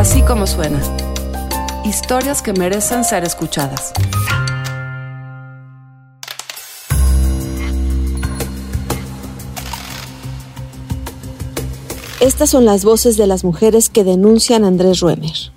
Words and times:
Así 0.00 0.22
como 0.22 0.46
suena. 0.46 0.80
Historias 1.84 2.40
que 2.40 2.54
merecen 2.54 3.04
ser 3.04 3.22
escuchadas. 3.22 3.92
Estas 12.18 12.48
son 12.48 12.64
las 12.64 12.82
voces 12.82 13.18
de 13.18 13.26
las 13.26 13.44
mujeres 13.44 13.90
que 13.90 14.02
denuncian 14.02 14.64
a 14.64 14.68
Andrés 14.68 15.00
Ruemer. 15.00 15.52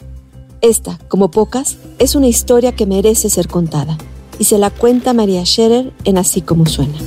Esta, 0.60 1.00
como 1.07 1.32
pocas, 1.32 1.78
es 1.98 2.14
una 2.14 2.28
historia 2.28 2.73
que 2.73 2.86
merece 2.86 3.30
ser 3.30 3.48
contada 3.48 3.98
y 4.39 4.44
se 4.44 4.57
la 4.57 4.71
cuenta 4.71 5.14
María 5.14 5.46
Scherer 5.46 5.94
en 6.04 6.18
Así 6.18 6.41
como 6.41 6.66
suena. 6.66 7.00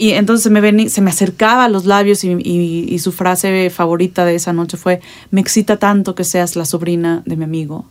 Y 0.00 0.12
entonces 0.12 0.44
se 0.44 0.50
me, 0.50 0.88
se 0.88 1.00
me 1.00 1.10
acercaba 1.10 1.64
a 1.64 1.68
los 1.68 1.84
labios 1.84 2.22
y, 2.22 2.98
su 3.00 3.10
frase 3.10 3.68
favorita 3.68 4.24
de 4.24 4.36
esa 4.36 4.52
noche 4.52 4.76
fue, 4.76 5.00
me 5.32 5.40
excita 5.40 5.76
tanto 5.76 6.14
que 6.14 6.22
seas 6.22 6.54
la 6.54 6.64
sobrina 6.64 7.22
de 7.26 7.36
mi 7.36 7.42
amigo. 7.42 7.84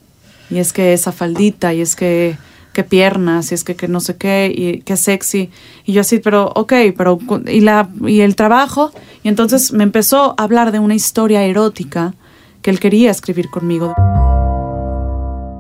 Y 0.50 0.60
es 0.60 0.72
que 0.72 0.94
esa 0.94 1.12
faldita, 1.12 1.74
y 1.74 1.82
es 1.82 1.98
que 1.98 2.38
qué 2.72 2.86
piernas, 2.86 3.52
y 3.52 3.56
es 3.56 3.66
que, 3.66 3.76
que 3.76 3.90
no 3.90 4.00
sé 4.00 4.16
qué, 4.16 4.54
y 4.56 4.82
qué 4.84 4.96
sexy. 4.96 5.50
Y 5.86 5.92
yo 5.92 6.02
así, 6.02 6.20
pero 6.20 6.50
ok, 6.56 6.74
pero 6.98 7.20
y, 7.46 7.60
la, 7.60 7.90
y 8.06 8.22
el 8.22 8.38
trabajo. 8.38 8.94
Y 9.24 9.28
entonces 9.28 9.74
me 9.74 9.84
empezó 9.84 10.34
a 10.38 10.44
hablar 10.44 10.72
de 10.72 10.80
una 10.80 10.96
historia 10.96 11.44
erótica 11.44 12.14
que 12.62 12.72
él 12.72 12.80
quería 12.80 13.12
escribir 13.12 13.50
conmigo. 13.50 13.94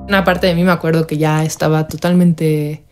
Una 0.07 0.23
parte 0.23 0.47
de 0.47 0.55
mí 0.55 0.63
me 0.63 0.71
acuerdo 0.71 1.05
que 1.07 1.17
ya 1.17 1.43
estaba 1.43 1.89
totalmente 1.89 2.86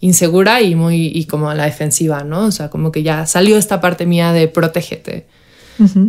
insegura 0.00 0.62
y 0.62 0.74
muy 0.74 1.06
y 1.06 1.26
como 1.26 1.50
a 1.50 1.54
la 1.54 1.64
defensiva, 1.64 2.24
¿no? 2.24 2.46
O 2.46 2.50
sea, 2.50 2.70
como 2.70 2.90
que 2.92 3.02
ya 3.02 3.26
salió 3.26 3.56
esta 3.56 3.80
parte 3.80 4.06
mía 4.06 4.32
de 4.32 4.48
protégete. 4.48 5.26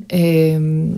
Em, 0.09 0.98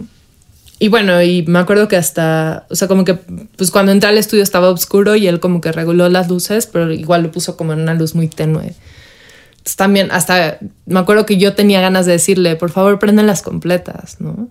y 0.80 0.88
bueno, 0.88 1.22
y 1.22 1.44
me 1.44 1.60
acuerdo 1.60 1.88
que 1.88 1.96
hasta, 1.96 2.66
o 2.70 2.76
sea, 2.76 2.88
como 2.88 3.06
que 3.06 3.14
pues 3.14 3.72
cuando 3.72 3.92
entré 3.92 4.10
al 4.10 4.18
estudio 4.18 4.44
estaba 4.44 4.70
oscuro 4.70 5.16
y 5.16 5.28
él 5.28 5.40
como 5.40 5.62
que 5.62 5.72
reguló 5.72 6.10
las 6.10 6.28
luces, 6.28 6.68
pero 6.68 6.92
igual 6.92 7.24
lo 7.24 7.32
puso 7.32 7.56
como 7.56 7.74
en 7.74 7.80
una 7.82 7.94
luz 7.94 8.16
muy 8.16 8.28
tenue. 8.28 8.74
Entonces 9.52 9.76
también 9.78 10.12
hasta 10.12 10.60
me 10.86 11.00
acuerdo 11.00 11.26
que 11.26 11.38
yo 11.38 11.54
tenía 11.54 11.80
ganas 11.82 12.06
de 12.06 12.14
decirle, 12.14 12.56
por 12.56 12.72
favor, 12.72 13.00
prenden 13.00 13.28
las 13.28 13.42
completas, 13.42 14.20
¿no? 14.20 14.50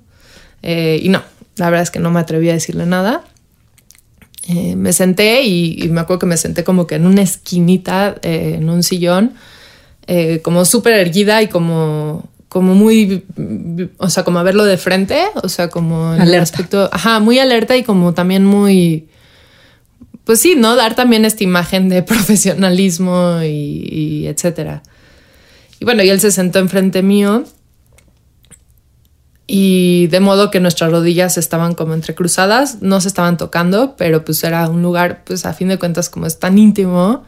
Eh, 0.63 1.01
y 1.03 1.09
no, 1.09 1.23
la 1.57 1.67
verdad 1.67 1.83
es 1.83 1.91
que 1.91 1.99
no 1.99 2.11
me 2.11 2.21
atreví 2.21 2.49
a 2.49 2.55
decirle 2.55 2.87
nada. 2.87 3.23
Eh, 4.49 4.75
me 4.75 4.93
senté 4.93 5.43
y, 5.43 5.89
me 5.89 6.01
acuerdo 6.01 6.21
que 6.21 6.27
me 6.27 6.37
senté 6.37 6.65
como 6.65 6.87
que 6.87 6.97
en 6.97 7.07
una 7.07 7.23
esquinita, 7.23 8.17
eh, 8.23 8.57
en 8.57 8.69
un 8.69 8.83
sillón, 8.83 9.35
eh, 10.07 10.41
como 10.43 10.65
súper 10.65 10.95
erguida 10.95 11.43
y 11.43 11.49
como, 11.49 12.29
como 12.49 12.75
muy, 12.75 13.25
o 13.99 14.11
sea, 14.11 14.25
como 14.25 14.41
a 14.41 14.43
verlo 14.43 14.65
de 14.65 14.79
frente, 14.79 15.23
o 15.43 15.49
sea, 15.49 15.69
como 15.69 16.15
en 16.15 16.23
el 16.23 16.35
aspecto, 16.35 16.91
ajá, 16.93 17.21
muy 17.21 17.39
alerta 17.39 17.77
y 17.77 17.85
como 17.85 18.15
también 18.15 18.45
muy, 18.45 19.07
pues 20.25 20.41
sí, 20.41 20.55
¿no? 20.57 20.75
Dar 20.75 20.97
también 20.97 21.25
esta 21.25 21.45
imagen 21.45 21.89
de 21.89 22.03
profesionalismo 22.03 23.39
y, 23.43 23.47
y 23.47 24.27
etcétera. 24.27 24.83
Y 25.79 25.85
bueno, 25.85 26.03
y 26.03 26.11
él 26.11 26.21
se 26.21 26.33
sentó 26.33 26.59
enfrente 26.59 27.03
mío 27.03 27.45
y 29.47 30.07
de 30.07 30.21
modo 30.21 30.51
que 30.51 30.61
nuestras 30.61 30.91
rodillas 30.91 31.37
estaban 31.37 31.75
como 31.75 31.95
entrecruzadas, 31.95 32.81
no 32.81 33.01
se 33.01 33.09
estaban 33.09 33.37
tocando, 33.37 33.97
pero 33.97 34.25
pues 34.25 34.43
era 34.45 34.69
un 34.69 34.83
lugar, 34.83 35.25
pues 35.25 35.45
a 35.45 35.53
fin 35.53 35.69
de 35.69 35.79
cuentas 35.79 36.09
como 36.09 36.27
es 36.27 36.39
tan 36.39 36.59
íntimo, 36.59 37.25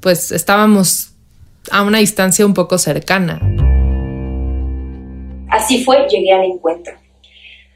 pues 0.00 0.32
estábamos 0.32 1.12
a 1.70 1.82
una 1.82 1.98
distancia 1.98 2.46
un 2.46 2.54
poco 2.54 2.78
cercana. 2.78 3.40
Así 5.50 5.84
fue, 5.84 6.06
llegué 6.08 6.32
al 6.32 6.44
encuentro, 6.44 6.94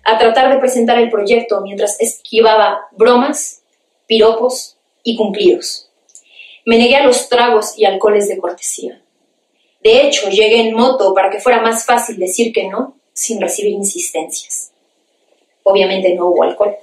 a 0.04 0.18
tratar 0.18 0.52
de 0.52 0.58
presentar 0.58 0.98
el 0.98 1.10
proyecto 1.10 1.60
mientras 1.60 2.00
esquivaba 2.00 2.78
bromas, 2.92 3.62
piropos 4.06 4.78
y 5.02 5.16
cumplidos. 5.16 5.90
Me 6.64 6.78
negué 6.78 6.96
a 6.96 7.04
los 7.04 7.28
tragos 7.28 7.78
y 7.78 7.84
alcoholes 7.84 8.28
de 8.28 8.38
cortesía. 8.38 9.02
De 9.82 10.06
hecho, 10.06 10.30
llegué 10.30 10.66
en 10.66 10.74
moto 10.74 11.14
para 11.14 11.30
que 11.30 11.38
fuera 11.38 11.60
más 11.60 11.84
fácil 11.84 12.16
decir 12.18 12.52
que 12.52 12.68
no 12.68 12.95
sin 13.16 13.40
recibir 13.40 13.72
insistencias. 13.72 14.72
Obviamente 15.62 16.14
no 16.14 16.28
hubo 16.28 16.42
alcohol, 16.42 16.76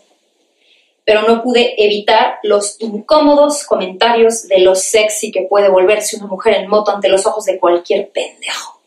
pero 1.05 1.21
no 1.21 1.43
pude 1.43 1.75
evitar 1.77 2.39
los 2.41 2.75
incómodos 2.79 3.63
comentarios 3.65 4.47
de 4.47 4.59
lo 4.59 4.73
sexy 4.73 5.31
que 5.31 5.43
puede 5.43 5.69
volverse 5.69 6.17
una 6.17 6.25
mujer 6.25 6.55
en 6.55 6.67
moto 6.67 6.91
ante 6.91 7.07
los 7.07 7.27
ojos 7.27 7.45
de 7.45 7.59
cualquier 7.59 8.09
pendejo. 8.09 8.81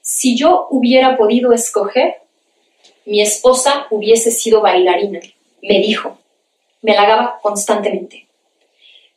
Si 0.00 0.38
yo 0.38 0.68
hubiera 0.70 1.18
podido 1.18 1.52
escoger, 1.52 2.22
mi 3.04 3.20
esposa 3.20 3.88
hubiese 3.90 4.30
sido 4.30 4.62
bailarina, 4.62 5.20
me 5.60 5.78
dijo. 5.80 6.18
Me 6.80 6.92
halagaba 6.92 7.40
constantemente. 7.42 8.26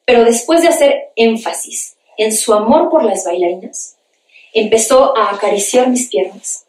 Pero 0.04 0.26
después 0.26 0.64
de 0.64 0.68
hacer 0.68 1.12
énfasis 1.16 1.96
en 2.18 2.34
su 2.34 2.54
amor 2.54 2.90
por 2.90 3.06
las 3.06 3.24
bailarinas, 3.24 3.96
empezó 4.54 5.18
a 5.18 5.32
acariciar 5.32 5.90
mis 5.90 6.10
piernas, 6.10 6.66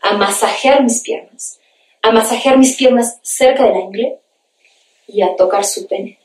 a 0.00 0.14
masajear 0.14 0.82
mis 0.82 1.00
piernas, 1.00 1.58
a 2.02 2.10
masajear 2.10 2.58
mis 2.58 2.76
piernas 2.76 3.18
cerca 3.22 3.64
de 3.64 3.70
la 3.70 3.80
ingle 3.80 4.18
y 5.06 5.22
a 5.22 5.36
tocar 5.36 5.64
su 5.64 5.86
pene. 5.86 6.18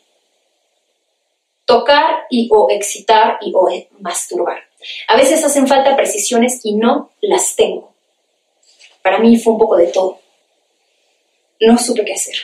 Tocar 1.66 2.26
y 2.30 2.48
o 2.52 2.70
excitar 2.70 3.38
y 3.42 3.52
o 3.56 3.68
masturbar. 4.00 4.60
A 5.08 5.16
veces 5.16 5.44
hacen 5.44 5.68
falta 5.68 5.96
precisiones 5.96 6.60
y 6.64 6.76
no 6.76 7.10
las 7.22 7.56
tengo. 7.56 7.92
Para 9.02 9.20
mí 9.20 9.38
fue 9.38 9.54
un 9.54 9.60
poco 9.60 9.76
de 9.78 9.88
todo. 9.88 10.20
No 11.60 11.78
supe 11.78 12.06
qué 12.06 12.14
hacer. 12.14 12.36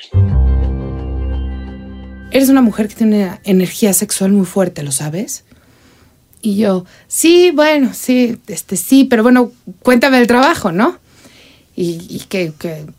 Eres 2.31 2.49
una 2.49 2.61
mujer 2.61 2.87
que 2.87 2.95
tiene 2.95 3.39
energía 3.43 3.93
sexual 3.93 4.31
muy 4.31 4.45
fuerte, 4.45 4.83
¿lo 4.83 4.91
sabes? 4.91 5.43
Y 6.41 6.57
yo, 6.57 6.85
sí, 7.07 7.51
bueno, 7.51 7.93
sí, 7.93 8.37
este, 8.47 8.75
sí, 8.75 9.05
pero 9.05 9.21
bueno, 9.21 9.51
cuéntame 9.83 10.19
el 10.19 10.27
trabajo, 10.27 10.71
¿no? 10.71 10.97
Y, 11.75 12.23
que, 12.29 12.53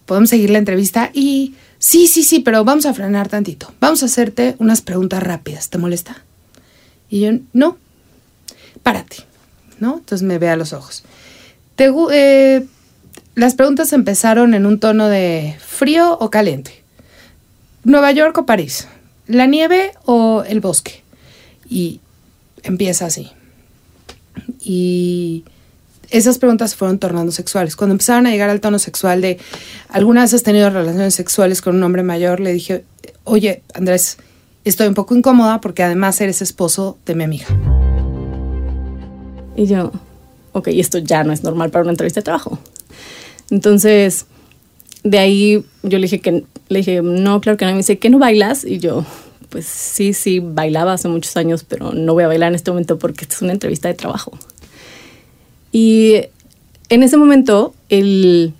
podemos 0.06 0.30
seguir 0.30 0.50
la 0.50 0.58
entrevista. 0.58 1.10
Y 1.12 1.54
sí, 1.78 2.06
sí, 2.06 2.22
sí, 2.22 2.40
pero 2.40 2.64
vamos 2.64 2.86
a 2.86 2.94
frenar 2.94 3.28
tantito. 3.28 3.72
Vamos 3.80 4.02
a 4.02 4.06
hacerte 4.06 4.56
unas 4.58 4.80
preguntas 4.80 5.22
rápidas. 5.22 5.70
¿Te 5.70 5.78
molesta? 5.78 6.22
Y 7.10 7.20
yo, 7.20 7.32
no, 7.52 7.76
párate, 8.82 9.18
¿no? 9.78 9.98
Entonces 9.98 10.26
me 10.26 10.38
ve 10.38 10.48
a 10.48 10.56
los 10.56 10.72
ojos. 10.72 11.04
Te, 11.76 11.92
eh, 12.12 12.66
las 13.34 13.54
preguntas 13.54 13.92
empezaron 13.92 14.54
en 14.54 14.66
un 14.66 14.78
tono 14.80 15.08
de 15.08 15.56
frío 15.60 16.16
o 16.18 16.30
caliente. 16.30 16.82
Nueva 17.84 18.12
York 18.12 18.36
o 18.38 18.46
París. 18.46 18.88
La 19.26 19.46
nieve 19.46 19.92
o 20.04 20.44
el 20.46 20.60
bosque. 20.60 21.02
Y 21.68 22.00
empieza 22.62 23.06
así. 23.06 23.30
Y 24.60 25.44
esas 26.10 26.38
preguntas 26.38 26.74
fueron 26.74 26.98
tornando 26.98 27.32
sexuales. 27.32 27.76
Cuando 27.76 27.94
empezaron 27.94 28.26
a 28.26 28.30
llegar 28.30 28.50
al 28.50 28.60
tono 28.60 28.78
sexual 28.78 29.20
de, 29.20 29.38
¿alguna 29.88 30.22
vez 30.22 30.34
has 30.34 30.42
tenido 30.42 30.68
relaciones 30.70 31.14
sexuales 31.14 31.62
con 31.62 31.76
un 31.76 31.82
hombre 31.82 32.02
mayor? 32.02 32.40
Le 32.40 32.52
dije, 32.52 32.84
oye, 33.24 33.62
Andrés, 33.74 34.18
estoy 34.64 34.88
un 34.88 34.94
poco 34.94 35.14
incómoda 35.14 35.60
porque 35.60 35.82
además 35.82 36.20
eres 36.20 36.42
esposo 36.42 36.98
de 37.06 37.14
mi 37.14 37.24
amiga. 37.24 37.46
Y 39.56 39.66
yo, 39.66 39.92
ok, 40.52 40.68
esto 40.68 40.98
ya 40.98 41.24
no 41.24 41.32
es 41.32 41.42
normal 41.42 41.70
para 41.70 41.82
una 41.82 41.92
entrevista 41.92 42.20
de 42.20 42.24
trabajo. 42.24 42.58
Entonces, 43.50 44.26
de 45.04 45.18
ahí 45.18 45.64
yo 45.82 45.98
le 45.98 46.02
dije 46.02 46.20
que, 46.20 46.44
le 46.68 46.78
dije, 46.78 47.02
no, 47.02 47.40
claro 47.40 47.56
que 47.58 47.64
no. 47.64 47.72
Me 47.72 47.78
dice, 47.78 47.98
¿qué 47.98 48.10
no 48.10 48.18
bailas? 48.18 48.64
Y 48.64 48.78
yo, 48.78 49.04
pues 49.52 49.66
sí, 49.66 50.14
sí, 50.14 50.40
bailaba 50.40 50.94
hace 50.94 51.08
muchos 51.08 51.36
años, 51.36 51.62
pero 51.62 51.92
no 51.92 52.14
voy 52.14 52.24
a 52.24 52.26
bailar 52.26 52.48
en 52.48 52.54
este 52.54 52.70
momento 52.70 52.98
porque 52.98 53.24
esta 53.24 53.34
es 53.34 53.42
una 53.42 53.52
entrevista 53.52 53.86
de 53.86 53.94
trabajo. 53.94 54.32
Y 55.72 56.22
en 56.88 57.02
ese 57.02 57.18
momento 57.18 57.74
él 57.90 58.54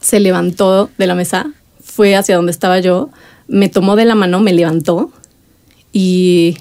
se 0.00 0.20
levantó 0.20 0.90
de 0.98 1.06
la 1.06 1.14
mesa, 1.14 1.52
fue 1.82 2.14
hacia 2.14 2.36
donde 2.36 2.52
estaba 2.52 2.80
yo, 2.80 3.08
me 3.48 3.70
tomó 3.70 3.96
de 3.96 4.04
la 4.04 4.14
mano, 4.14 4.40
me 4.40 4.52
levantó 4.52 5.10
y 5.90 6.58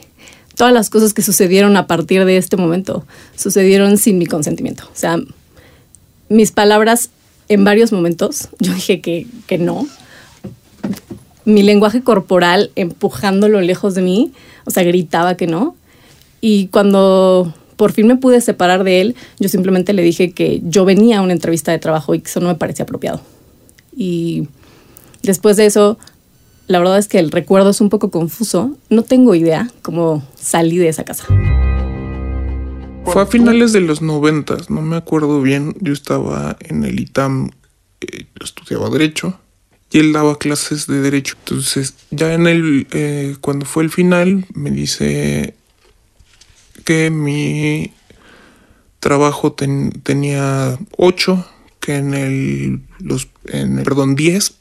todas 0.55 0.73
las 0.73 0.89
cosas 0.89 1.13
que 1.13 1.21
sucedieron 1.21 1.75
a 1.75 1.85
partir 1.85 2.23
de 2.23 2.37
este 2.37 2.55
momento 2.55 3.05
sucedieron 3.35 3.97
sin 3.97 4.17
mi 4.19 4.25
consentimiento. 4.25 4.85
O 4.85 4.95
sea, 4.95 5.17
mis 6.29 6.53
palabras 6.53 7.09
en 7.49 7.65
varios 7.65 7.91
momentos, 7.91 8.47
yo 8.59 8.73
dije 8.73 9.01
que, 9.01 9.27
que 9.47 9.57
no, 9.57 9.85
mi 11.47 11.63
lenguaje 11.63 12.01
corporal 12.01 12.71
empujándolo 12.75 13.61
lejos 13.61 13.95
de 13.95 14.01
mí, 14.01 14.33
o 14.65 14.69
sea, 14.69 14.83
gritaba 14.83 15.37
que 15.37 15.47
no. 15.47 15.77
Y 16.41 16.67
cuando 16.67 17.53
por 17.77 17.93
fin 17.93 18.05
me 18.05 18.17
pude 18.17 18.41
separar 18.41 18.83
de 18.83 18.99
él, 18.99 19.15
yo 19.39 19.47
simplemente 19.47 19.93
le 19.93 20.01
dije 20.01 20.33
que 20.33 20.61
yo 20.65 20.83
venía 20.83 21.19
a 21.19 21.21
una 21.21 21.31
entrevista 21.31 21.71
de 21.71 21.79
trabajo 21.79 22.13
y 22.13 22.19
que 22.19 22.29
eso 22.29 22.41
no 22.41 22.49
me 22.49 22.55
parecía 22.55 22.83
apropiado. 22.83 23.21
Y 23.95 24.49
después 25.23 25.55
de 25.55 25.67
eso, 25.67 25.97
la 26.67 26.79
verdad 26.79 26.97
es 26.97 27.07
que 27.07 27.17
el 27.17 27.31
recuerdo 27.31 27.69
es 27.69 27.79
un 27.79 27.87
poco 27.87 28.11
confuso. 28.11 28.75
No 28.89 29.03
tengo 29.03 29.33
idea 29.33 29.71
cómo 29.83 30.27
salí 30.35 30.77
de 30.77 30.89
esa 30.89 31.05
casa. 31.05 31.27
Fue 33.05 33.21
a 33.21 33.25
finales 33.25 33.71
de 33.71 33.79
los 33.79 34.01
noventas, 34.01 34.69
no 34.69 34.81
me 34.81 34.97
acuerdo 34.97 35.41
bien. 35.41 35.77
Yo 35.79 35.93
estaba 35.93 36.57
en 36.59 36.83
el 36.83 36.99
ITAM, 36.99 37.51
eh, 38.01 38.25
estudiaba 38.41 38.89
Derecho 38.89 39.39
y 39.91 39.99
él 39.99 40.13
daba 40.13 40.37
clases 40.37 40.87
de 40.87 41.01
Derecho. 41.01 41.35
Entonces, 41.39 41.93
ya 42.11 42.33
en 42.33 42.47
el, 42.47 42.87
eh, 42.91 43.35
cuando 43.41 43.65
fue 43.65 43.83
el 43.83 43.91
final, 43.91 44.45
me 44.53 44.71
dice 44.71 45.55
que 46.83 47.09
mi 47.09 47.93
trabajo 48.99 49.53
tenía 49.53 50.77
8, 50.97 51.47
que 51.79 51.95
en 51.95 52.13
el, 52.13 52.81
los, 52.99 53.29
en 53.45 53.83
perdón, 53.83 54.15
10, 54.15 54.53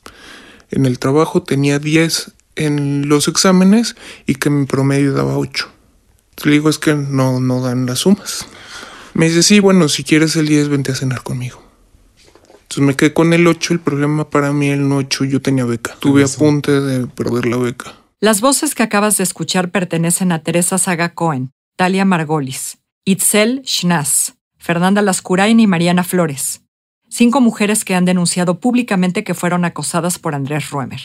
en 0.70 0.87
el 0.87 0.99
trabajo 0.99 1.43
tenía 1.43 1.78
10 1.78 2.32
en 2.56 3.08
los 3.08 3.28
exámenes 3.28 3.96
y 4.26 4.37
que 4.37 4.50
mi 4.50 4.67
promedio 4.67 5.12
daba 5.12 5.37
8. 5.37 5.69
Le 6.44 6.52
digo, 6.52 6.69
es 6.69 6.78
que 6.78 6.94
no, 6.94 7.40
no 7.40 7.62
dan 7.62 7.87
las 7.87 8.00
sumas. 8.00 8.46
Me 9.14 9.28
dice, 9.28 9.43
sí, 9.43 9.61
bueno, 9.61 9.88
si 9.88 10.05
quieres 10.05 10.37
el 10.37 10.46
10, 10.46 10.69
vente 10.69 10.93
a 10.93 10.94
cenar 10.94 11.23
conmigo. 11.23 11.66
Entonces 12.76 12.94
me 12.94 12.94
quedé 12.94 13.14
con 13.14 13.32
el 13.32 13.46
8, 13.46 13.73
el 13.73 13.81
problema 13.81 14.28
para 14.28 14.52
mí 14.52 14.69
el 14.69 14.93
8, 14.93 15.25
yo 15.25 15.40
tenía 15.40 15.64
beca. 15.64 15.96
Tuve 15.99 16.25
a 16.25 16.28
punto 16.28 16.78
de 16.78 17.06
perder 17.06 17.46
la 17.46 17.56
beca. 17.56 17.94
Las 18.20 18.43
voces 18.43 18.75
que 18.75 18.82
acabas 18.82 19.17
de 19.17 19.25
escuchar 19.25 19.70
pertenecen 19.70 20.31
a 20.31 20.43
Teresa 20.43 20.76
Saga 20.76 21.14
Cohen, 21.14 21.52
Talia 21.76 22.05
Margolis, 22.05 22.76
Itzel 23.06 23.62
Schnaz, 23.64 24.34
Fernanda 24.58 25.00
Lascurain 25.00 25.58
y 25.58 25.67
Mariana 25.67 26.05
Flores. 26.05 26.64
Cinco 27.08 27.40
mujeres 27.40 27.82
que 27.82 27.94
han 27.94 28.05
denunciado 28.05 28.61
públicamente 28.61 29.25
que 29.25 29.32
fueron 29.32 29.64
acosadas 29.64 30.19
por 30.19 30.34
Andrés 30.34 30.69
Ruemer. 30.69 31.00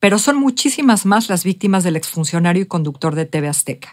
Pero 0.00 0.18
son 0.18 0.38
muchísimas 0.38 1.04
más 1.04 1.28
las 1.28 1.44
víctimas 1.44 1.84
del 1.84 1.96
exfuncionario 1.96 2.62
y 2.62 2.66
conductor 2.66 3.14
de 3.14 3.26
TV 3.26 3.48
Azteca. 3.48 3.92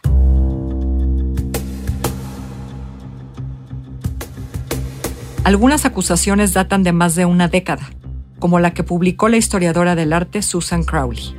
Algunas 5.44 5.86
acusaciones 5.86 6.54
datan 6.54 6.84
de 6.84 6.92
más 6.92 7.16
de 7.16 7.26
una 7.26 7.48
década, 7.48 7.90
como 8.38 8.60
la 8.60 8.76
que 8.76 8.84
publicó 8.84 9.28
la 9.28 9.38
historiadora 9.38 9.96
del 9.96 10.14
arte 10.14 10.44
Susan 10.44 10.84
Crowley. 10.84 11.36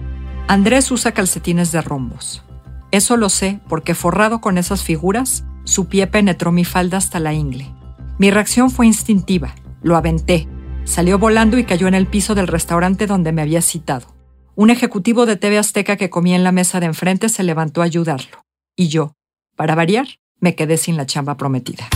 Andrés 0.48 0.90
usa 0.90 1.12
calcetines 1.12 1.70
de 1.70 1.82
rombos. 1.82 2.42
Eso 2.90 3.16
lo 3.16 3.28
sé 3.28 3.60
porque 3.68 3.94
forrado 3.94 4.40
con 4.40 4.58
esas 4.58 4.82
figuras, 4.82 5.44
su 5.62 5.86
pie 5.86 6.08
penetró 6.08 6.50
mi 6.50 6.64
falda 6.64 6.98
hasta 6.98 7.20
la 7.20 7.32
ingle. 7.32 7.70
Mi 8.18 8.32
reacción 8.32 8.70
fue 8.70 8.86
instintiva. 8.86 9.54
Lo 9.82 9.96
aventé. 9.96 10.48
Salió 10.82 11.20
volando 11.20 11.56
y 11.56 11.64
cayó 11.64 11.86
en 11.86 11.94
el 11.94 12.08
piso 12.08 12.34
del 12.34 12.48
restaurante 12.48 13.06
donde 13.06 13.30
me 13.30 13.42
había 13.42 13.62
citado. 13.62 14.08
Un 14.56 14.70
ejecutivo 14.70 15.26
de 15.26 15.36
TV 15.36 15.58
Azteca 15.58 15.96
que 15.96 16.10
comía 16.10 16.34
en 16.34 16.44
la 16.44 16.52
mesa 16.52 16.80
de 16.80 16.86
enfrente 16.86 17.28
se 17.28 17.44
levantó 17.44 17.82
a 17.82 17.84
ayudarlo. 17.84 18.44
Y 18.74 18.88
yo, 18.88 19.14
para 19.54 19.76
variar, 19.76 20.06
me 20.40 20.56
quedé 20.56 20.76
sin 20.76 20.96
la 20.96 21.06
chamba 21.06 21.36
prometida. 21.36 21.88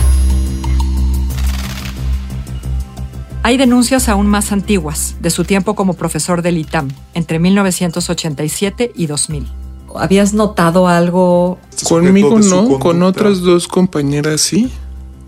Hay 3.43 3.57
denuncias 3.57 4.09
aún 4.09 4.27
más 4.27 4.51
antiguas, 4.51 5.15
de 5.21 5.29
su 5.29 5.45
tiempo 5.45 5.75
como 5.75 5.93
profesor 5.93 6.41
del 6.41 6.57
ITAM, 6.57 6.89
entre 7.13 7.39
1987 7.39 8.91
y 8.95 9.07
2000. 9.07 9.47
¿Habías 9.95 10.33
notado 10.33 10.87
algo? 10.87 11.59
Conmigo 11.87 12.39
no, 12.39 12.79
con 12.79 13.03
otras 13.03 13.39
dos 13.39 13.67
compañeras 13.67 14.41
sí. 14.41 14.71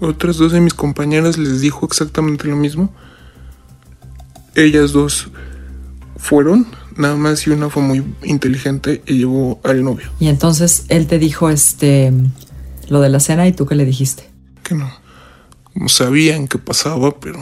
Otras 0.02 0.38
dos 0.38 0.52
de 0.52 0.62
mis 0.62 0.74
compañeras 0.74 1.38
les 1.38 1.62
dijo 1.62 1.86
exactamente 1.86 2.48
lo 2.48 2.56
mismo. 2.56 2.90
Ellas 4.56 4.92
dos 4.92 5.30
fueron, 6.18 6.68
nada 6.96 7.16
más 7.16 7.48
y 7.48 7.50
una 7.50 7.70
fue 7.70 7.84
muy 7.84 8.04
inteligente 8.24 9.02
y 9.06 9.20
llevó 9.20 9.60
al 9.64 9.84
novio. 9.84 10.10
Y 10.20 10.28
entonces 10.28 10.86
él 10.90 11.08
te 11.08 11.20
dijo 11.20 11.50
este 11.50 12.14
lo 12.90 13.02
de 13.02 13.10
la 13.10 13.20
cena 13.20 13.48
y 13.48 13.54
tú 13.54 13.66
qué 13.66 13.76
le 13.76 13.86
dijiste? 13.86 14.30
Que 14.64 14.76
no. 14.76 14.92
No 15.76 15.88
sabían 15.88 16.48
qué 16.48 16.58
pasaba, 16.58 17.20
pero 17.20 17.40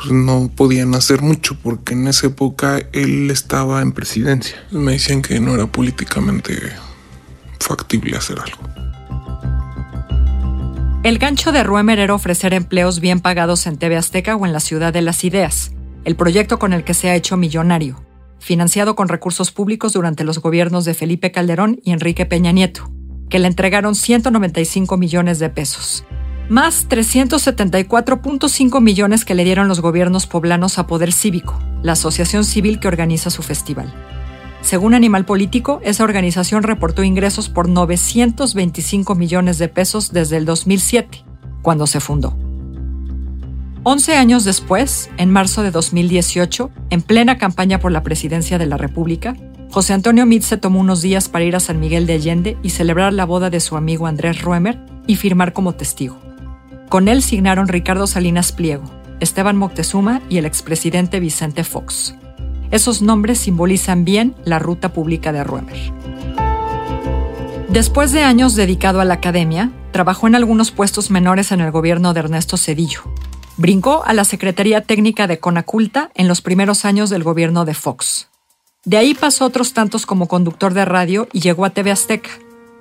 pues, 0.00 0.12
no 0.12 0.50
podían 0.54 0.94
hacer 0.94 1.20
mucho 1.20 1.56
porque 1.62 1.94
en 1.94 2.08
esa 2.08 2.28
época 2.28 2.80
él 2.92 3.30
estaba 3.30 3.82
en 3.82 3.92
presidencia. 3.92 4.56
Me 4.70 4.92
decían 4.92 5.20
que 5.22 5.38
no 5.40 5.54
era 5.54 5.66
políticamente 5.66 6.58
factible 7.58 8.16
hacer 8.16 8.38
algo. 8.38 8.58
El 11.02 11.18
gancho 11.18 11.52
de 11.52 11.62
Ruemer 11.62 11.98
era 11.98 12.14
ofrecer 12.14 12.52
empleos 12.52 13.00
bien 13.00 13.20
pagados 13.20 13.66
en 13.66 13.78
TV 13.78 13.96
Azteca 13.96 14.36
o 14.36 14.46
en 14.46 14.52
la 14.52 14.60
Ciudad 14.60 14.92
de 14.92 15.02
las 15.02 15.24
Ideas, 15.24 15.72
el 16.04 16.16
proyecto 16.16 16.58
con 16.58 16.72
el 16.72 16.84
que 16.84 16.94
se 16.94 17.08
ha 17.08 17.14
hecho 17.14 17.36
millonario, 17.36 18.02
financiado 18.38 18.96
con 18.96 19.08
recursos 19.08 19.50
públicos 19.50 19.94
durante 19.94 20.24
los 20.24 20.40
gobiernos 20.40 20.84
de 20.84 20.94
Felipe 20.94 21.32
Calderón 21.32 21.80
y 21.84 21.92
Enrique 21.92 22.26
Peña 22.26 22.52
Nieto, 22.52 22.90
que 23.30 23.38
le 23.38 23.48
entregaron 23.48 23.94
195 23.94 24.96
millones 24.98 25.38
de 25.38 25.48
pesos 25.48 26.04
más 26.50 26.88
374.5 26.88 28.80
millones 28.80 29.24
que 29.24 29.36
le 29.36 29.44
dieron 29.44 29.68
los 29.68 29.80
gobiernos 29.80 30.26
poblanos 30.26 30.80
a 30.80 30.88
Poder 30.88 31.12
Cívico, 31.12 31.56
la 31.82 31.92
asociación 31.92 32.44
civil 32.44 32.80
que 32.80 32.88
organiza 32.88 33.30
su 33.30 33.42
festival. 33.42 33.94
Según 34.60 34.94
Animal 34.94 35.24
Político, 35.24 35.80
esa 35.84 36.02
organización 36.02 36.64
reportó 36.64 37.04
ingresos 37.04 37.48
por 37.48 37.68
925 37.68 39.14
millones 39.14 39.58
de 39.58 39.68
pesos 39.68 40.12
desde 40.12 40.38
el 40.38 40.44
2007, 40.44 41.24
cuando 41.62 41.86
se 41.86 42.00
fundó. 42.00 42.36
Once 43.84 44.16
años 44.16 44.42
después, 44.44 45.08
en 45.18 45.30
marzo 45.30 45.62
de 45.62 45.70
2018, 45.70 46.70
en 46.90 47.00
plena 47.00 47.38
campaña 47.38 47.78
por 47.78 47.92
la 47.92 48.02
presidencia 48.02 48.58
de 48.58 48.66
la 48.66 48.76
República, 48.76 49.36
José 49.70 49.92
Antonio 49.92 50.26
Meade 50.26 50.42
se 50.42 50.56
tomó 50.56 50.80
unos 50.80 51.00
días 51.00 51.28
para 51.28 51.44
ir 51.44 51.54
a 51.54 51.60
San 51.60 51.78
Miguel 51.78 52.06
de 52.06 52.14
Allende 52.14 52.58
y 52.64 52.70
celebrar 52.70 53.12
la 53.12 53.24
boda 53.24 53.50
de 53.50 53.60
su 53.60 53.76
amigo 53.76 54.08
Andrés 54.08 54.42
Ruemer 54.42 54.80
y 55.06 55.14
firmar 55.14 55.52
como 55.52 55.76
testigo. 55.76 56.18
Con 56.90 57.06
él 57.06 57.22
signaron 57.22 57.68
Ricardo 57.68 58.08
Salinas 58.08 58.50
Pliego, 58.50 58.82
Esteban 59.20 59.56
Moctezuma 59.56 60.22
y 60.28 60.38
el 60.38 60.44
expresidente 60.44 61.20
Vicente 61.20 61.62
Fox. 61.62 62.16
Esos 62.72 63.00
nombres 63.00 63.38
simbolizan 63.38 64.04
bien 64.04 64.34
la 64.44 64.58
ruta 64.58 64.92
pública 64.92 65.30
de 65.30 65.44
Ruemer. 65.44 65.78
Después 67.68 68.10
de 68.10 68.24
años 68.24 68.56
dedicado 68.56 69.00
a 69.00 69.04
la 69.04 69.14
academia, 69.14 69.70
trabajó 69.92 70.26
en 70.26 70.34
algunos 70.34 70.72
puestos 70.72 71.12
menores 71.12 71.52
en 71.52 71.60
el 71.60 71.70
gobierno 71.70 72.12
de 72.12 72.20
Ernesto 72.20 72.56
Cedillo. 72.56 73.02
Brincó 73.56 74.02
a 74.04 74.12
la 74.12 74.24
Secretaría 74.24 74.80
Técnica 74.80 75.28
de 75.28 75.38
Conaculta 75.38 76.10
en 76.16 76.26
los 76.26 76.40
primeros 76.40 76.84
años 76.84 77.08
del 77.08 77.22
gobierno 77.22 77.64
de 77.64 77.74
Fox. 77.74 78.26
De 78.84 78.96
ahí 78.96 79.14
pasó 79.14 79.44
otros 79.44 79.74
tantos 79.74 80.06
como 80.06 80.26
conductor 80.26 80.74
de 80.74 80.84
radio 80.84 81.28
y 81.32 81.38
llegó 81.38 81.64
a 81.64 81.70
TV 81.70 81.92
Azteca, 81.92 82.30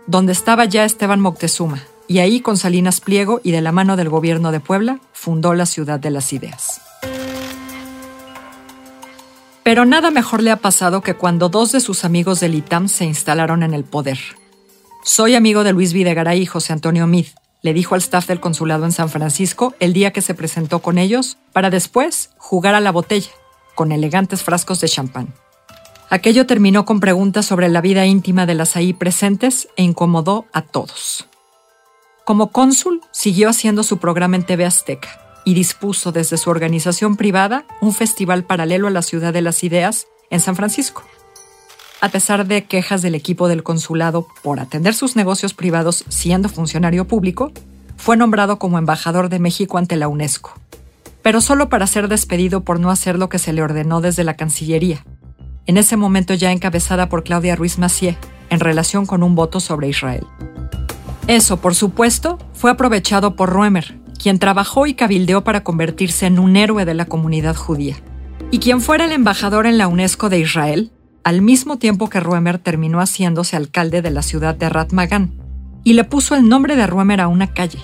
donde 0.08 0.32
estaba 0.32 0.66
ya 0.66 0.84
Esteban 0.84 1.20
Moctezuma, 1.20 1.84
y 2.10 2.20
ahí 2.20 2.42
con 2.42 2.58
Salinas 2.58 3.02
Pliego 3.02 3.40
y 3.44 3.52
de 3.52 3.62
la 3.62 3.72
mano 3.72 3.96
del 3.96 4.10
gobierno 4.10 4.52
de 4.52 4.60
Puebla 4.60 5.00
fundó 5.14 5.54
la 5.54 5.68
Ciudad 5.68 6.00
de 6.00 6.10
las 6.10 6.34
Ideas. 6.34 6.82
Pero 9.64 9.86
nada 9.86 10.10
mejor 10.10 10.42
le 10.42 10.50
ha 10.50 10.56
pasado 10.56 11.02
que 11.02 11.14
cuando 11.14 11.50
dos 11.50 11.72
de 11.72 11.80
sus 11.80 12.04
amigos 12.04 12.40
del 12.40 12.56
ITAM 12.56 12.88
se 12.88 13.06
instalaron 13.06 13.62
en 13.62 13.76
el 13.76 13.84
poder. 13.84 14.18
Soy 15.04 15.36
amigo 15.36 15.64
de 15.64 15.72
Luis 15.72 15.94
Videgaray 15.94 16.42
y 16.42 16.46
José 16.48 16.74
Antonio 16.74 17.06
Mid, 17.06 17.28
le 17.62 17.74
dijo 17.76 17.94
al 17.94 18.02
staff 18.02 18.26
del 18.26 18.40
consulado 18.40 18.86
en 18.86 18.92
San 18.92 19.10
Francisco 19.10 19.76
el 19.80 19.94
día 19.94 20.12
que 20.12 20.24
se 20.24 20.34
presentó 20.34 20.80
con 20.80 20.98
ellos, 20.98 21.38
para 21.54 21.70
después 21.70 22.32
jugar 22.38 22.74
a 22.74 22.80
la 22.80 22.92
botella, 22.92 23.30
con 23.76 23.92
elegantes 23.92 24.42
frascos 24.42 24.82
de 24.82 24.88
champán. 24.88 25.36
Aquello 26.10 26.48
terminó 26.48 26.86
con 26.86 27.00
preguntas 27.00 27.46
sobre 27.46 27.70
la 27.70 27.82
vida 27.82 28.08
íntima 28.08 28.48
de 28.48 28.56
las 28.56 28.76
ahí 28.76 28.94
presentes 28.94 29.68
e 29.76 29.84
incomodó 29.84 30.48
a 30.54 30.64
todos. 30.64 31.29
Como 32.30 32.52
cónsul, 32.52 33.02
siguió 33.10 33.50
haciendo 33.50 33.82
su 33.82 33.98
programa 33.98 34.36
en 34.36 34.44
TV 34.44 34.64
Azteca 34.64 35.10
y 35.46 35.56
dispuso 35.56 36.12
desde 36.12 36.38
su 36.38 36.52
organización 36.52 37.16
privada 37.16 37.66
un 37.82 37.92
festival 37.92 38.44
paralelo 38.44 38.86
a 38.86 38.92
la 38.92 39.02
Ciudad 39.02 39.34
de 39.34 39.42
las 39.42 39.64
Ideas 39.64 40.06
en 40.30 40.40
San 40.40 40.56
Francisco. 40.56 41.02
A 42.02 42.10
pesar 42.10 42.46
de 42.46 42.66
quejas 42.66 43.02
del 43.02 43.16
equipo 43.16 43.48
del 43.48 43.64
consulado 43.64 44.28
por 44.44 44.60
atender 44.60 44.94
sus 44.94 45.16
negocios 45.16 45.56
privados 45.56 46.06
siendo 46.10 46.50
funcionario 46.50 47.08
público, 47.08 47.52
fue 47.98 48.16
nombrado 48.16 48.60
como 48.60 48.78
embajador 48.78 49.30
de 49.30 49.40
México 49.40 49.80
ante 49.80 49.96
la 49.96 50.08
UNESCO, 50.08 50.54
pero 51.24 51.42
solo 51.42 51.68
para 51.68 51.88
ser 51.88 52.10
despedido 52.10 52.62
por 52.62 52.80
no 52.80 52.92
hacer 52.92 53.18
lo 53.18 53.28
que 53.28 53.40
se 53.40 53.54
le 53.54 53.64
ordenó 53.64 54.02
desde 54.02 54.24
la 54.24 54.36
Cancillería, 54.36 55.04
en 55.66 55.78
ese 55.78 55.98
momento 55.98 56.36
ya 56.36 56.52
encabezada 56.52 57.10
por 57.10 57.24
Claudia 57.24 57.56
Ruiz 57.56 57.80
Macié, 57.80 58.20
en 58.52 58.60
relación 58.60 59.08
con 59.08 59.24
un 59.24 59.34
voto 59.34 59.60
sobre 59.60 59.88
Israel. 59.88 60.28
Eso, 61.30 61.58
por 61.58 61.76
supuesto, 61.76 62.40
fue 62.54 62.72
aprovechado 62.72 63.36
por 63.36 63.52
Roemer, 63.52 64.00
quien 64.20 64.40
trabajó 64.40 64.88
y 64.88 64.96
cabildeó 64.96 65.44
para 65.44 65.64
convertirse 65.64 66.26
en 66.26 66.40
un 66.40 66.58
héroe 66.58 66.86
de 66.86 66.96
la 66.96 67.06
comunidad 67.06 67.56
judía, 67.56 67.98
y 68.50 68.58
quien 68.58 68.82
fuera 68.82 69.06
el 69.06 69.12
embajador 69.12 69.68
en 69.68 69.78
la 69.78 69.88
UNESCO 69.88 70.30
de 70.30 70.40
Israel, 70.40 70.92
al 71.24 71.44
mismo 71.44 71.78
tiempo 71.78 72.10
que 72.10 72.20
Roemer 72.20 72.58
terminó 72.58 73.00
haciéndose 73.00 73.56
alcalde 73.56 74.02
de 74.02 74.10
la 74.10 74.24
ciudad 74.24 74.56
de 74.56 74.70
Ratmagan, 74.70 75.36
y 75.84 75.94
le 75.94 76.04
puso 76.04 76.34
el 76.34 76.50
nombre 76.50 76.76
de 76.76 76.88
Roemer 76.88 77.22
a 77.22 77.28
una 77.28 77.54
calle. 77.54 77.78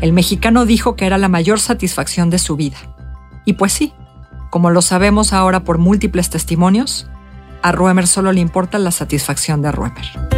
El 0.00 0.14
mexicano 0.14 0.64
dijo 0.64 0.96
que 0.96 1.04
era 1.04 1.18
la 1.18 1.28
mayor 1.28 1.60
satisfacción 1.60 2.30
de 2.30 2.38
su 2.38 2.56
vida. 2.56 2.78
Y 3.44 3.52
pues 3.52 3.74
sí, 3.74 3.92
como 4.48 4.70
lo 4.70 4.80
sabemos 4.80 5.34
ahora 5.34 5.62
por 5.62 5.76
múltiples 5.76 6.30
testimonios, 6.30 7.06
a 7.60 7.70
Roemer 7.70 8.06
solo 8.06 8.32
le 8.32 8.40
importa 8.40 8.78
la 8.78 8.92
satisfacción 8.92 9.60
de 9.60 9.72
Roemer. 9.72 10.37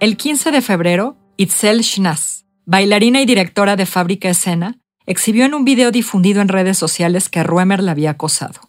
El 0.00 0.16
15 0.16 0.50
de 0.50 0.60
febrero, 0.60 1.16
Itzel 1.36 1.82
Schnaz, 1.84 2.44
bailarina 2.66 3.22
y 3.22 3.26
directora 3.26 3.76
de 3.76 3.86
Fábrica 3.86 4.28
Escena, 4.28 4.78
exhibió 5.06 5.44
en 5.44 5.54
un 5.54 5.64
video 5.64 5.92
difundido 5.92 6.42
en 6.42 6.48
redes 6.48 6.76
sociales 6.76 7.28
que 7.28 7.44
Ruemer 7.44 7.82
la 7.82 7.92
había 7.92 8.10
acosado. 8.10 8.60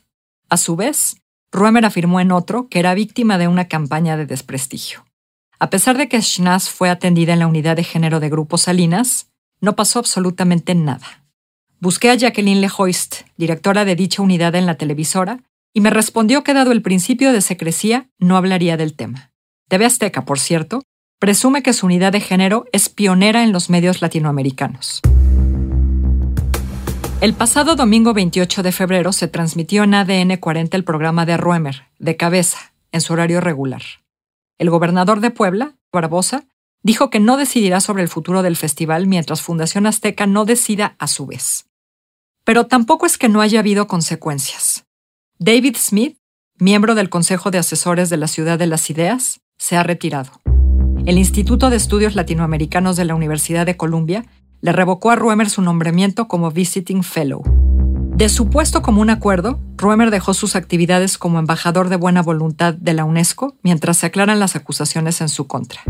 A 0.50 0.58
su 0.58 0.76
vez, 0.76 1.18
Ruemer 1.52 1.84
afirmó 1.84 2.20
en 2.20 2.32
otro 2.32 2.68
que 2.70 2.80
era 2.80 2.94
víctima 2.94 3.40
de 3.40 3.48
una 3.48 3.68
campaña 3.68 4.18
de 4.18 4.28
desprestigio. 4.28 5.06
A 5.58 5.72
pesar 5.72 5.98
de 5.98 6.08
que 6.08 6.22
Schnaz 6.22 6.70
fue 6.70 6.90
atendida 6.90 7.34
en 7.34 7.40
la 7.40 7.48
unidad 7.48 7.76
de 7.76 7.84
género 7.84 8.20
de 8.20 8.30
Grupo 8.30 8.58
Salinas, 8.58 9.32
no 9.62 9.76
pasó 9.76 10.00
absolutamente 10.00 10.76
nada. 10.76 11.24
Busqué 11.80 12.12
a 12.12 12.16
Jacqueline 12.16 12.62
Lehoist, 12.62 13.22
directora 13.36 13.84
de 13.84 13.96
dicha 13.96 14.22
unidad 14.22 14.54
en 14.56 14.68
la 14.68 14.76
televisora, 14.76 15.44
y 15.74 15.82
me 15.82 15.90
respondió 15.90 16.44
que 16.44 16.54
dado 16.54 16.72
el 16.72 16.84
principio 16.84 17.34
de 17.34 17.42
secrecía, 17.42 18.10
no 18.20 18.38
hablaría 18.38 18.78
del 18.78 18.96
tema. 18.96 19.32
TV 19.68 19.86
Azteca, 19.86 20.24
por 20.24 20.40
cierto, 20.40 20.84
presume 21.26 21.64
que 21.64 21.74
su 21.74 21.88
unidad 21.88 22.12
de 22.12 22.20
género 22.20 22.66
es 22.72 22.88
pionera 22.88 23.44
en 23.44 23.52
los 23.52 23.72
medios 23.72 24.04
latinoamericanos. 24.04 25.02
El 27.20 27.34
pasado 27.34 27.76
domingo 27.76 28.14
28 28.14 28.62
de 28.62 28.72
febrero 28.72 29.12
se 29.12 29.28
transmitió 29.28 29.86
en 29.86 29.96
ADN 29.96 30.38
40 30.38 30.78
el 30.78 30.84
programa 30.84 31.26
de 31.26 31.36
Ruemer, 31.38 31.86
de 31.98 32.16
cabeza, 32.16 32.74
en 32.92 33.02
su 33.02 33.14
horario 33.14 33.42
regular. 33.42 33.82
El 34.60 34.70
gobernador 34.70 35.20
de 35.20 35.32
Puebla, 35.32 35.74
Barbosa, 35.92 36.44
dijo 36.84 37.10
que 37.10 37.20
no 37.20 37.38
decidirá 37.38 37.80
sobre 37.80 38.04
el 38.04 38.10
futuro 38.10 38.44
del 38.44 38.56
festival 38.56 39.08
mientras 39.08 39.42
Fundación 39.42 39.88
Azteca 39.88 40.28
no 40.28 40.46
decida 40.46 40.96
a 41.00 41.08
su 41.08 41.26
vez. 41.26 41.66
Pero 42.44 42.68
tampoco 42.68 43.08
es 43.08 43.18
que 43.18 43.30
no 43.30 43.42
haya 43.42 43.62
habido 43.62 43.88
consecuencias. 43.88 44.86
David 45.40 45.76
Smith, 45.80 46.20
miembro 46.60 46.94
del 46.94 47.10
Consejo 47.10 47.50
de 47.50 47.58
Asesores 47.58 48.12
de 48.12 48.18
la 48.18 48.28
Ciudad 48.28 48.60
de 48.60 48.68
las 48.68 48.92
Ideas, 48.92 49.42
se 49.58 49.76
ha 49.76 49.82
retirado. 49.82 50.45
El 51.06 51.20
Instituto 51.20 51.70
de 51.70 51.76
Estudios 51.76 52.16
Latinoamericanos 52.16 52.96
de 52.96 53.06
la 53.06 53.14
Universidad 53.14 53.68
de 53.68 53.78
Columbia 53.78 54.26
le 54.62 54.72
revocó 54.72 55.12
a 55.12 55.16
Ruemer 55.16 55.52
su 55.52 55.62
nombramiento 55.62 56.28
como 56.28 56.50
Visiting 56.50 57.04
Fellow. 57.04 57.44
De 58.16 58.28
su 58.28 58.50
puesto 58.50 58.82
como 58.82 59.02
un 59.02 59.12
acuerdo, 59.12 59.60
Ruemer 59.78 60.10
dejó 60.10 60.34
sus 60.34 60.56
actividades 60.56 61.20
como 61.20 61.38
embajador 61.38 61.90
de 61.90 61.98
buena 61.98 62.24
voluntad 62.24 62.74
de 62.74 62.94
la 62.94 63.06
UNESCO 63.06 63.56
mientras 63.62 63.98
se 63.98 64.08
aclaran 64.08 64.40
las 64.40 64.56
acusaciones 64.56 65.22
en 65.22 65.30
su 65.30 65.46
contra. 65.46 65.82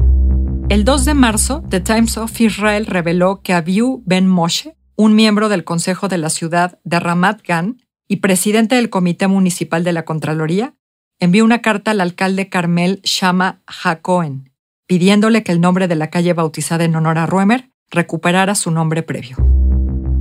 El 0.68 0.84
2 0.84 1.06
de 1.06 1.14
marzo, 1.14 1.64
The 1.70 1.80
Times 1.80 2.18
of 2.18 2.42
Israel 2.42 2.86
reveló 2.86 3.40
que 3.42 3.54
Abiu 3.54 4.04
Ben 4.06 4.28
Moshe, 4.28 4.76
un 4.98 5.16
miembro 5.16 5.48
del 5.48 5.64
Consejo 5.64 6.10
de 6.10 6.18
la 6.18 6.30
Ciudad 6.30 6.78
de 6.84 7.00
Ramat 7.00 7.42
Gan 7.48 7.78
y 8.10 8.18
presidente 8.18 8.76
del 8.76 8.90
Comité 8.90 9.28
Municipal 9.28 9.86
de 9.86 9.94
la 9.94 10.04
Contraloría, 10.04 10.76
envió 11.22 11.46
una 11.46 11.62
carta 11.62 11.92
al 11.92 12.02
alcalde 12.02 12.50
Carmel 12.50 13.00
Shama 13.04 13.62
Hakohen, 13.66 14.52
pidiéndole 14.88 15.44
que 15.44 15.52
el 15.52 15.62
nombre 15.62 15.88
de 15.88 15.96
la 15.96 16.10
calle 16.10 16.34
bautizada 16.34 16.84
en 16.84 16.96
honor 16.96 17.18
a 17.18 17.26
Ruemer 17.26 17.70
recuperara 17.90 18.56
su 18.56 18.72
nombre 18.72 19.04
previo. 19.04 19.38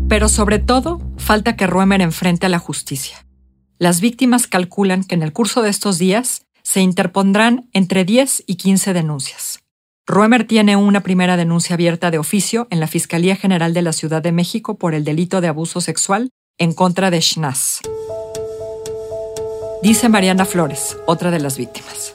Pero 0.09 0.29
sobre 0.29 0.59
todo, 0.59 1.01
falta 1.17 1.57
que 1.57 1.67
Ruemer 1.67 2.01
enfrente 2.01 2.47
a 2.47 2.49
la 2.49 2.59
justicia. 2.59 3.27
Las 3.79 4.01
víctimas 4.01 4.47
calculan 4.47 5.05
que 5.05 5.15
en 5.15 5.23
el 5.23 5.33
curso 5.33 5.63
de 5.63 5.71
estos 5.71 5.99
días 5.99 6.47
se 6.63 6.81
interpondrán 6.81 7.69
entre 7.73 8.05
10 8.05 8.45
y 8.47 8.57
15 8.57 8.93
denuncias. 8.93 9.61
Ruemer 10.07 10.47
tiene 10.47 10.77
una 10.77 11.01
primera 11.01 11.37
denuncia 11.37 11.75
abierta 11.75 12.11
de 12.11 12.19
oficio 12.19 12.69
en 12.71 12.81
la 12.81 12.87
Fiscalía 12.87 13.37
General 13.37 13.73
de 13.73 13.83
la 13.83 13.93
Ciudad 13.93 14.23
de 14.23 14.33
México 14.33 14.79
por 14.79 14.95
el 14.95 15.05
delito 15.05 15.41
de 15.41 15.49
abuso 15.49 15.81
sexual 15.81 16.31
en 16.59 16.73
contra 16.73 17.11
de 17.11 17.21
Schnaz. 17.21 17.81
Dice 19.83 20.09
Mariana 20.09 20.45
Flores, 20.45 20.97
otra 21.07 21.31
de 21.31 21.41
las 21.41 21.59
víctimas 21.59 22.15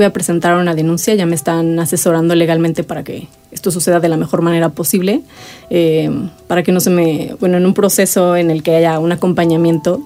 voy 0.00 0.06
a 0.06 0.14
presentar 0.14 0.56
una 0.56 0.74
denuncia, 0.74 1.14
ya 1.14 1.26
me 1.26 1.34
están 1.34 1.78
asesorando 1.78 2.34
legalmente 2.34 2.84
para 2.84 3.04
que 3.04 3.28
esto 3.52 3.70
suceda 3.70 4.00
de 4.00 4.08
la 4.08 4.16
mejor 4.16 4.40
manera 4.40 4.70
posible, 4.70 5.20
eh, 5.68 6.10
para 6.46 6.62
que 6.62 6.72
no 6.72 6.80
se 6.80 6.88
me, 6.88 7.36
bueno, 7.38 7.58
en 7.58 7.66
un 7.66 7.74
proceso 7.74 8.34
en 8.34 8.50
el 8.50 8.62
que 8.62 8.74
haya 8.76 8.98
un 8.98 9.12
acompañamiento 9.12 10.00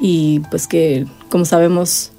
y 0.00 0.40
pues 0.50 0.66
que, 0.66 1.06
como 1.30 1.46
sabemos, 1.46 2.12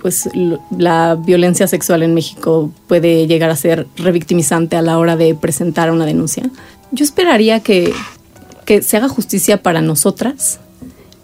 pues 0.00 0.30
la 0.70 1.14
violencia 1.14 1.66
sexual 1.68 2.02
en 2.02 2.14
México 2.14 2.72
puede 2.86 3.26
llegar 3.26 3.50
a 3.50 3.56
ser 3.56 3.86
revictimizante 3.96 4.76
a 4.76 4.80
la 4.80 4.96
hora 4.96 5.16
de 5.16 5.34
presentar 5.34 5.90
una 5.90 6.06
denuncia. 6.06 6.48
Yo 6.90 7.04
esperaría 7.04 7.60
que, 7.60 7.92
que 8.64 8.80
se 8.80 8.96
haga 8.96 9.10
justicia 9.10 9.62
para 9.62 9.82
nosotras 9.82 10.58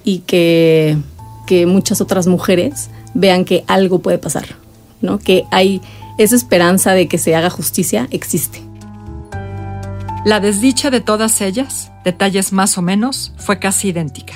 y 0.05 0.19
que, 0.19 0.99
que 1.47 1.65
muchas 1.65 2.03
otras 2.03 2.27
mujeres 2.27 2.91
vean 3.15 3.47
que 3.47 3.65
algo 3.67 4.01
puede 4.01 4.19
pasar. 4.19 4.68
¿No? 5.01 5.19
Que 5.19 5.45
hay 5.51 5.81
esa 6.19 6.37
esperanza 6.37 6.93
de 6.93 7.09
que 7.09 7.19
se 7.19 7.35
haga 7.35 7.51
justicia 7.51 8.09
existe. 8.11 8.63
La 10.25 10.41
desdicha 10.41 10.91
de 10.91 11.01
todas 11.01 11.41
ellas, 11.41 11.91
detalles 12.05 12.53
más 12.53 12.77
o 12.77 12.83
menos, 12.83 13.33
fue 13.39 13.59
casi 13.59 13.89
idéntica. 13.89 14.35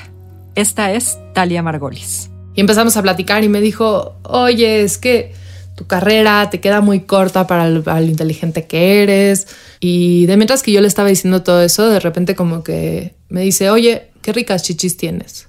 Esta 0.54 0.92
es 0.92 1.19
Talia 1.35 1.62
Margolis. 1.62 2.31
Y 2.54 2.61
empezamos 2.61 2.97
a 2.97 3.02
platicar 3.02 3.42
y 3.45 3.49
me 3.49 3.61
dijo, 3.61 4.16
oye, 4.23 4.83
es 4.83 4.99
que 4.99 5.35
tu 5.75 5.87
carrera 5.87 6.49
te 6.50 6.61
queda 6.61 6.81
muy 6.81 7.00
corta 7.00 7.47
para 7.47 7.69
lo, 7.69 7.83
inteligente 8.00 8.66
que 8.66 9.02
eres. 9.02 9.49
Y 9.81 10.26
de 10.26 10.37
mientras 10.37 10.62
que 10.62 10.73
yo 10.73 10.81
le 10.81 10.88
estaba 10.88 11.09
diciendo 11.09 11.42
todo 11.42 11.62
eso, 11.62 11.88
de 11.88 12.00
repente 12.00 12.35
como 12.35 12.62
que 12.62 13.14
me 13.28 13.40
dice, 13.40 13.71
oye, 13.71 14.11
qué 14.21 14.33
ricas 14.33 14.62
chichis 14.62 14.97
tienes. 14.97 15.49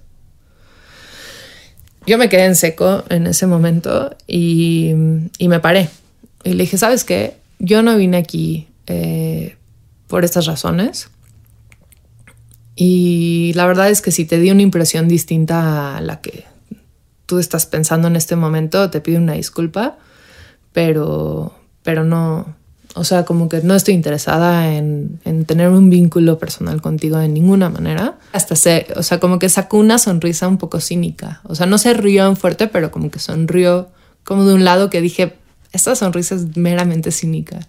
Yo 2.06 2.18
me 2.18 2.28
quedé 2.30 2.46
en 2.46 2.56
seco 2.56 3.04
en 3.10 3.28
ese 3.28 3.48
momento 3.48 4.16
y, 4.28 4.94
me 5.40 5.60
paré. 5.60 5.90
Y 6.44 6.54
le 6.54 6.64
dije, 6.64 6.78
¿sabes 6.78 7.04
qué? 7.04 7.38
Yo 7.60 7.82
no 7.82 7.96
vine 7.96 8.18
aquí 8.18 8.68
eh, 8.88 9.56
por 10.08 10.26
estas 10.26 10.46
razones. 10.46 11.10
Y 12.76 13.54
la 13.56 13.66
verdad 13.68 13.90
es 13.90 14.02
que 14.02 14.12
si 14.12 14.26
te 14.26 14.40
di 14.40 14.52
una 14.52 14.64
impresión 14.64 15.08
distinta 15.08 15.98
a 15.98 16.02
la 16.02 16.20
que 16.20 16.44
tú 17.26 17.40
estás 17.40 17.66
pensando 17.66 18.08
en 18.08 18.16
este 18.16 18.36
momento, 18.36 18.90
te 18.90 19.00
pido 19.00 19.20
una 19.20 19.34
disculpa, 19.34 19.98
pero, 20.74 21.54
pero 21.84 22.04
no, 22.04 22.56
o 22.96 23.04
sea, 23.04 23.26
como 23.26 23.50
que 23.50 23.62
no 23.62 23.74
estoy 23.76 23.96
interesada 23.96 24.76
en, 24.76 25.20
tener 25.48 25.70
un 25.70 25.90
vínculo 25.90 26.38
personal 26.38 26.82
contigo 26.82 27.18
de 27.18 27.28
ninguna 27.28 27.70
manera. 27.70 28.20
Hasta 28.34 28.56
se, 28.56 28.88
o 28.96 29.02
sea, 29.02 29.20
como 29.20 29.40
que 29.40 29.50
sacó 29.50 29.78
una 29.78 29.98
sonrisa 29.98 30.48
un 30.48 30.58
poco 30.58 30.80
cínica. 30.80 31.42
O 31.44 31.56
sea, 31.56 31.66
no 31.66 31.78
se 31.78 31.94
rió 31.94 32.28
en 32.28 32.38
fuerte, 32.38 32.68
pero 32.68 32.92
como 32.92 33.10
que 33.10 33.20
sonrió 33.20 33.90
como 34.24 34.46
de 34.46 34.54
un 34.54 34.64
lado 34.64 34.90
que 34.90 35.02
dije, 35.02 35.34
esta 35.72 35.96
sonrisa 35.96 36.36
es 36.36 36.56
meramente 36.56 37.12
cínica. 37.12 37.60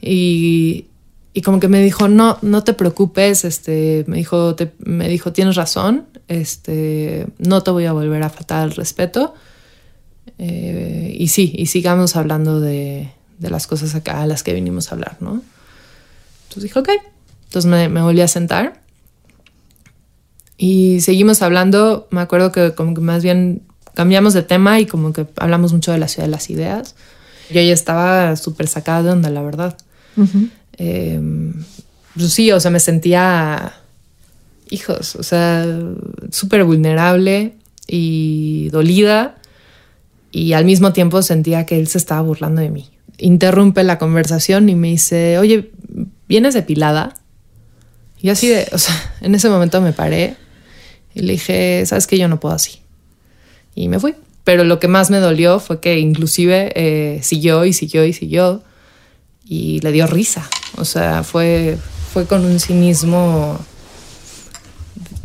Y, 0.00 0.86
y 1.34 1.42
como 1.42 1.60
que 1.60 1.68
me 1.68 1.82
dijo, 1.82 2.08
no, 2.08 2.38
no 2.42 2.64
te 2.64 2.72
preocupes, 2.72 3.44
este, 3.44 4.04
me 4.08 4.16
dijo, 4.16 4.56
me 4.80 5.08
dijo, 5.08 5.32
tienes 5.32 5.54
razón, 5.54 6.06
este, 6.26 7.26
no 7.38 7.62
te 7.62 7.70
voy 7.70 7.84
a 7.86 7.92
volver 7.92 8.22
a 8.24 8.28
faltar 8.28 8.66
el 8.68 8.74
respeto. 8.74 9.34
Eh, 10.38 11.14
y 11.16 11.28
sí, 11.28 11.52
y 11.56 11.66
sigamos 11.66 12.16
hablando 12.16 12.60
de, 12.60 13.12
de 13.42 13.50
las 13.50 13.66
cosas 13.66 13.94
acá 13.94 14.22
a 14.22 14.26
las 14.26 14.42
que 14.42 14.54
vinimos 14.54 14.90
a 14.90 14.94
hablar, 14.94 15.16
¿no? 15.20 15.42
Entonces 16.44 16.62
dije, 16.62 16.78
ok. 16.78 16.88
Entonces 17.44 17.70
me, 17.70 17.88
me 17.88 18.00
volví 18.00 18.20
a 18.22 18.28
sentar 18.28 18.80
y 20.56 21.00
seguimos 21.00 21.42
hablando. 21.42 22.06
Me 22.10 22.20
acuerdo 22.20 22.52
que 22.52 22.72
como 22.72 22.94
que 22.94 23.00
más 23.00 23.22
bien 23.22 23.62
cambiamos 23.94 24.32
de 24.32 24.42
tema 24.42 24.80
y 24.80 24.86
como 24.86 25.12
que 25.12 25.26
hablamos 25.36 25.72
mucho 25.72 25.92
de 25.92 25.98
la 25.98 26.08
ciudad 26.08 26.26
de 26.26 26.30
las 26.30 26.48
ideas. 26.50 26.94
Yo 27.50 27.60
ya 27.60 27.72
estaba 27.72 28.36
súper 28.36 28.68
sacada 28.68 29.02
de 29.02 29.10
onda, 29.10 29.28
la 29.28 29.42
verdad. 29.42 29.76
Em, 30.78 31.64
pues 32.14 32.32
sí, 32.32 32.52
o 32.52 32.60
sea, 32.60 32.70
me 32.70 32.80
sentía, 32.80 33.74
hijos, 34.70 35.16
o 35.16 35.22
sea, 35.22 35.66
súper 36.30 36.64
vulnerable 36.64 37.54
y 37.86 38.68
dolida 38.70 39.36
y 40.30 40.54
al 40.54 40.64
mismo 40.64 40.92
tiempo 40.92 41.20
sentía 41.22 41.66
que 41.66 41.78
él 41.78 41.88
se 41.88 41.98
estaba 41.98 42.22
burlando 42.22 42.62
de 42.62 42.70
mí 42.70 42.92
interrumpe 43.22 43.82
la 43.84 43.98
conversación 43.98 44.68
y 44.68 44.74
me 44.74 44.88
dice, 44.88 45.38
oye, 45.38 45.70
¿vienes 46.28 46.54
depilada? 46.54 47.14
Y 48.20 48.30
así 48.30 48.48
de, 48.48 48.68
o 48.72 48.78
sea, 48.78 48.94
en 49.20 49.34
ese 49.34 49.48
momento 49.48 49.80
me 49.80 49.92
paré 49.92 50.36
y 51.14 51.20
le 51.20 51.32
dije, 51.32 51.84
sabes 51.86 52.06
que 52.06 52.18
yo 52.18 52.28
no 52.28 52.40
puedo 52.40 52.54
así. 52.54 52.80
Y 53.74 53.88
me 53.88 53.98
fui. 53.98 54.14
Pero 54.44 54.64
lo 54.64 54.80
que 54.80 54.88
más 54.88 55.10
me 55.10 55.18
dolió 55.18 55.60
fue 55.60 55.80
que 55.80 55.98
inclusive 56.00 56.72
eh, 56.74 57.20
siguió 57.22 57.64
y 57.64 57.72
siguió 57.72 58.04
y 58.04 58.12
siguió 58.12 58.64
y 59.44 59.80
le 59.80 59.92
dio 59.92 60.06
risa. 60.06 60.48
O 60.76 60.84
sea, 60.84 61.22
fue, 61.22 61.78
fue 62.12 62.26
con 62.26 62.44
un 62.44 62.58
cinismo 62.58 63.58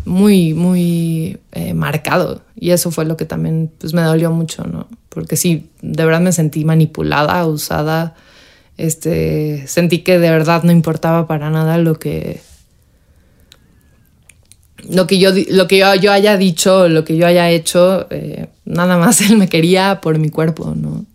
muy, 0.08 0.54
muy 0.54 1.38
eh, 1.52 1.74
marcado. 1.74 2.42
Y 2.56 2.72
eso 2.72 2.90
fue 2.90 3.06
lo 3.06 3.18
que 3.18 3.26
también 3.26 3.72
pues, 3.78 3.94
me 3.94 4.02
dolió 4.02 4.32
mucho, 4.32 4.64
¿no? 4.64 4.88
Porque 5.10 5.36
sí, 5.36 5.70
de 5.82 6.06
verdad 6.06 6.22
me 6.22 6.32
sentí 6.32 6.66
manipulada, 6.66 7.46
usada. 7.46 8.16
Este, 8.78 9.68
sentí 9.68 10.00
que 10.00 10.20
de 10.20 10.30
verdad 10.30 10.64
no 10.64 10.72
importaba 10.72 11.28
para 11.28 11.50
nada 11.50 11.78
lo 11.78 11.98
que 11.98 12.42
lo 14.88 15.08
que 15.08 15.18
yo 15.18 15.32
lo 15.50 15.68
que 15.68 15.80
yo, 15.80 16.12
haya 16.12 16.38
dicho 16.38 16.88
lo 16.88 17.04
que 17.04 17.18
yo 17.18 17.26
haya 17.26 17.50
hecho 17.50 18.06
eh, 18.12 18.50
nada 18.66 18.98
más 18.98 19.20
él 19.28 19.38
me 19.38 19.50
quería 19.50 20.00
por 20.00 20.20
mi 20.20 20.30
cuerpo 20.30 20.76
no 20.76 21.08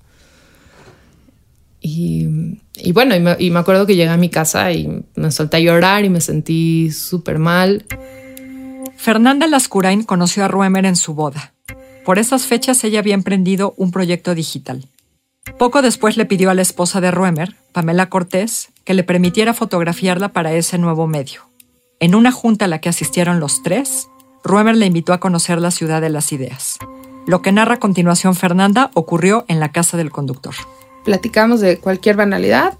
Y, 1.81 2.59
y 2.77 2.93
bueno, 2.93 3.15
y 3.15 3.21
me, 3.21 3.37
y 3.39 3.51
me 3.51 3.61
acuerdo 3.61 3.87
que 3.87 3.95
llegué 3.95 4.11
a 4.11 4.17
mi 4.17 4.29
casa 4.29 4.73
y 4.73 5.05
me 5.15 5.31
solté 5.31 5.59
a 5.59 5.61
llorar 5.61 6.05
y 6.05 6.11
me 6.11 6.21
sentí 6.21 6.91
súper 6.91 7.39
mal. 7.39 7.85
Fernanda 9.03 9.49
Lascurain 9.49 10.05
conoció 10.05 10.45
a 10.45 10.49
Ruemer 10.49 10.87
en 10.87 10.95
su 10.95 11.13
boda. 11.13 11.55
Por 12.05 12.21
esas 12.21 12.47
fechas 12.47 12.85
ella 12.85 13.01
había 13.01 13.15
emprendido 13.15 13.75
un 13.77 13.91
proyecto 13.91 14.33
digital. 14.33 14.87
Poco 15.59 15.83
después 15.83 16.17
le 16.17 16.25
pidió 16.25 16.51
a 16.51 16.55
la 16.55 16.63
esposa 16.63 17.01
de 17.01 17.11
Ruemer, 17.11 17.57
Pamela 17.73 18.09
Cortés, 18.09 18.69
que 18.85 18.95
le 18.95 19.03
permitiera 19.03 19.55
fotografiarla 19.55 20.29
para 20.29 20.53
ese 20.53 20.79
nuevo 20.79 21.09
medio. 21.09 21.41
En 21.99 22.15
una 22.15 22.31
junta 22.31 22.67
a 22.67 22.69
la 22.69 22.79
que 22.79 22.91
asistieron 22.91 23.41
los 23.41 23.65
tres, 23.65 24.07
Ruemer 24.45 24.77
le 24.77 24.87
invitó 24.87 25.13
a 25.13 25.19
conocer 25.19 25.61
la 25.61 25.73
ciudad 25.73 26.01
de 26.01 26.11
las 26.11 26.31
ideas. 26.31 26.79
Lo 27.27 27.43
que 27.43 27.51
narra 27.51 27.75
a 27.75 27.81
continuación 27.81 28.37
Fernanda 28.37 28.93
ocurrió 28.95 29.45
en 29.49 29.59
la 29.59 29.73
casa 29.73 29.97
del 29.97 30.13
conductor 30.13 30.55
platicamos 31.05 31.61
de 31.61 31.79
cualquier 31.79 32.17
banalidad 32.17 32.79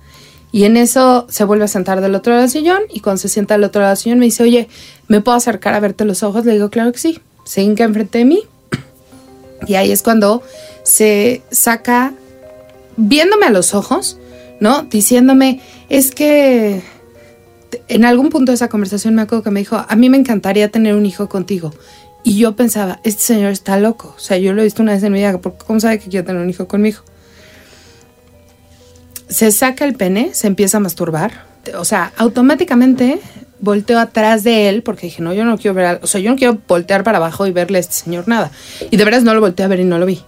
y 0.53 0.65
en 0.65 0.77
eso 0.77 1.27
se 1.31 1.45
vuelve 1.45 1.65
a 1.65 1.69
sentar 1.69 2.03
del 2.03 2.15
otro 2.15 2.33
lado 2.33 2.43
del 2.43 2.51
sillón 2.51 2.83
y 2.93 3.01
cuando 3.01 3.17
se 3.17 3.31
sienta 3.31 3.55
del 3.55 3.65
otro 3.65 3.81
lado 3.81 3.93
del 3.93 3.97
sillón 3.97 4.19
me 4.19 4.27
dice, 4.27 4.43
oye, 4.43 4.69
¿me 5.09 5.23
puedo 5.23 5.37
acercar 5.37 5.73
a 5.73 5.81
verte 5.81 6.05
los 6.05 6.23
ojos? 6.23 6.45
Le 6.45 6.53
digo, 6.53 6.69
claro 6.69 6.93
que 6.93 6.99
sí. 6.99 7.21
Se 7.45 7.63
hinca 7.63 7.85
enfrente 7.85 8.19
de 8.19 8.27
mí 8.27 8.43
y 9.67 9.75
ahí 9.75 9.91
es 9.91 10.03
cuando 10.03 10.43
se 10.83 11.41
saca, 11.51 12.13
viéndome 12.99 13.47
a 13.47 13.51
los 13.51 13.73
ojos, 13.73 14.19
¿no? 14.61 14.83
Diciéndome, 14.83 15.61
es 15.89 16.11
que 16.11 16.83
en 17.89 18.05
algún 18.05 18.29
punto 18.29 18.53
de 18.53 18.57
esa 18.57 18.69
conversación 18.69 19.15
me 19.15 19.23
acuerdo 19.23 19.45
que 19.45 19.51
me 19.51 19.61
dijo, 19.61 19.83
a 19.89 19.97
mí 19.97 20.11
me 20.11 20.19
encantaría 20.19 20.71
tener 20.71 20.95
un 20.95 21.07
hijo 21.07 21.31
contigo. 21.31 21.73
Y 22.25 22.37
yo 22.37 22.55
pensaba, 22.57 23.01
este 23.05 23.23
señor 23.23 23.53
está 23.53 23.79
loco. 23.79 24.15
O 24.17 24.21
sea, 24.21 24.37
yo 24.37 24.53
lo 24.53 24.61
he 24.61 24.65
visto 24.65 24.83
una 24.83 24.93
vez 24.93 25.03
en 25.03 25.13
mi 25.13 25.21
vida, 25.21 25.41
¿cómo 25.41 25.81
sabe 25.81 25.99
que 25.99 26.11
quiero 26.11 26.27
tener 26.27 26.43
un 26.43 26.51
hijo 26.51 26.69
conmigo? 26.69 27.01
Se 29.33 29.51
saca 29.51 29.85
el 29.85 29.95
pene, 29.95 30.31
se 30.35 30.47
empieza 30.47 30.77
a 30.77 30.81
masturbar. 30.81 31.47
O 31.79 31.85
sea, 31.85 32.13
automáticamente 32.17 33.21
volteo 33.61 33.99
atrás 33.99 34.43
de 34.45 34.69
él 34.69 34.83
porque 34.83 35.07
dije, 35.07 35.23
no, 35.23 35.33
yo 35.33 35.45
no 35.45 35.57
quiero 35.57 35.75
ver, 35.75 36.01
o 36.03 36.07
sea, 36.07 36.21
yo 36.21 36.31
no 36.31 36.37
quiero 36.37 36.59
voltear 36.67 37.05
para 37.05 37.19
abajo 37.19 37.47
y 37.47 37.53
verle 37.53 37.79
a 37.79 37.81
este 37.81 37.95
señor 37.95 38.29
nada. 38.29 38.51
Y 38.91 38.97
de 38.97 39.05
veras 39.05 39.23
no 39.23 39.33
lo 39.33 39.41
volteé 39.41 39.65
a 39.65 39.69
ver 39.69 39.81
y 39.81 39.85
no 39.85 39.99
lo 39.99 40.07
vi. 40.07 40.21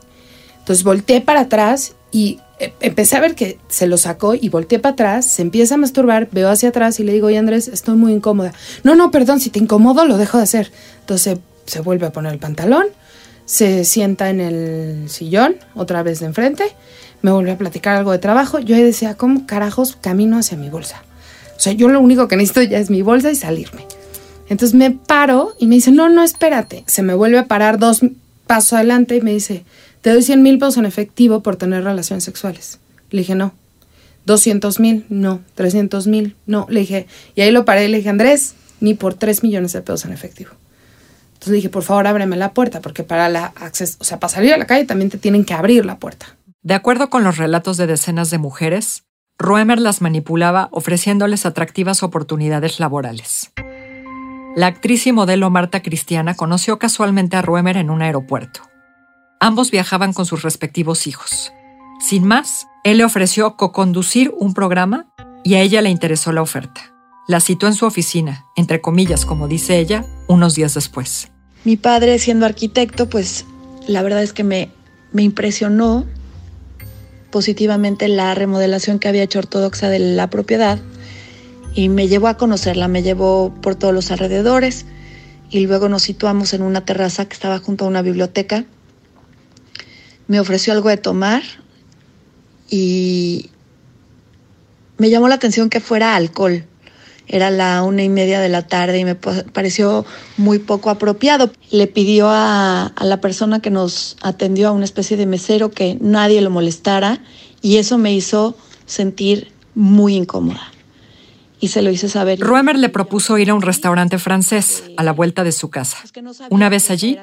Entonces 0.61 0.85
volteé 0.85 1.21
para 1.21 1.41
atrás 1.41 1.95
y 2.13 2.39
eh, 2.61 2.73
empecé 2.81 3.17
a 3.17 3.21
ver 3.21 3.35
que 3.35 3.59
se 3.69 3.87
lo 3.87 3.97
sacó 3.99 4.35
y 4.35 4.49
volteé 4.49 4.79
para 4.79 4.93
atrás, 4.93 5.27
se 5.27 5.43
empieza 5.43 5.75
a 5.75 5.79
masturbar, 5.79 6.29
veo 6.31 6.49
hacia 6.49 6.69
atrás 6.69 7.01
y 7.01 7.05
le 7.05 7.13
digo, 7.13 7.27
oye 7.27 7.37
Andrés, 7.37 7.69
estoy 7.69 7.97
muy 7.97 8.13
incómoda. 8.13 8.53
No, 8.85 8.95
no, 8.95 9.11
perdón, 9.11 9.41
si 9.41 9.51
te 9.51 9.59
incomodo 9.59 10.07
lo 10.07 10.17
dejo 10.17 10.39
de 10.39 10.45
hacer. 10.45 10.71
Entonces 11.01 11.39
se 11.67 11.81
vuelve 11.81 12.07
a 12.07 12.13
poner 12.13 12.33
el 12.33 12.39
pantalón, 12.39 12.87
se 13.45 13.85
sienta 13.85 14.31
en 14.31 14.41
el 14.41 15.11
sillón, 15.11 15.57
otra 15.75 16.03
vez 16.03 16.21
de 16.21 16.27
enfrente, 16.27 16.65
me 17.25 17.31
volvió 17.31 17.55
a 17.55 17.57
platicar 17.57 17.97
algo 17.97 18.13
de 18.13 18.19
trabajo. 18.19 18.59
Yo 18.59 18.77
ahí 18.77 18.83
decía, 18.83 19.15
¿cómo 19.15 19.47
carajos 19.47 19.97
camino 19.99 20.37
hacia 20.37 20.59
mi 20.59 20.69
bolsa? 20.69 21.03
O 21.57 21.59
sea, 21.59 21.73
yo 21.73 21.89
lo 21.89 21.99
único 22.01 22.29
que 22.29 22.37
necesito 22.37 22.61
ya 22.61 22.79
es 22.79 22.91
mi 22.91 23.01
bolsa 23.01 23.31
y 23.31 23.35
salirme. 23.35 23.87
Entonces 24.51 24.75
me 24.75 24.91
paro 24.91 25.55
y 25.59 25.67
me 25.67 25.77
dice, 25.77 25.91
no, 25.91 26.11
no, 26.11 26.23
espérate. 26.23 26.85
Se 26.87 27.03
me 27.03 27.15
vuelve 27.15 27.39
a 27.39 27.47
parar 27.47 27.79
dos 27.79 28.03
pasos 28.47 28.75
adelante 28.75 29.17
y 29.17 29.23
me 29.23 29.33
dice, 29.33 29.65
te 30.03 30.11
doy 30.11 30.23
100 30.23 30.43
mil 30.43 30.59
pesos 30.59 30.77
en 30.77 30.85
efectivo 30.85 31.41
por 31.41 31.57
tener 31.57 31.83
relaciones 31.83 32.25
sexuales. 32.25 32.79
Le 33.09 33.21
dije, 33.21 33.35
no. 33.35 33.55
200 34.27 34.79
mil, 34.79 35.07
no. 35.09 35.41
300 35.55 36.07
mil, 36.07 36.37
no. 36.45 36.67
Le 36.69 36.81
dije, 36.81 37.07
y 37.35 37.41
ahí 37.41 37.51
lo 37.53 37.65
paré 37.65 37.87
y 37.87 37.89
le 37.89 37.97
dije, 37.97 38.11
Andrés, 38.11 38.55
ni 38.81 38.93
por 38.93 39.15
3 39.15 39.43
millones 39.43 39.73
de 39.73 39.81
pesos 39.81 40.05
en 40.05 40.13
efectivo. 40.13 40.51
Entonces 41.33 41.49
le 41.49 41.57
dije, 41.57 41.71
por 41.71 41.85
favor, 41.85 42.07
ábreme 42.07 42.37
la 42.37 42.53
puerta, 42.53 42.83
porque 42.83 43.03
para 43.03 43.31
la 43.31 43.47
acceso, 43.47 43.97
o 43.99 44.05
sea, 44.05 44.21
para 44.21 44.35
salir 44.35 44.53
a 44.53 44.59
la 44.59 44.67
calle 44.67 44.85
también 44.85 45.09
te 45.09 45.17
tienen 45.17 45.47
que 45.47 45.55
abrir 45.55 45.87
la 45.87 45.97
puerta. 45.97 46.37
De 46.65 46.73
acuerdo 46.73 47.11
con 47.11 47.25
los 47.25 47.37
relatos 47.37 47.77
de 47.77 47.87
decenas 47.87 48.31
de 48.31 48.39
mujeres, 48.39 49.05
Roemer 49.39 49.79
las 49.79 50.01
manipulaba 50.01 50.71
ofreciéndoles 50.73 51.45
atractivas 51.45 52.03
oportunidades 52.03 52.81
laborales. 52.81 53.53
La 54.57 54.69
actriz 54.69 55.07
y 55.07 55.13
modelo 55.13 55.51
Marta 55.51 55.83
Cristiana 55.83 56.35
conoció 56.35 56.79
casualmente 56.79 57.37
a 57.37 57.43
Roemer 57.43 57.77
en 57.77 57.91
un 57.91 58.01
aeropuerto. 58.01 58.63
Ambos 59.41 59.71
viajaban 59.71 60.15
con 60.15 60.25
sus 60.25 60.41
respectivos 60.41 61.07
hijos. 61.07 61.53
Sin 62.01 62.25
más, 62.25 62.67
él 62.83 62.97
le 62.97 63.05
ofreció 63.05 63.59
co-conducir 63.59 64.33
un 64.35 64.55
programa 64.55 65.13
y 65.45 65.57
a 65.57 65.61
ella 65.61 65.83
le 65.83 65.91
interesó 65.91 66.33
la 66.33 66.41
oferta. 66.41 66.95
La 67.29 67.41
citó 67.41 67.67
en 67.67 67.75
su 67.75 67.85
oficina, 67.85 68.47
entre 68.57 68.81
comillas, 68.81 69.27
como 69.27 69.49
dice 69.49 69.79
ella, 69.79 70.07
unos 70.29 70.55
días 70.55 70.73
después. 70.73 71.31
Mi 71.65 71.77
padre, 71.77 72.19
siendo 72.19 72.47
arquitecto, 72.47 73.11
pues 73.11 73.45
la 73.87 74.01
verdad 74.01 74.23
es 74.23 74.33
que 74.33 74.45
me, 74.45 74.71
me 75.13 75.23
impresionó 75.23 76.07
positivamente 77.35 78.07
la 78.07 78.33
remodelación 78.37 79.01
que 79.01 79.09
había 79.09 79.25
hecho 79.25 79.41
Ortodoxa 79.41 79.89
de 79.89 79.99
la 79.99 80.31
propiedad 80.31 80.79
y 81.75 81.89
me 81.89 82.07
llevó 82.07 82.29
a 82.29 82.37
conocerla, 82.37 82.87
me 82.87 83.03
llevó 83.03 83.53
por 83.61 83.75
todos 83.75 83.93
los 83.93 84.13
alrededores 84.13 84.87
y 85.51 85.67
luego 85.67 85.89
nos 85.89 86.03
situamos 86.03 86.55
en 86.55 86.63
una 86.63 86.85
terraza 86.85 87.27
que 87.27 87.35
estaba 87.35 87.59
junto 87.59 87.87
a 87.87 87.89
una 87.89 88.03
biblioteca. 88.03 88.67
Me 90.29 90.39
ofreció 90.39 90.73
algo 90.75 90.91
de 90.91 90.97
tomar 90.97 91.43
y 92.71 93.51
me 94.99 95.11
llamó 95.11 95.27
la 95.27 95.35
atención 95.35 95.71
que 95.71 95.81
fuera 95.81 96.15
alcohol. 96.15 96.65
Era 97.27 97.51
la 97.51 97.83
una 97.83 98.03
y 98.03 98.09
media 98.09 98.41
de 98.41 98.49
la 98.49 98.67
tarde 98.67 98.99
y 98.99 99.05
me 99.05 99.15
pareció 99.15 100.05
muy 100.37 100.59
poco 100.59 100.91
apropiado. 100.91 101.51
Le 101.71 101.87
pidió 101.87 102.29
a, 102.29 102.87
a, 102.87 103.05
la 103.05 103.21
persona 103.21 103.61
que 103.61 103.71
nos 103.71 104.17
atendió, 104.23 104.69
a 104.69 104.73
una 104.73 104.85
especie 104.85 105.17
de 105.17 105.27
mesero, 105.27 105.71
que 105.71 105.97
nadie 106.01 106.41
lo 106.41 106.51
molestara 106.51 107.21
y 107.63 107.79
eso 107.79 107.97
me 107.97 108.13
hizo 108.13 108.57
sentir 108.87 109.49
muy 109.75 110.15
incómoda. 110.15 110.71
Y 111.61 111.69
se 111.69 111.81
lo 111.81 111.91
hice 111.91 112.11
saber. 112.11 112.39
Ruemer 112.41 112.77
le 112.77 112.91
propuso 112.91 113.39
ir 113.39 113.49
a 113.49 113.55
un 113.55 113.63
restaurante 113.63 114.19
francés 114.19 114.85
a 114.99 115.03
la 115.03 115.13
vuelta 115.13 115.45
de 115.45 115.53
su 115.53 115.71
casa. 115.71 115.97
Una 116.51 116.69
vez 116.69 116.91
allí, 116.91 117.17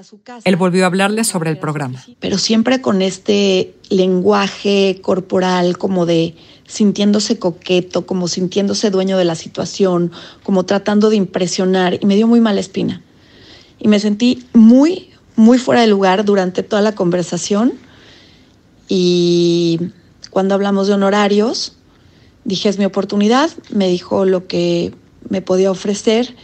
él 0.46 0.56
volvió 0.56 0.84
a 0.84 0.88
hablarle 0.88 1.24
sobre 1.26 1.52
el 1.52 1.60
programa. 1.60 2.04
Pero 2.20 2.40
siempre 2.40 2.82
con 2.82 3.04
este 3.04 3.76
lenguaje 3.90 5.00
corporal 5.04 5.78
como 5.78 6.08
de 6.08 6.34
sintiéndose 6.72 7.38
coqueto, 7.38 8.06
como 8.06 8.30
sintiéndose 8.30 8.90
dueño 8.92 9.18
de 9.18 9.26
la 9.26 9.36
situación, 9.36 10.12
como 10.42 10.64
tratando 10.64 11.10
de 11.10 11.18
impresionar 11.18 12.00
y 12.02 12.06
me 12.06 12.16
dio 12.16 12.28
muy 12.28 12.40
mala 12.40 12.62
espina. 12.62 13.02
Y 13.78 13.90
me 13.90 14.00
sentí 14.00 14.46
muy, 14.54 15.10
muy 15.36 15.58
fuera 15.58 15.82
de 15.82 15.88
lugar 15.88 16.24
durante 16.24 16.64
toda 16.64 16.82
la 16.82 16.96
conversación 16.96 17.74
y 18.88 19.80
cuando 20.30 20.56
hablamos 20.56 20.88
de 20.88 20.94
honorarios, 20.94 21.74
dije 22.46 22.70
es 22.70 22.78
mi 22.78 22.86
oportunidad, 22.86 23.50
me 23.70 23.90
dijo 23.90 24.24
lo 24.24 24.48
que 24.48 24.94
me 25.30 25.42
podía 25.42 25.72
ofrecer 25.72 26.36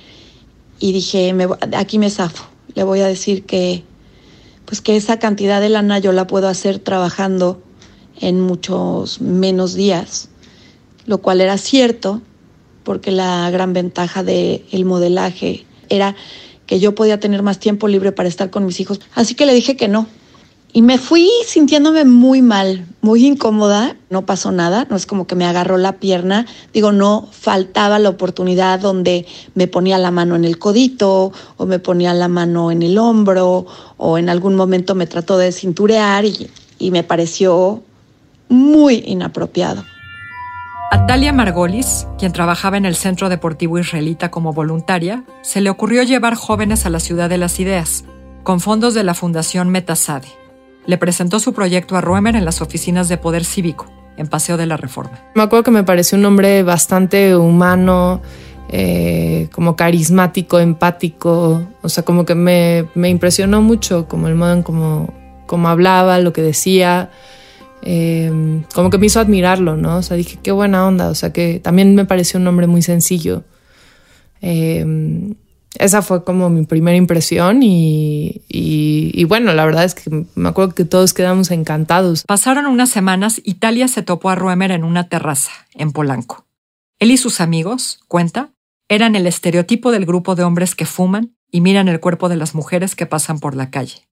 y 0.80 0.92
dije 0.92 1.34
aquí 1.74 2.00
me 2.00 2.10
zafo, 2.10 2.44
le 2.76 2.84
voy 2.84 3.00
a 3.00 3.08
decir 3.08 3.46
que 3.46 3.86
pues 4.66 4.82
que 4.82 4.98
esa 4.98 5.20
cantidad 5.20 5.62
de 5.62 5.70
lana 5.70 6.00
yo 6.00 6.12
la 6.12 6.28
puedo 6.28 6.50
hacer 6.50 6.80
trabajando 6.80 7.62
en 8.20 8.42
muchos 8.42 9.22
menos 9.22 9.74
días, 9.74 10.30
lo 11.06 11.20
cual 11.20 11.42
era 11.42 11.58
cierto, 11.58 12.22
porque 12.84 13.12
la 13.12 13.50
gran 13.52 13.74
ventaja 13.74 14.24
del 14.24 14.64
el 14.72 14.86
modelaje 14.86 15.66
era 15.90 16.16
que 16.66 16.80
yo 16.80 16.96
podía 16.96 17.20
tener 17.20 17.44
más 17.44 17.60
tiempo 17.60 17.88
libre 17.88 18.12
para 18.12 18.30
estar 18.30 18.50
con 18.50 18.66
mis 18.66 18.80
hijos. 18.80 19.00
Así 19.16 19.36
que 19.36 19.46
le 19.46 19.54
dije 19.54 19.76
que 19.76 19.88
no. 19.88 20.08
Y 20.74 20.82
me 20.82 20.98
fui 20.98 21.30
sintiéndome 21.46 22.04
muy 22.04 22.42
mal, 22.42 22.86
muy 23.02 23.26
incómoda. 23.26 23.96
No 24.10 24.26
pasó 24.26 24.52
nada, 24.52 24.86
no 24.90 24.96
es 24.98 25.06
como 25.06 25.26
que 25.26 25.36
me 25.36 25.46
agarró 25.46 25.78
la 25.78 25.94
pierna. 25.94 26.46
Digo, 26.74 26.92
no 26.92 27.28
faltaba 27.32 28.00
la 28.00 28.10
oportunidad 28.10 28.80
donde 28.80 29.26
me 29.56 29.68
ponía 29.68 29.98
la 29.98 30.12
mano 30.12 30.36
en 30.36 30.44
el 30.46 30.60
codito 30.60 31.32
o 31.56 31.66
me 31.66 31.80
ponía 31.80 32.14
la 32.14 32.28
mano 32.28 32.70
en 32.70 32.84
el 32.84 32.98
hombro 32.98 33.66
o 33.96 34.18
en 34.18 34.30
algún 34.30 34.56
momento 34.56 34.94
me 34.94 35.08
trató 35.08 35.38
de 35.38 35.54
cinturear 35.54 36.26
y 36.26 36.92
me 36.92 37.04
pareció 37.04 37.82
muy 38.50 39.04
inapropiado. 39.06 39.84
A 40.90 41.06
Talia 41.06 41.34
Margolis, 41.34 42.08
quien 42.18 42.32
trabajaba 42.32 42.78
en 42.78 42.86
el 42.86 42.96
Centro 42.96 43.28
Deportivo 43.28 43.78
Israelita 43.78 44.32
como 44.32 44.54
voluntaria, 44.54 45.26
se 45.42 45.60
le 45.60 45.70
ocurrió 45.70 46.04
llevar 46.04 46.36
jóvenes 46.36 46.86
a 46.86 46.90
la 46.90 47.02
Ciudad 47.02 47.30
de 47.30 47.38
las 47.38 47.60
Ideas, 47.60 48.06
con 48.44 48.62
fondos 48.62 48.94
de 48.94 49.04
la 49.04 49.14
Fundación 49.14 49.70
Metasade. 49.70 50.30
Le 50.86 50.98
presentó 50.98 51.42
su 51.42 51.54
proyecto 51.54 51.98
a 51.98 52.02
Ruemer 52.02 52.38
en 52.38 52.46
las 52.46 52.62
oficinas 52.62 53.10
de 53.10 53.18
Poder 53.18 53.44
Cívico, 53.44 53.88
en 54.16 54.28
Paseo 54.28 54.56
de 54.56 54.66
la 54.66 54.78
Reforma. 54.78 55.20
Me 55.36 55.44
acuerdo 55.44 55.64
que 55.64 55.72
me 55.72 55.84
pareció 55.84 56.18
un 56.18 56.24
hombre 56.24 56.64
bastante 56.64 57.36
humano, 57.36 58.22
eh, 58.70 59.50
como 59.52 59.76
carismático, 59.76 60.60
empático, 60.60 61.68
o 61.82 61.90
sea, 61.90 62.06
como 62.06 62.24
que 62.24 62.36
me, 62.36 62.88
me 62.96 63.10
impresionó 63.10 63.62
mucho 63.62 64.08
como 64.08 64.30
el 64.30 64.36
modo 64.36 64.54
en 64.54 64.64
cómo, 64.64 65.14
cómo 65.48 65.68
hablaba, 65.68 66.20
lo 66.20 66.32
que 66.32 66.42
decía. 66.42 67.10
Eh, 67.82 68.64
como 68.74 68.90
que 68.90 68.98
me 68.98 69.06
hizo 69.06 69.20
admirarlo, 69.20 69.78
¿no? 69.78 69.98
O 69.98 70.02
sea, 70.02 70.18
dije, 70.18 70.40
qué 70.42 70.52
buena 70.52 70.86
onda, 70.86 71.10
o 71.10 71.16
sea, 71.16 71.32
que 71.32 71.60
también 71.60 71.96
me 71.96 72.06
pareció 72.06 72.40
un 72.40 72.48
hombre 72.48 72.68
muy 72.68 72.82
sencillo. 72.82 73.44
Eh, 74.42 74.86
esa 75.80 76.02
fue 76.02 76.24
como 76.24 76.50
mi 76.50 76.66
primera 76.66 76.98
impresión 76.98 77.62
y, 77.64 78.42
y, 78.48 79.12
y, 79.14 79.24
bueno, 79.26 79.54
la 79.54 79.66
verdad 79.66 79.84
es 79.84 79.96
que 79.96 80.26
me 80.36 80.50
acuerdo 80.50 80.74
que 80.74 80.86
todos 80.86 81.14
quedamos 81.14 81.52
encantados. 81.52 82.24
Pasaron 82.28 82.66
unas 82.66 82.90
semanas 82.90 83.42
y 83.44 83.56
Talia 83.56 83.88
se 83.88 84.02
topó 84.02 84.30
a 84.30 84.36
Ruemer 84.36 84.72
en 84.72 84.84
una 84.84 85.08
terraza, 85.08 85.52
en 85.76 85.92
Polanco. 85.92 86.46
Él 87.00 87.12
y 87.12 87.18
sus 87.18 87.42
amigos, 87.42 88.00
cuenta, 88.08 88.52
eran 88.90 89.16
el 89.16 89.28
estereotipo 89.28 89.92
del 89.92 90.06
grupo 90.06 90.36
de 90.36 90.44
hombres 90.44 90.74
que 90.74 90.86
fuman 90.86 91.36
y 91.52 91.62
miran 91.62 91.88
el 91.90 92.00
cuerpo 92.00 92.30
de 92.30 92.38
las 92.38 92.56
mujeres 92.56 92.96
que 92.96 93.06
pasan 93.06 93.40
por 93.40 93.56
la 93.56 93.70
calle. 93.70 94.08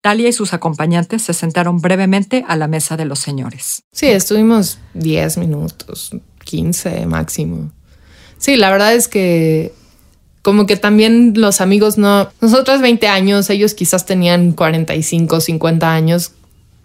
Talia 0.00 0.28
y 0.28 0.32
sus 0.32 0.54
acompañantes 0.54 1.22
se 1.22 1.34
sentaron 1.34 1.80
brevemente 1.80 2.44
a 2.48 2.56
la 2.56 2.68
mesa 2.68 2.96
de 2.96 3.04
los 3.04 3.18
señores. 3.18 3.82
Sí, 3.92 4.06
estuvimos 4.06 4.78
10 4.94 5.38
minutos, 5.38 6.10
15 6.44 7.06
máximo. 7.06 7.70
Sí, 8.38 8.56
la 8.56 8.70
verdad 8.70 8.94
es 8.94 9.08
que 9.08 9.72
como 10.42 10.66
que 10.66 10.76
también 10.76 11.34
los 11.36 11.60
amigos 11.60 11.98
no, 11.98 12.30
nosotros 12.40 12.80
20 12.80 13.08
años, 13.08 13.50
ellos 13.50 13.74
quizás 13.74 14.06
tenían 14.06 14.52
45, 14.52 15.40
50 15.40 15.92
años, 15.92 16.32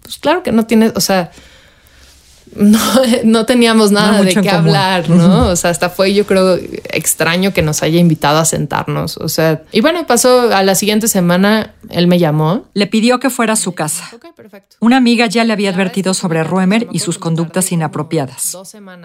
pues 0.01 0.17
claro 0.17 0.43
que 0.43 0.51
no 0.51 0.65
tienes, 0.65 0.91
o 0.95 1.01
sea, 1.01 1.32
no, 2.53 2.79
no 3.23 3.45
teníamos 3.45 3.91
nada 3.91 4.21
de 4.21 4.34
qué 4.34 4.49
hablar, 4.49 5.10
¿no? 5.10 5.47
O 5.47 5.55
sea, 5.55 5.69
hasta 5.69 5.89
fue 5.89 6.13
yo 6.13 6.25
creo 6.25 6.58
extraño 6.91 7.53
que 7.53 7.62
nos 7.62 7.84
haya 7.84 7.99
invitado 7.99 8.39
a 8.39 8.45
sentarnos, 8.45 9.17
o 9.17 9.29
sea, 9.29 9.63
y 9.71 9.81
bueno, 9.81 10.05
pasó 10.08 10.53
a 10.53 10.63
la 10.63 10.75
siguiente 10.75 11.08
semana, 11.08 11.73
él 11.89 12.08
me 12.08 12.19
llamó. 12.19 12.65
Le 12.73 12.88
pidió 12.88 13.19
que 13.19 13.29
fuera 13.29 13.53
a 13.53 13.58
su 13.58 13.73
casa. 13.73 14.10
Una 14.79 14.97
amiga 14.97 15.25
ya 15.27 15.43
le 15.43 15.53
había 15.53 15.69
advertido 15.69 16.13
sobre 16.13 16.43
Ruemer 16.43 16.88
y 16.91 16.99
sus 16.99 17.17
conductas 17.17 17.71
inapropiadas. 17.71 18.58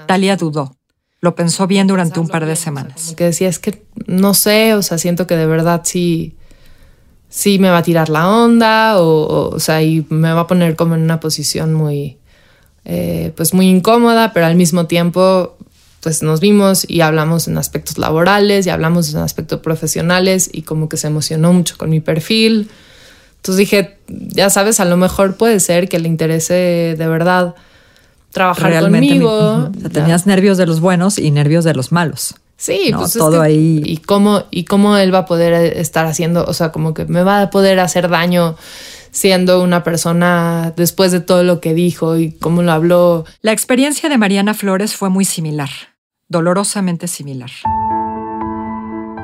Talia 0.07 0.37
dudó. 0.37 0.76
Lo 1.20 1.35
pensó 1.35 1.66
bien 1.66 1.87
durante 1.87 2.18
un 2.18 2.29
par 2.29 2.46
de 2.46 2.57
semanas. 2.57 3.14
que 3.14 3.24
decía, 3.24 3.48
es 3.48 3.59
que 3.59 3.85
no 4.07 4.33
sé, 4.33 4.74
o 4.74 4.83
sea, 4.83 4.96
siento 4.96 5.26
que 5.26 5.37
de 5.37 5.44
verdad 5.44 5.83
sí, 5.85 6.37
sí 7.29 7.59
me 7.59 7.68
va 7.68 7.79
a 7.79 7.83
tirar 7.83 8.09
la 8.09 8.29
onda, 8.29 8.98
o, 8.98 9.50
o, 9.55 9.61
sea, 9.61 9.83
y 9.83 10.07
me 10.09 10.33
va 10.33 10.40
a 10.40 10.46
poner 10.46 10.76
como 10.76 10.94
en 10.94 11.03
una 11.03 11.20
posición 11.20 11.74
muy, 11.74 12.19
eh, 12.85 13.33
pues 13.37 13.53
muy 13.55 13.69
incómoda, 13.69 14.33
pero 14.33 14.47
al 14.47 14.55
mismo 14.57 14.87
tiempo, 14.87 15.57
pues 16.03 16.23
nos 16.23 16.40
vimos 16.40 16.85
y 16.88 17.03
hablamos 17.03 17.47
en 17.49 17.59
aspectos 17.59 17.99
laborales 17.99 18.66
y 18.66 18.71
hablamos 18.71 19.12
en 19.12 19.21
aspectos 19.21 19.61
profesionales 19.61 20.49
y 20.53 20.62
como 20.62 20.88
que 20.88 20.97
se 20.97 21.07
emocionó 21.09 21.53
mucho 21.53 21.77
con 21.77 21.90
mi 21.90 22.01
perfil. 22.01 22.71
Entonces 23.37 23.57
dije, 23.59 23.97
ya 24.09 24.51
sabes, 24.51 24.81
a 24.81 24.85
lo 24.85 24.97
mejor 24.97 25.37
puede 25.37 25.61
ser 25.61 25.88
que 25.88 25.99
le 25.99 26.09
interese 26.09 26.95
de 26.99 27.07
verdad 27.07 27.55
trabajar 28.33 28.71
Realmente 28.71 29.09
conmigo. 29.09 29.71
mi- 29.73 29.79
o 29.79 29.81
sea, 29.81 29.90
tenías 29.90 30.27
nervios 30.27 30.57
de 30.59 30.66
los 30.66 30.81
buenos 30.81 31.19
y 31.19 31.31
nervios 31.31 31.64
de 31.64 31.75
los 31.75 31.90
malos. 31.93 32.35
Sí, 32.57 32.88
No, 32.93 32.99
pues 32.99 33.16
es 33.16 33.19
todo 33.19 33.33
que- 33.40 33.47
ahí. 33.47 33.83
Y 33.85 33.97
cómo, 33.99 34.45
y 34.51 34.64
cómo 34.64 34.97
él 34.99 35.12
va 35.14 35.21
a 35.21 35.27
poder 35.27 35.55
estar 35.79 36.07
haciendo, 36.07 36.45
o 36.45 36.53
sea, 36.53 36.71
como 36.73 36.93
que 36.93 37.07
me 37.07 37.23
va 37.23 37.40
a 37.43 37.51
poder 37.51 37.81
hacer 37.81 38.09
daño 38.11 38.57
siendo 39.11 39.62
una 39.62 39.83
persona 39.83 40.73
después 40.77 41.12
de 41.12 41.20
todo 41.20 41.42
lo 41.42 41.61
que 41.61 41.75
dijo 41.75 42.16
y 42.16 42.33
cómo 42.33 42.62
lo 42.62 42.73
habló. 42.73 43.25
La 43.42 43.53
experiencia 43.53 44.09
de 44.09 44.18
Mariana 44.18 44.55
Flores 44.55 44.96
fue 44.96 45.11
muy 45.11 45.25
similar, 45.25 45.70
dolorosamente 46.29 47.09
similar. 47.09 47.51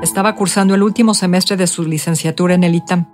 Estaba 0.03 0.35
cursando 0.35 0.75
el 0.75 0.83
último 0.83 1.15
semestre 1.15 1.57
de 1.57 1.67
su 1.67 1.85
licenciatura 1.85 2.55
en 2.55 2.65
el 2.65 2.75
ITAM. 2.75 3.09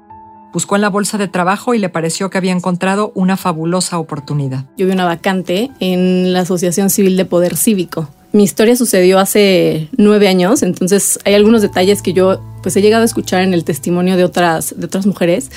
Buscó 0.53 0.77
en 0.77 0.83
la 0.83 0.91
bolsa 0.91 1.17
de 1.17 1.29
trabajo 1.29 1.75
y 1.75 1.79
le 1.79 1.89
pareció 1.89 2.29
que 2.29 2.37
había 2.37 2.53
encontrado 2.53 3.13
una 3.15 3.37
fabulosa 3.37 3.99
oportunidad. 3.99 4.67
Yo 4.77 4.87
vi 4.87 4.93
una 4.93 5.07
vacante 5.07 5.71
en 5.81 6.33
la 6.33 6.41
Asociación 6.41 6.91
Civil 6.91 7.17
de 7.17 7.25
Poder 7.25 7.57
Cívico. 7.57 8.09
Mi 8.33 8.43
historia 8.45 8.77
sucedió 8.77 9.19
hace 9.19 9.89
nueve 9.97 10.29
años, 10.29 10.63
entonces 10.63 11.19
hay 11.25 11.35
algunos 11.35 11.63
detalles 11.63 12.03
que 12.03 12.13
yo 12.13 12.41
pues 12.63 12.77
he 12.77 12.83
llegado 12.83 13.03
a 13.03 13.07
escuchar 13.07 13.43
en 13.43 13.55
el 13.55 13.65
testimonio 13.65 14.17
de 14.17 14.25
otras, 14.25 14.75
de 14.77 14.87
otras 14.87 15.07
mujeres 15.07 15.51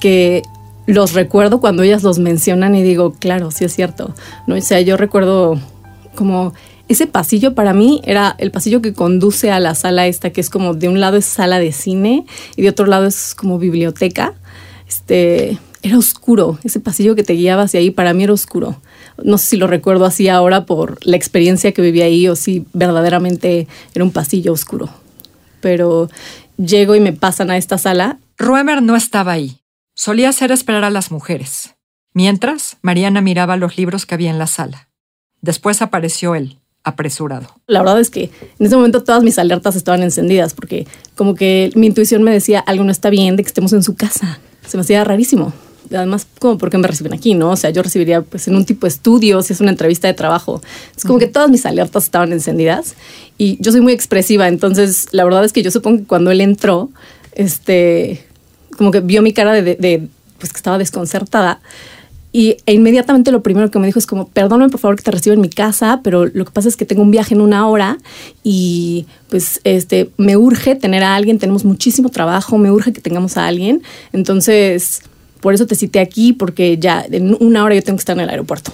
que 0.00 0.42
los 0.86 1.12
recuerdo 1.12 1.60
cuando 1.60 1.82
ellas 1.82 2.02
los 2.02 2.18
mencionan 2.18 2.74
y 2.74 2.82
digo, 2.82 3.12
claro, 3.12 3.50
sí 3.50 3.64
es 3.64 3.74
cierto. 3.74 4.14
¿no? 4.46 4.56
O 4.56 4.60
sea, 4.60 4.80
yo 4.80 4.96
recuerdo 4.96 5.60
como 6.14 6.52
ese 6.88 7.06
pasillo 7.06 7.54
para 7.54 7.72
mí 7.72 8.00
era 8.04 8.34
el 8.38 8.50
pasillo 8.50 8.82
que 8.82 8.92
conduce 8.92 9.52
a 9.52 9.60
la 9.60 9.76
sala 9.76 10.08
esta, 10.08 10.30
que 10.30 10.40
es 10.40 10.50
como 10.50 10.74
de 10.74 10.88
un 10.88 10.98
lado 10.98 11.16
es 11.16 11.24
sala 11.24 11.60
de 11.60 11.70
cine 11.70 12.26
y 12.56 12.62
de 12.62 12.68
otro 12.68 12.86
lado 12.86 13.06
es 13.06 13.36
como 13.36 13.58
biblioteca. 13.58 14.34
Este, 14.88 15.58
era 15.82 15.96
oscuro, 15.96 16.58
ese 16.64 16.80
pasillo 16.80 17.14
que 17.14 17.22
te 17.22 17.34
guiaba 17.34 17.62
hacia 17.62 17.78
ahí 17.78 17.90
para 17.90 18.12
mí 18.12 18.24
era 18.24 18.32
oscuro. 18.32 18.76
No 19.22 19.38
sé 19.38 19.46
si 19.48 19.56
lo 19.56 19.68
recuerdo 19.68 20.04
así 20.04 20.28
ahora 20.28 20.66
por 20.66 20.98
la 21.06 21.16
experiencia 21.16 21.72
que 21.72 21.82
viví 21.82 22.02
ahí 22.02 22.26
o 22.26 22.34
si 22.34 22.66
verdaderamente 22.72 23.68
era 23.94 24.04
un 24.04 24.10
pasillo 24.10 24.52
oscuro. 24.52 24.88
Pero 25.60 26.08
llego 26.56 26.96
y 26.96 27.00
me 27.00 27.12
pasan 27.12 27.50
a 27.50 27.56
esta 27.56 27.78
sala 27.78 28.18
Ruemer 28.40 28.82
no 28.82 28.96
estaba 28.96 29.32
ahí. 29.32 29.59
Solía 30.02 30.30
hacer 30.30 30.50
esperar 30.50 30.84
a 30.84 30.88
las 30.88 31.10
mujeres. 31.10 31.74
Mientras, 32.14 32.78
Mariana 32.80 33.20
miraba 33.20 33.58
los 33.58 33.76
libros 33.76 34.06
que 34.06 34.14
había 34.14 34.30
en 34.30 34.38
la 34.38 34.46
sala. 34.46 34.88
Después 35.42 35.82
apareció 35.82 36.34
él, 36.34 36.58
apresurado. 36.82 37.48
La 37.66 37.80
verdad 37.80 38.00
es 38.00 38.08
que 38.08 38.30
en 38.58 38.66
ese 38.66 38.76
momento 38.76 39.04
todas 39.04 39.22
mis 39.22 39.38
alertas 39.38 39.76
estaban 39.76 40.02
encendidas 40.02 40.54
porque 40.54 40.86
como 41.16 41.34
que 41.34 41.70
mi 41.74 41.88
intuición 41.88 42.22
me 42.22 42.30
decía 42.30 42.60
algo 42.60 42.82
no 42.82 42.90
está 42.90 43.10
bien 43.10 43.36
de 43.36 43.42
que 43.42 43.48
estemos 43.48 43.74
en 43.74 43.82
su 43.82 43.94
casa. 43.94 44.40
Se 44.66 44.78
me 44.78 44.80
hacía 44.80 45.04
rarísimo. 45.04 45.52
Además, 45.90 46.26
como 46.38 46.56
por 46.56 46.70
qué 46.70 46.78
me 46.78 46.88
reciben 46.88 47.12
aquí, 47.12 47.34
¿no? 47.34 47.50
O 47.50 47.56
sea, 47.56 47.68
yo 47.68 47.82
recibiría 47.82 48.22
pues 48.22 48.48
en 48.48 48.56
un 48.56 48.64
tipo 48.64 48.86
de 48.86 48.92
estudio, 48.92 49.42
si 49.42 49.52
es 49.52 49.60
una 49.60 49.70
entrevista 49.70 50.08
de 50.08 50.14
trabajo. 50.14 50.62
Es 50.96 51.04
como 51.04 51.18
que 51.18 51.26
todas 51.26 51.50
mis 51.50 51.66
alertas 51.66 52.04
estaban 52.04 52.32
encendidas 52.32 52.94
y 53.36 53.58
yo 53.60 53.70
soy 53.70 53.82
muy 53.82 53.92
expresiva, 53.92 54.48
entonces 54.48 55.08
la 55.10 55.24
verdad 55.24 55.44
es 55.44 55.52
que 55.52 55.62
yo 55.62 55.70
supongo 55.70 55.98
que 55.98 56.04
cuando 56.06 56.30
él 56.30 56.40
entró, 56.40 56.88
este, 57.34 58.29
como 58.76 58.90
que 58.90 59.00
vio 59.00 59.22
mi 59.22 59.32
cara 59.32 59.52
de, 59.52 59.62
de- 59.62 59.76
de, 59.76 60.08
pues 60.38 60.52
que 60.52 60.56
estaba 60.56 60.78
desconcertada 60.78 61.60
y 62.32 62.56
e 62.64 62.72
inmediatamente 62.74 63.32
lo 63.32 63.42
primero 63.42 63.70
que 63.72 63.78
me 63.80 63.86
dijo 63.86 63.98
es 63.98 64.06
como, 64.06 64.28
perdóname 64.28 64.70
por 64.70 64.78
favor 64.78 64.96
que 64.96 65.02
te 65.02 65.10
recibo 65.10 65.34
en 65.34 65.40
mi 65.40 65.48
casa, 65.50 66.00
pero 66.04 66.26
lo 66.26 66.44
que 66.44 66.52
pasa 66.52 66.68
es 66.68 66.76
que 66.76 66.84
tengo 66.86 67.02
un 67.02 67.10
viaje 67.10 67.34
en 67.34 67.40
una 67.40 67.66
hora 67.68 67.98
y 68.44 69.06
pues 69.28 69.60
este, 69.64 70.10
me 70.16 70.36
urge 70.36 70.76
tener 70.76 71.02
a 71.02 71.16
alguien, 71.16 71.38
tenemos 71.40 71.64
muchísimo 71.64 72.08
trabajo, 72.08 72.56
me 72.56 72.70
urge 72.70 72.92
que 72.92 73.00
tengamos 73.00 73.36
a 73.36 73.48
alguien. 73.48 73.82
Entonces, 74.12 75.02
por 75.40 75.54
eso 75.54 75.66
te 75.66 75.74
cité 75.74 75.98
aquí, 75.98 76.32
porque 76.32 76.78
ya 76.78 77.04
en 77.10 77.36
una 77.40 77.64
hora 77.64 77.74
yo 77.74 77.82
tengo 77.82 77.96
que 77.96 78.02
estar 78.02 78.16
en 78.16 78.20
el 78.22 78.30
aeropuerto. 78.30 78.72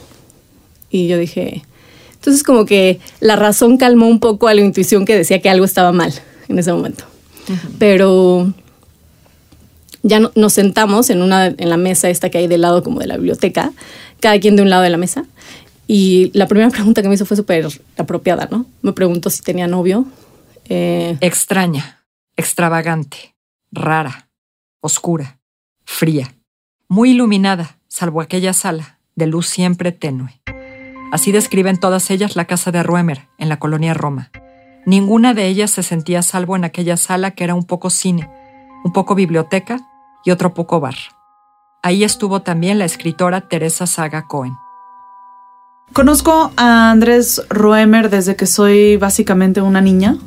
Y 0.90 1.06
yo 1.08 1.16
dije, 1.16 1.62
entonces 2.14 2.42
como 2.42 2.66
que 2.66 3.00
la 3.20 3.36
razón 3.36 3.78
calmó 3.78 4.06
un 4.06 4.20
poco 4.20 4.48
a 4.48 4.54
la 4.54 4.60
intuición 4.60 5.06
que 5.06 5.16
decía 5.16 5.40
que 5.40 5.48
algo 5.48 5.64
estaba 5.64 5.92
mal 5.92 6.12
en 6.48 6.58
ese 6.58 6.72
momento. 6.74 7.04
Pero 7.78 8.52
ya 10.06 10.20
no- 10.20 10.30
nos 10.34 10.52
sentamos 10.52 11.10
en, 11.10 11.22
una, 11.22 11.46
en 11.46 11.68
la 11.68 11.76
mesa 11.76 12.08
esta 12.08 12.30
que 12.30 12.38
hay 12.38 12.46
del 12.46 12.60
lado 12.62 12.82
como 12.82 13.00
de 13.00 13.06
la 13.06 13.16
biblioteca, 13.16 13.72
cada 14.20 14.38
quien 14.40 14.56
de 14.56 14.62
un 14.62 14.70
lado 14.70 14.82
de 14.82 14.90
la 14.90 14.96
mesa. 14.96 15.24
Y 15.86 16.30
la 16.34 16.46
primera 16.48 16.70
pregunta 16.76 17.02
que 17.02 17.08
me 17.08 17.14
hizo 17.14 17.26
fue 17.26 17.36
súper 17.36 17.66
apropiada, 17.96 18.48
¿no? 18.50 18.66
Me 18.82 18.92
preguntó 18.92 19.30
si 19.30 19.42
tenía 19.42 19.66
novio. 19.66 20.06
Eh, 20.68 21.16
Extraña, 21.20 22.04
extravagante, 22.36 23.34
rara, 23.70 24.28
oscura, 24.80 25.38
fría, 25.84 26.34
muy 26.88 27.10
iluminada, 27.10 27.78
salvo 27.88 28.20
aquella 28.20 28.52
sala, 28.52 28.98
de 29.14 29.26
luz 29.26 29.46
siempre 29.48 29.92
tenue. 29.92 30.40
Así 31.12 31.30
describen 31.32 31.78
todas 31.78 32.10
ellas 32.10 32.34
la 32.34 32.46
casa 32.46 32.72
de 32.72 32.82
Ruemer, 32.82 33.22
en 33.38 33.48
la 33.48 33.58
colonia 33.58 33.94
Roma. 33.94 34.30
Ninguna 34.86 35.34
de 35.34 35.46
ellas 35.46 35.70
se 35.70 35.82
sentía 35.82 36.22
salvo 36.22 36.56
en 36.56 36.64
aquella 36.64 36.96
sala 36.96 37.30
que 37.32 37.44
era 37.44 37.54
un 37.54 37.64
poco 37.64 37.90
cine, 37.90 38.28
un 38.84 38.92
poco 38.92 39.14
biblioteca 39.14 39.80
y 40.26 40.32
otro 40.32 40.52
poco 40.52 40.80
bar. 40.80 40.96
Ahí 41.82 42.04
estuvo 42.04 42.42
también 42.42 42.78
la 42.78 42.84
escritora 42.84 43.42
Teresa 43.42 43.86
Saga 43.86 44.26
Cohen. 44.26 44.54
Conozco 45.92 46.50
a 46.56 46.90
Andrés 46.90 47.40
Roemer 47.48 48.10
desde 48.10 48.34
que 48.34 48.46
soy 48.46 48.96
básicamente 48.96 49.62
una 49.62 49.80
niña, 49.80 50.18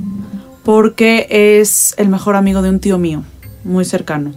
porque 0.64 1.28
es 1.30 1.94
el 1.98 2.08
mejor 2.08 2.38
amigo 2.38 2.62
de 2.62 2.70
un 2.70 2.80
tío 2.80 2.98
mío, 2.98 3.24
muy 3.66 3.84
cercano. 3.84 4.32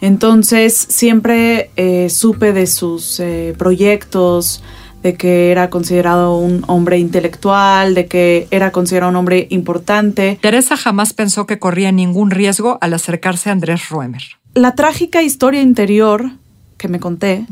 Entonces 0.00 0.76
siempre 0.76 1.70
eh, 1.76 2.08
supe 2.08 2.52
de 2.52 2.68
sus 2.68 3.18
eh, 3.18 3.54
proyectos, 3.58 4.62
de 5.02 5.14
que 5.14 5.50
era 5.50 5.68
considerado 5.68 6.36
un 6.38 6.62
hombre 6.68 6.98
intelectual, 6.98 7.94
de 7.94 8.06
que 8.06 8.46
era 8.52 8.70
considerado 8.70 9.10
un 9.10 9.16
hombre 9.16 9.48
importante. 9.50 10.38
Teresa 10.40 10.76
jamás 10.76 11.12
pensó 11.12 11.44
que 11.44 11.58
corría 11.58 11.90
ningún 11.90 12.30
riesgo 12.30 12.78
al 12.80 12.94
acercarse 12.94 13.50
a 13.50 13.52
Andrés 13.52 13.88
Ruemer. 13.90 14.22
La 14.54 14.74
trágica 14.74 15.22
historia 15.22 15.62
interior 15.62 16.30
que 16.76 16.86
me 16.86 17.00
conté 17.00 17.46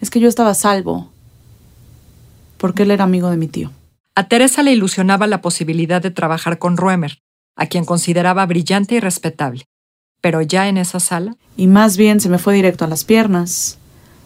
es 0.00 0.08
que 0.08 0.20
yo 0.20 0.28
estaba 0.28 0.50
a 0.50 0.54
salvo, 0.54 1.10
porque 2.58 2.84
él 2.84 2.92
era 2.92 3.02
amigo 3.02 3.28
de 3.28 3.36
mi 3.36 3.48
tío. 3.48 3.72
A 4.14 4.28
Teresa 4.28 4.62
le 4.62 4.70
ilusionaba 4.70 5.26
la 5.26 5.40
posibilidad 5.40 6.00
de 6.00 6.12
trabajar 6.12 6.60
con 6.60 6.76
Ruemer, 6.76 7.18
a 7.56 7.66
quien 7.66 7.84
consideraba 7.84 8.46
brillante 8.46 8.94
y 8.94 9.00
respetable. 9.00 9.64
Pero 10.20 10.42
ya 10.42 10.68
en 10.68 10.76
esa 10.76 11.00
sala, 11.00 11.36
y 11.56 11.66
más 11.66 11.96
bien 11.96 12.20
se 12.20 12.28
me 12.28 12.38
fue 12.38 12.54
directo 12.54 12.84
a 12.84 12.88
las 12.88 13.02
piernas 13.02 13.78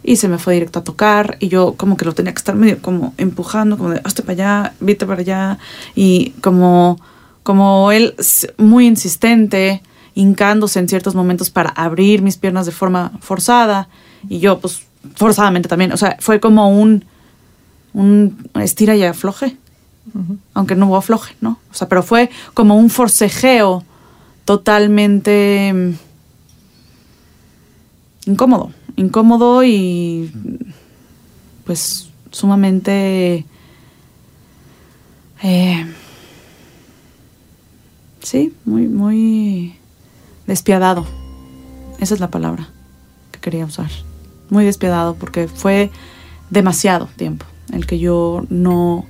y 0.03 0.17
se 0.17 0.29
me 0.29 0.37
fue 0.37 0.53
directo 0.53 0.81
a 0.81 0.85
tocar 0.85 1.39
y 1.41 1.49
yo 1.49 1.77
como 1.79 1.97
que 1.97 2.05
lo 2.05 2.13
tenía 2.13 2.33
que 2.35 2.39
estar 2.39 2.55
medio 2.55 2.81
como 2.83 3.15
empujando 3.17 3.77
como 3.77 3.91
de 3.91 4.01
hazte 4.05 4.23
para 4.23 4.33
allá 4.33 4.75
vete 4.79 5.07
para 5.07 5.21
allá 5.21 5.59
y 5.97 6.31
como 6.41 7.01
como 7.43 7.91
él 7.91 8.15
muy 8.59 8.87
insistente 8.87 9.83
hincándose 10.19 10.81
en 10.81 10.89
ciertos 10.89 11.15
momentos 11.15 11.49
para 11.49 11.71
abrir 11.71 12.23
mis 12.23 12.37
piernas 12.37 12.67
de 12.67 12.73
forma 12.73 13.13
forzada. 13.21 13.89
Y 14.29 14.41
yo 14.41 14.59
pues 14.59 14.83
forzadamente 15.15 15.69
también, 15.69 15.93
o 15.93 15.97
sea, 15.97 16.17
fue 16.19 16.41
como 16.41 16.71
un, 16.71 17.05
un 17.93 18.51
estira 18.57 18.97
y 18.97 19.05
afloje, 19.05 19.57
aunque 20.55 20.75
no 20.75 20.89
hubo 20.89 20.97
afloje, 20.97 21.37
¿no? 21.41 21.61
O 21.71 21.75
sea, 21.75 21.89
pero 21.89 22.03
fue 22.03 22.31
como 22.53 22.77
un 22.77 22.91
forcejeo 22.91 23.85
totalmente 24.45 25.73
mm, 25.73 25.93
incómodo, 28.31 28.73
incómodo 28.97 29.63
y 29.63 30.33
pues 31.65 32.09
sumamente... 32.33 33.47
Eh, 35.45 35.87
sí, 38.21 38.53
muy, 38.65 38.89
muy 38.89 39.78
despiadado. 40.49 41.07
Esa 42.01 42.15
es 42.15 42.21
la 42.21 42.31
palabra 42.31 42.69
que 43.31 43.39
quería 43.39 43.65
usar. 43.65 43.91
Muy 44.51 44.65
despiadado 44.65 45.15
porque 45.15 45.47
fue 45.47 45.91
demasiado 46.51 47.09
tiempo 47.15 47.47
el 47.73 47.87
que 47.87 47.99
yo 47.99 48.45
no 48.49 49.05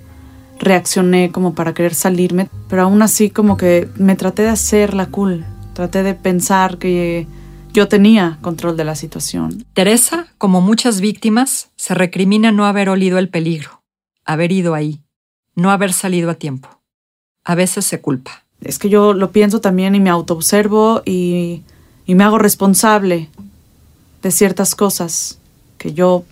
reaccioné 0.58 1.30
como 1.30 1.54
para 1.54 1.72
querer 1.72 1.94
salirme, 1.94 2.50
pero 2.68 2.82
aún 2.82 3.00
así 3.02 3.30
como 3.30 3.56
que 3.56 3.88
me 3.96 4.16
traté 4.16 4.42
de 4.42 4.48
hacer 4.48 4.94
la 4.94 5.06
cool, 5.06 5.46
traté 5.74 6.02
de 6.02 6.14
pensar 6.14 6.78
que 6.78 7.28
yo 7.72 7.86
tenía 7.86 8.38
control 8.42 8.76
de 8.76 8.84
la 8.84 8.96
situación. 8.96 9.64
Teresa, 9.74 10.26
como 10.38 10.60
muchas 10.60 11.00
víctimas, 11.00 11.70
se 11.76 11.94
recrimina 11.94 12.50
no 12.50 12.66
haber 12.66 12.88
olido 12.88 13.18
el 13.18 13.28
peligro, 13.28 13.84
haber 14.24 14.50
ido 14.50 14.74
ahí, 14.74 15.04
no 15.54 15.70
haber 15.70 15.92
salido 15.92 16.30
a 16.30 16.34
tiempo. 16.34 16.68
A 17.44 17.54
veces 17.54 17.84
se 17.84 18.00
culpa. 18.00 18.47
Es 18.62 18.78
que 18.78 18.88
yo 18.88 19.12
lo 19.12 19.30
pienso 19.30 19.60
también 19.60 19.94
y 19.94 20.00
me 20.00 20.10
autoobservo 20.10 21.02
y, 21.04 21.62
y 22.06 22.14
me 22.14 22.24
hago 22.24 22.38
responsable 22.38 23.28
de 24.22 24.30
ciertas 24.30 24.74
cosas 24.74 25.38
que 25.78 25.94
yo 25.94 26.24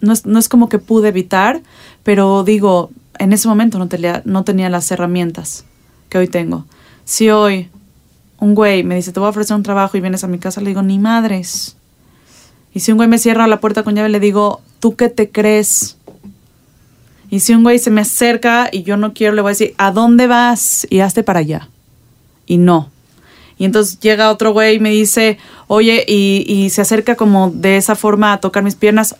no 0.00 0.12
es, 0.12 0.26
no 0.26 0.38
es 0.38 0.48
como 0.48 0.68
que 0.68 0.78
pude 0.78 1.08
evitar, 1.08 1.62
pero 2.02 2.44
digo, 2.44 2.90
en 3.18 3.32
ese 3.32 3.48
momento 3.48 3.78
no 3.78 3.88
tenía, 3.88 4.22
no 4.24 4.44
tenía 4.44 4.68
las 4.68 4.90
herramientas 4.90 5.64
que 6.08 6.18
hoy 6.18 6.28
tengo. 6.28 6.66
Si 7.04 7.30
hoy 7.30 7.68
un 8.38 8.54
güey 8.54 8.84
me 8.84 8.94
dice, 8.94 9.12
te 9.12 9.20
voy 9.20 9.26
a 9.26 9.30
ofrecer 9.30 9.56
un 9.56 9.62
trabajo 9.62 9.96
y 9.96 10.00
vienes 10.00 10.24
a 10.24 10.28
mi 10.28 10.38
casa, 10.38 10.60
le 10.60 10.68
digo, 10.68 10.82
ni 10.82 10.98
madres. 10.98 11.76
Y 12.72 12.80
si 12.80 12.92
un 12.92 12.98
güey 12.98 13.08
me 13.08 13.18
cierra 13.18 13.46
la 13.46 13.60
puerta 13.60 13.82
con 13.82 13.94
llave, 13.94 14.08
le 14.08 14.20
digo, 14.20 14.60
¿tú 14.80 14.96
qué 14.96 15.08
te 15.08 15.30
crees? 15.30 15.93
Y 17.34 17.40
si 17.40 17.52
un 17.52 17.64
güey 17.64 17.80
se 17.80 17.90
me 17.90 18.02
acerca 18.02 18.68
y 18.70 18.84
yo 18.84 18.96
no 18.96 19.12
quiero, 19.12 19.34
le 19.34 19.42
voy 19.42 19.48
a 19.48 19.54
decir, 19.54 19.74
¿a 19.76 19.90
dónde 19.90 20.28
vas? 20.28 20.86
Y 20.88 21.00
hazte 21.00 21.24
para 21.24 21.40
allá. 21.40 21.68
Y 22.46 22.58
no. 22.58 22.90
Y 23.58 23.64
entonces 23.64 23.98
llega 23.98 24.30
otro 24.30 24.52
güey 24.52 24.76
y 24.76 24.78
me 24.78 24.90
dice, 24.90 25.38
oye, 25.66 26.04
y, 26.06 26.44
y 26.46 26.70
se 26.70 26.82
acerca 26.82 27.16
como 27.16 27.50
de 27.50 27.76
esa 27.76 27.96
forma 27.96 28.32
a 28.32 28.38
tocar 28.38 28.62
mis 28.62 28.76
piernas, 28.76 29.16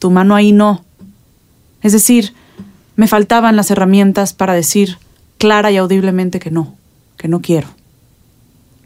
tu 0.00 0.10
mano 0.10 0.34
ahí 0.34 0.50
no. 0.50 0.84
Es 1.82 1.92
decir, 1.92 2.34
me 2.96 3.06
faltaban 3.06 3.54
las 3.54 3.70
herramientas 3.70 4.32
para 4.32 4.54
decir 4.54 4.98
clara 5.38 5.70
y 5.70 5.76
audiblemente 5.76 6.40
que 6.40 6.50
no, 6.50 6.74
que 7.16 7.28
no 7.28 7.42
quiero. 7.42 7.68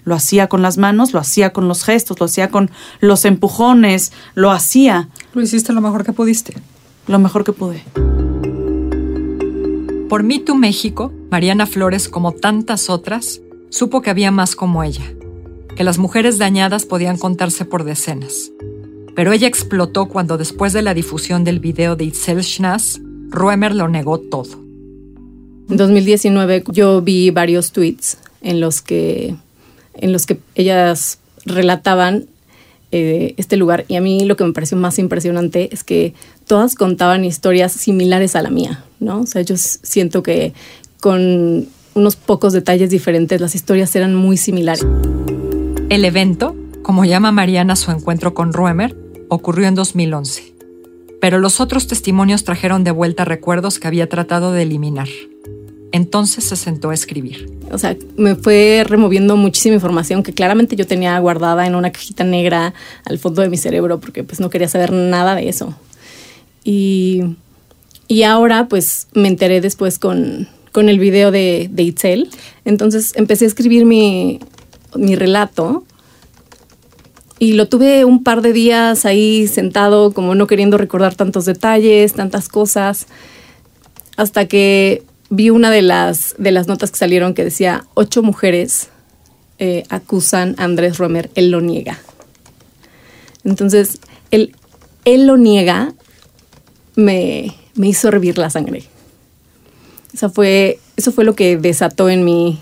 Lo 0.04 0.14
hacía 0.14 0.48
con 0.48 0.60
las 0.60 0.76
manos, 0.76 1.14
lo 1.14 1.20
hacía 1.20 1.54
con 1.54 1.66
los 1.66 1.82
gestos, 1.82 2.20
lo 2.20 2.26
hacía 2.26 2.50
con 2.50 2.70
los 3.00 3.24
empujones, 3.24 4.12
lo 4.34 4.50
hacía. 4.50 5.08
Lo 5.32 5.40
hiciste 5.40 5.72
lo 5.72 5.80
mejor 5.80 6.04
que 6.04 6.12
pudiste. 6.12 6.52
Lo 7.06 7.18
mejor 7.18 7.42
que 7.42 7.54
pude. 7.54 7.82
Por 10.08 10.22
Me 10.22 10.38
Too 10.38 10.54
México, 10.54 11.12
Mariana 11.32 11.66
Flores, 11.66 12.08
como 12.08 12.30
tantas 12.30 12.90
otras, 12.90 13.40
supo 13.70 14.02
que 14.02 14.10
había 14.10 14.30
más 14.30 14.54
como 14.54 14.84
ella, 14.84 15.02
que 15.74 15.82
las 15.82 15.98
mujeres 15.98 16.38
dañadas 16.38 16.86
podían 16.86 17.18
contarse 17.18 17.64
por 17.64 17.82
decenas. 17.82 18.52
Pero 19.16 19.32
ella 19.32 19.48
explotó 19.48 20.06
cuando 20.06 20.38
después 20.38 20.72
de 20.72 20.82
la 20.82 20.94
difusión 20.94 21.42
del 21.42 21.58
video 21.58 21.96
de 21.96 22.04
Itzel 22.04 22.44
Schnaz, 22.44 23.00
Ruemer 23.30 23.74
lo 23.74 23.88
negó 23.88 24.20
todo. 24.20 24.62
En 25.68 25.76
2019 25.76 26.62
yo 26.68 27.02
vi 27.02 27.30
varios 27.30 27.72
tweets 27.72 28.18
en 28.42 28.60
los 28.60 28.82
que, 28.82 29.34
en 29.94 30.12
los 30.12 30.26
que 30.26 30.38
ellas 30.54 31.18
relataban 31.44 32.26
eh, 32.92 33.34
este 33.38 33.56
lugar 33.56 33.84
y 33.88 33.96
a 33.96 34.00
mí 34.00 34.24
lo 34.24 34.36
que 34.36 34.44
me 34.44 34.52
pareció 34.52 34.76
más 34.76 35.00
impresionante 35.00 35.68
es 35.72 35.82
que 35.82 36.14
todas 36.46 36.74
contaban 36.74 37.24
historias 37.24 37.72
similares 37.72 38.37
a 38.37 38.42
la 38.42 38.50
mía, 38.50 38.85
¿no? 39.00 39.20
O 39.20 39.26
sea, 39.26 39.42
yo 39.42 39.56
siento 39.56 40.22
que 40.22 40.52
con 41.00 41.66
unos 41.94 42.16
pocos 42.16 42.52
detalles 42.52 42.90
diferentes 42.90 43.40
las 43.40 43.54
historias 43.54 43.94
eran 43.96 44.14
muy 44.14 44.37
similares. 44.37 44.87
El 45.88 46.04
evento, 46.04 46.56
como 46.82 47.04
llama 47.04 47.32
Mariana 47.32 47.76
su 47.76 47.90
encuentro 47.90 48.35
con 48.35 48.52
Ruemer, 48.52 48.96
ocurrió 49.28 49.68
en 49.68 49.74
2011 49.74 50.56
pero 51.20 51.38
los 51.38 51.61
otros 51.61 51.87
testimonios 51.87 52.44
trajeron 52.44 52.85
de 52.85 52.90
vuelta 52.90 53.24
recuerdos 53.24 53.78
que 53.78 53.88
había 53.88 54.09
tratado 54.09 54.52
de 54.52 54.62
eliminar. 54.62 55.09
Entonces 55.92 56.44
se 56.44 56.56
sentó 56.56 56.90
a 56.90 56.94
escribir. 56.94 57.50
O 57.72 57.78
sea, 57.78 57.96
me 58.16 58.35
fue 58.35 58.85
removiendo 58.87 59.37
muchísima 59.37 59.74
información 59.74 60.22
que 60.22 60.32
claramente 60.32 60.76
yo 60.76 60.87
tenía 60.87 61.18
guardada 61.18 61.66
en 61.66 61.74
una 61.74 61.90
cajita 61.90 62.22
negra 62.24 62.74
al 63.04 63.18
fondo 63.18 63.42
de 63.42 63.48
mi 63.48 63.56
cerebro 63.56 63.98
porque 63.98 64.24
pues 64.24 64.40
no 64.40 64.50
quería 64.50 64.68
saber 64.68 64.92
nada 64.92 65.35
de 65.35 65.48
eso. 65.48 65.74
Y, 66.68 67.22
y 68.09 68.24
ahora 68.24 68.66
pues 68.66 69.07
me 69.14 69.29
enteré 69.29 69.61
después 69.61 70.00
con, 70.00 70.48
con 70.72 70.88
el 70.88 70.98
video 70.98 71.31
de, 71.31 71.68
de 71.70 71.83
Itzel. 71.85 72.29
Entonces 72.64 73.12
empecé 73.14 73.44
a 73.44 73.48
escribir 73.48 73.85
mi, 73.85 74.40
mi 74.96 75.14
relato 75.14 75.85
y 77.38 77.52
lo 77.52 77.68
tuve 77.68 78.05
un 78.05 78.24
par 78.24 78.42
de 78.42 78.52
días 78.52 79.05
ahí 79.05 79.46
sentado, 79.46 80.12
como 80.12 80.35
no 80.35 80.48
queriendo 80.48 80.76
recordar 80.76 81.14
tantos 81.14 81.44
detalles, 81.44 82.14
tantas 82.14 82.48
cosas, 82.48 83.07
hasta 84.16 84.48
que 84.48 85.05
vi 85.31 85.50
una 85.50 85.70
de 85.70 85.83
las, 85.83 86.35
de 86.38 86.50
las 86.50 86.66
notas 86.66 86.90
que 86.90 86.96
salieron 86.96 87.33
que 87.33 87.44
decía, 87.44 87.85
ocho 87.94 88.24
mujeres 88.24 88.88
eh, 89.59 89.85
acusan 89.88 90.57
a 90.59 90.64
Andrés 90.64 90.98
Romer, 90.98 91.31
él 91.37 91.50
lo 91.50 91.61
niega. 91.61 92.00
Entonces, 93.44 94.00
él, 94.33 94.57
él 95.05 95.26
lo 95.26 95.37
niega, 95.37 95.94
me, 96.96 97.54
me 97.74 97.88
hizo 97.88 98.09
hervir 98.09 98.38
la 98.38 98.50
sangre. 98.50 98.82
Esa 100.12 100.28
fue, 100.30 100.80
eso 100.96 101.12
fue 101.12 101.24
lo 101.24 101.35
que 101.35 101.56
desató 101.56 102.09
en 102.09 102.24
mí 102.24 102.59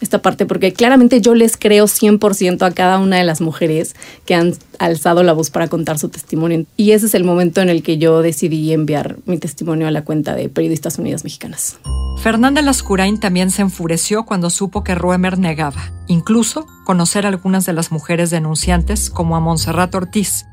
esta 0.00 0.22
parte, 0.22 0.46
porque 0.46 0.72
claramente 0.72 1.20
yo 1.20 1.34
les 1.34 1.56
creo 1.56 1.86
100% 1.86 2.62
a 2.62 2.70
cada 2.70 2.98
una 2.98 3.16
de 3.16 3.24
las 3.24 3.40
mujeres 3.40 3.96
que 4.26 4.34
han 4.34 4.54
alzado 4.78 5.22
la 5.22 5.32
voz 5.32 5.50
para 5.50 5.68
contar 5.68 5.98
su 5.98 6.08
testimonio. 6.08 6.66
Y 6.76 6.92
ese 6.92 7.06
es 7.06 7.14
el 7.14 7.24
momento 7.24 7.60
en 7.60 7.68
el 7.68 7.82
que 7.82 7.98
yo 7.98 8.22
decidí 8.22 8.72
enviar 8.72 9.16
mi 9.26 9.38
testimonio 9.38 9.88
a 9.88 9.90
la 9.90 10.04
cuenta 10.04 10.34
de 10.34 10.48
Periodistas 10.48 10.98
Unidas 10.98 11.24
Mexicanas. 11.24 11.78
Fernanda 12.22 12.62
Lascurain 12.62 13.18
también 13.18 13.50
se 13.50 13.62
enfureció 13.62 14.24
cuando 14.24 14.50
supo 14.50 14.84
que 14.84 14.94
Ruemer 14.94 15.38
negaba, 15.38 15.92
incluso 16.06 16.66
conocer 16.84 17.26
a 17.26 17.28
algunas 17.28 17.66
de 17.66 17.72
las 17.72 17.90
mujeres 17.92 18.30
denunciantes, 18.30 19.10
como 19.10 19.36
a 19.36 19.40
Montserrat 19.40 19.94
Ortiz, 19.94 20.46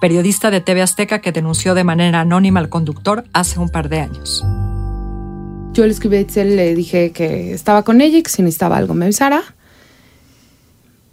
periodista 0.00 0.50
de 0.50 0.60
TV 0.60 0.82
Azteca 0.82 1.20
que 1.20 1.30
denunció 1.30 1.74
de 1.74 1.84
manera 1.84 2.20
anónima 2.20 2.58
al 2.58 2.68
conductor 2.68 3.24
hace 3.32 3.60
un 3.60 3.68
par 3.68 3.88
de 3.88 4.00
años. 4.00 4.44
Yo 5.72 5.84
le 5.84 5.92
escribí 5.92 6.16
a 6.16 6.20
Itzel, 6.20 6.56
le 6.56 6.74
dije 6.74 7.12
que 7.12 7.52
estaba 7.52 7.84
con 7.84 8.00
ella 8.00 8.18
y 8.18 8.22
que 8.22 8.30
si 8.30 8.42
necesitaba 8.42 8.76
algo 8.76 8.94
me 8.94 9.04
avisara. 9.04 9.42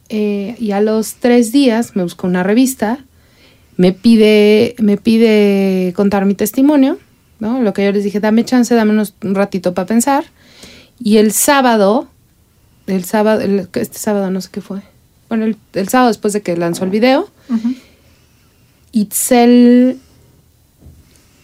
Eh, 0.09 0.55
y 0.57 0.71
a 0.71 0.81
los 0.81 1.15
tres 1.15 1.51
días 1.51 1.95
me 1.95 2.03
buscó 2.03 2.27
una 2.27 2.41
revista, 2.41 3.05
me 3.75 3.91
pide, 3.91 4.73
me 4.79 4.97
pide 4.97 5.93
contar 5.95 6.25
mi 6.25 6.33
testimonio, 6.33 6.97
¿no? 7.39 7.61
Lo 7.61 7.73
que 7.73 7.85
yo 7.85 7.91
les 7.91 8.03
dije, 8.03 8.19
dame 8.19 8.45
chance, 8.45 8.73
dame 8.73 8.91
unos, 8.91 9.13
un 9.21 9.35
ratito 9.35 9.73
para 9.73 9.85
pensar. 9.85 10.25
Y 10.99 11.17
el 11.17 11.33
sábado, 11.33 12.07
el 12.87 13.03
sábado, 13.03 13.41
este 13.41 13.99
sábado 13.99 14.31
no 14.31 14.41
sé 14.41 14.49
qué 14.51 14.61
fue. 14.61 14.81
Bueno, 15.29 15.45
el, 15.45 15.57
el, 15.73 15.89
sábado 15.89 16.07
después 16.07 16.33
de 16.33 16.41
que 16.41 16.55
lanzó 16.55 16.85
el 16.85 16.89
video. 16.89 17.29
Itzel, 18.91 19.99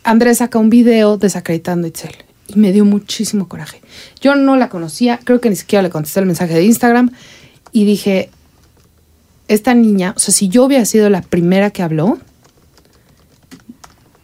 Andrés 0.03 0.38
saca 0.38 0.60
un 0.60 0.69
video 0.69 1.17
desacreditando 1.17 1.86
a 1.86 1.89
Itzel 1.89 2.15
y 2.47 2.58
me 2.58 2.71
dio 2.71 2.86
muchísimo 2.86 3.47
coraje. 3.47 3.82
Yo 4.21 4.36
no 4.36 4.56
la 4.56 4.69
conocía, 4.69 5.19
creo 5.23 5.41
que 5.41 5.49
ni 5.49 5.56
siquiera 5.56 5.82
le 5.82 5.89
contesté 5.89 6.19
el 6.19 6.25
mensaje 6.25 6.53
de 6.53 6.63
Instagram 6.63 7.12
y 7.71 7.86
dije, 7.86 8.29
esta 9.47 9.73
niña, 9.73 10.13
o 10.15 10.19
sea, 10.19 10.34
si 10.34 10.47
yo 10.47 10.65
hubiera 10.65 10.86
sido 10.86 11.10
la 11.10 11.21
primera 11.21 11.71
que 11.71 11.84
habló, 11.84 12.17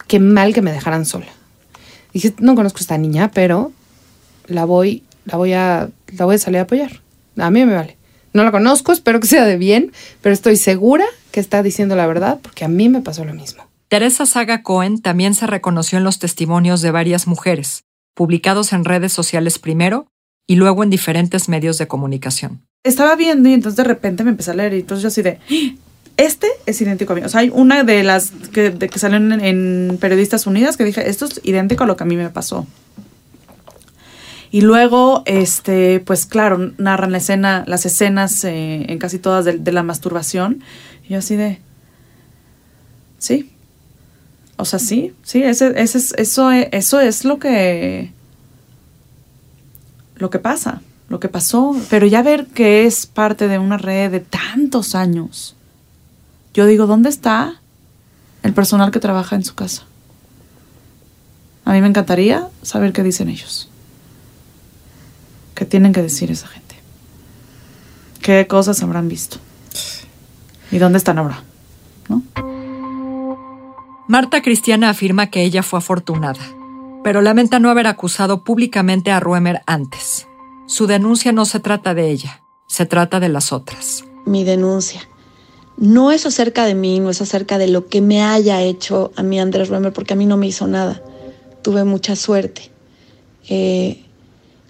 qué 0.08 0.20
mal 0.20 0.54
que 0.54 0.62
me 0.62 0.72
dejaran 0.72 1.06
sola. 1.06 1.28
Dije, 2.14 2.34
no 2.40 2.56
conozco 2.56 2.80
a 2.80 2.82
esta 2.82 2.98
niña, 2.98 3.32
pero 3.32 3.72
la 4.48 4.66
voy, 4.66 5.04
la 5.26 5.38
voy 5.38 5.54
a, 5.54 5.90
la 6.18 6.26
voy 6.26 6.36
a 6.36 6.40
salir 6.40 6.60
a 6.60 6.64
apoyar. 6.64 7.02
A 7.38 7.52
mí 7.52 7.66
me 7.66 7.76
vale. 7.76 7.99
No 8.34 8.44
la 8.44 8.52
conozco, 8.52 8.92
espero 8.92 9.20
que 9.20 9.28
sea 9.28 9.46
de 9.46 9.58
bien, 9.58 9.92
pero 10.22 10.34
estoy 10.34 10.56
segura 10.56 11.06
que 11.32 11.40
está 11.40 11.64
diciendo 11.64 11.96
la 11.96 12.08
verdad 12.08 12.40
porque 12.42 12.66
a 12.66 12.68
mí 12.68 12.90
me 12.90 13.02
pasó 13.02 13.26
lo 13.26 13.34
mismo. 13.34 13.64
Teresa 13.88 14.26
Saga 14.28 14.62
Cohen 14.62 15.02
también 15.02 15.34
se 15.34 15.48
reconoció 15.48 15.98
en 15.98 16.04
los 16.04 16.20
testimonios 16.20 16.82
de 16.82 16.92
varias 16.92 17.26
mujeres, 17.26 17.86
publicados 18.14 18.72
en 18.72 18.86
redes 18.86 19.14
sociales 19.14 19.58
primero 19.58 20.08
y 20.48 20.56
luego 20.56 20.84
en 20.84 20.92
diferentes 20.92 21.50
medios 21.50 21.78
de 21.80 21.88
comunicación. 21.88 22.62
Estaba 22.84 23.16
viendo 23.16 23.50
y 23.50 23.54
entonces 23.54 23.78
de 23.78 23.84
repente 23.84 24.24
me 24.24 24.30
empecé 24.30 24.52
a 24.52 24.54
leer 24.54 24.74
y 24.74 24.80
entonces 24.82 25.02
yo 25.02 25.08
así 25.08 25.22
de, 25.24 25.40
este 26.18 26.48
es 26.68 26.80
idéntico 26.82 27.14
a 27.14 27.16
mí. 27.16 27.24
O 27.24 27.30
sea, 27.30 27.42
hay 27.42 27.50
una 27.52 27.84
de 27.84 28.04
las 28.04 28.32
que, 28.54 28.70
de 28.70 28.90
que 28.90 29.00
salen 29.00 29.32
en, 29.32 29.42
en 29.42 29.98
Periodistas 30.00 30.46
Unidas 30.46 30.78
que 30.78 30.84
dije, 30.84 31.10
esto 31.10 31.26
es 31.26 31.42
idéntico 31.44 31.84
a 31.84 31.88
lo 31.88 31.98
que 31.98 32.04
a 32.04 32.08
mí 32.08 32.16
me 32.16 32.30
pasó. 32.30 32.68
Y 34.52 34.62
luego, 34.62 35.22
este, 35.26 36.00
pues 36.00 36.26
claro, 36.26 36.72
narran 36.78 37.12
la 37.12 37.20
escena, 37.20 37.64
las 37.68 37.86
escenas 37.86 38.44
eh, 38.44 38.86
en 38.88 38.98
casi 38.98 39.20
todas 39.20 39.46
de, 39.46 39.72
la 39.72 39.84
masturbación. 39.84 40.64
Y 41.08 41.14
yo 41.14 41.20
así 41.20 41.36
de, 41.36 41.60
sí. 43.20 43.52
O 44.58 44.66
sea, 44.66 44.80
sí, 44.80 45.14
sí, 45.24 45.44
ese, 45.44 45.74
ese 45.82 45.98
es, 46.00 46.14
eso, 46.18 46.52
eso 46.52 47.00
es 47.00 47.24
lo 47.24 47.40
que, 47.40 48.12
lo 50.16 50.30
que 50.30 50.40
pasa, 50.40 50.82
lo 51.10 51.20
que 51.20 51.30
pasó. 51.30 51.76
Pero 51.90 52.08
ya 52.08 52.24
ver 52.24 52.48
que 52.48 52.86
es 52.86 53.06
parte 53.06 53.48
de 53.48 53.60
una 53.60 53.78
red 53.78 54.12
de 54.12 54.20
tantos 54.20 54.96
años, 54.96 55.56
yo 56.54 56.66
digo, 56.66 56.88
¿dónde 56.88 57.10
está 57.10 57.62
el 58.42 58.54
personal 58.54 58.92
que 58.92 59.00
trabaja 59.00 59.36
en 59.36 59.46
su 59.46 59.54
casa? 59.54 59.84
A 61.66 61.74
mí 61.74 61.82
me 61.82 61.88
encantaría 61.88 62.48
saber 62.64 62.94
qué 62.94 63.04
dicen 63.04 63.30
ellos. 63.30 63.69
¿Qué 65.60 65.66
tienen 65.66 65.92
que 65.92 66.02
decir 66.02 66.32
esa 66.32 66.48
gente? 66.48 66.76
¿Qué 68.22 68.48
cosas 68.48 68.82
habrán 68.82 69.10
visto? 69.10 69.40
¿Y 70.72 70.78
dónde 70.78 71.00
están 71.00 71.18
ahora? 71.18 71.44
Marta 74.08 74.42
Cristiana 74.42 74.90
afirma 74.90 75.30
que 75.30 75.44
ella 75.44 75.62
fue 75.62 75.80
afortunada, 75.80 76.40
pero 77.04 77.22
lamenta 77.22 77.60
no 77.60 77.70
haber 77.70 77.88
acusado 77.88 78.46
públicamente 78.46 79.12
a 79.12 79.20
Ruemer 79.20 79.62
antes. 79.66 80.28
Su 80.66 80.88
denuncia 80.88 81.34
no 81.34 81.44
se 81.44 81.60
trata 81.60 81.94
de 81.94 82.10
ella, 82.10 82.42
se 82.68 82.86
trata 82.86 83.20
de 83.20 83.28
las 83.28 83.52
otras. 83.52 84.06
Mi 84.26 84.46
denuncia 84.46 85.10
no 85.76 86.12
es 86.12 86.26
acerca 86.26 86.64
de 86.64 86.74
mí, 86.74 87.02
no 87.02 87.10
es 87.10 87.22
acerca 87.22 87.58
de 87.58 87.68
lo 87.68 87.88
que 87.88 88.00
me 88.00 88.24
haya 88.24 88.62
hecho 88.62 89.12
a 89.18 89.24
mí 89.24 89.42
Andrés 89.42 89.68
Ruemer, 89.68 89.92
porque 89.92 90.14
a 90.14 90.16
mí 90.16 90.26
no 90.26 90.38
me 90.38 90.48
hizo 90.48 90.68
nada. 90.68 91.04
Tuve 91.64 91.84
mucha 91.84 92.16
suerte. 92.16 92.72
Eh, 93.50 94.06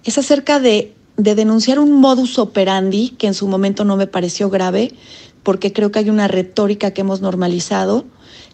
es 0.10 0.18
acerca 0.18 0.60
de, 0.60 0.94
de 1.18 1.36
denunciar 1.36 1.80
un 1.80 1.94
modus 1.94 2.38
operandi 2.38 3.10
que 3.12 3.28
en 3.28 3.34
su 3.34 3.48
momento 3.48 3.86
no 3.86 3.96
me 3.96 4.08
pareció 4.08 4.50
grave, 4.50 4.94
porque 5.44 5.72
creo 5.72 5.92
que 5.92 6.00
hay 6.00 6.10
una 6.10 6.28
retórica 6.28 6.92
que 6.92 7.02
hemos 7.02 7.22
normalizado, 7.22 8.06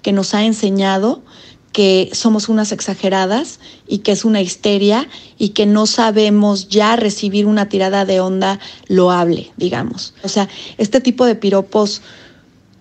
que 0.02 0.12
nos 0.12 0.34
ha 0.34 0.46
enseñado 0.46 1.24
que 1.72 2.10
somos 2.13 2.48
unas 2.48 2.72
exageradas 2.72 3.60
y 3.86 3.98
que 3.98 4.13
es 4.13 4.24
una 4.24 4.41
histeria 4.41 5.10
y 5.38 5.50
que 5.50 5.65
no 5.65 5.88
sabemos 5.88 6.70
ya 6.70 6.96
recibir 6.96 7.46
una 7.48 7.68
tirada 7.68 8.06
de 8.06 8.22
onda 8.22 8.60
loable, 8.88 9.52
digamos. 9.58 10.13
O 10.24 10.30
sea, 10.30 10.48
este 10.78 11.02
tipo 11.02 11.26
de 11.26 11.36
piropos 11.36 12.02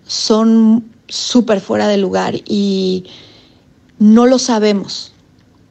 son 0.07 0.85
súper 1.07 1.59
fuera 1.59 1.89
de 1.89 1.97
lugar 1.97 2.35
y 2.45 3.05
no 3.99 4.27
lo 4.27 4.39
sabemos. 4.39 5.11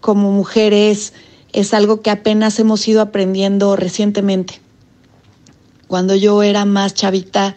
Como 0.00 0.30
mujeres 0.32 1.14
es 1.54 1.72
algo 1.72 2.02
que 2.02 2.10
apenas 2.10 2.58
hemos 2.58 2.86
ido 2.86 3.00
aprendiendo 3.00 3.76
recientemente. 3.76 4.60
Cuando 5.86 6.16
yo 6.16 6.42
era 6.42 6.64
más 6.64 6.94
chavita, 6.94 7.54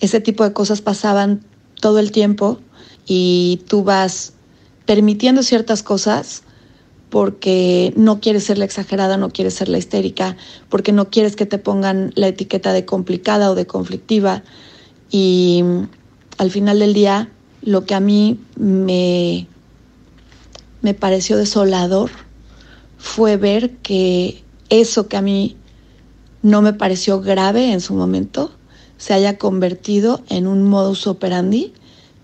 ese 0.00 0.20
tipo 0.20 0.44
de 0.44 0.52
cosas 0.52 0.82
pasaban 0.82 1.42
todo 1.80 1.98
el 1.98 2.12
tiempo 2.12 2.60
y 3.06 3.62
tú 3.66 3.82
vas 3.82 4.34
permitiendo 4.84 5.42
ciertas 5.42 5.82
cosas 5.82 6.42
porque 7.08 7.92
no 7.96 8.20
quieres 8.20 8.44
ser 8.44 8.58
la 8.58 8.66
exagerada, 8.66 9.16
no 9.16 9.30
quieres 9.30 9.54
ser 9.54 9.68
la 9.68 9.78
histérica, 9.78 10.36
porque 10.68 10.92
no 10.92 11.08
quieres 11.08 11.34
que 11.34 11.46
te 11.46 11.58
pongan 11.58 12.12
la 12.14 12.28
etiqueta 12.28 12.72
de 12.72 12.84
complicada 12.84 13.50
o 13.50 13.54
de 13.54 13.66
conflictiva. 13.66 14.44
Y 15.10 15.64
al 16.36 16.50
final 16.50 16.78
del 16.78 16.92
día, 16.92 17.30
lo 17.62 17.84
que 17.84 17.94
a 17.94 18.00
mí 18.00 18.38
me, 18.56 19.48
me 20.82 20.94
pareció 20.94 21.36
desolador 21.36 22.10
fue 23.00 23.38
ver 23.38 23.78
que 23.78 24.44
eso 24.68 25.08
que 25.08 25.16
a 25.16 25.22
mí 25.22 25.56
no 26.42 26.62
me 26.62 26.74
pareció 26.74 27.20
grave 27.20 27.72
en 27.72 27.80
su 27.80 27.94
momento 27.94 28.52
se 28.98 29.14
haya 29.14 29.38
convertido 29.38 30.22
en 30.28 30.46
un 30.46 30.62
modus 30.62 31.06
operandi 31.06 31.72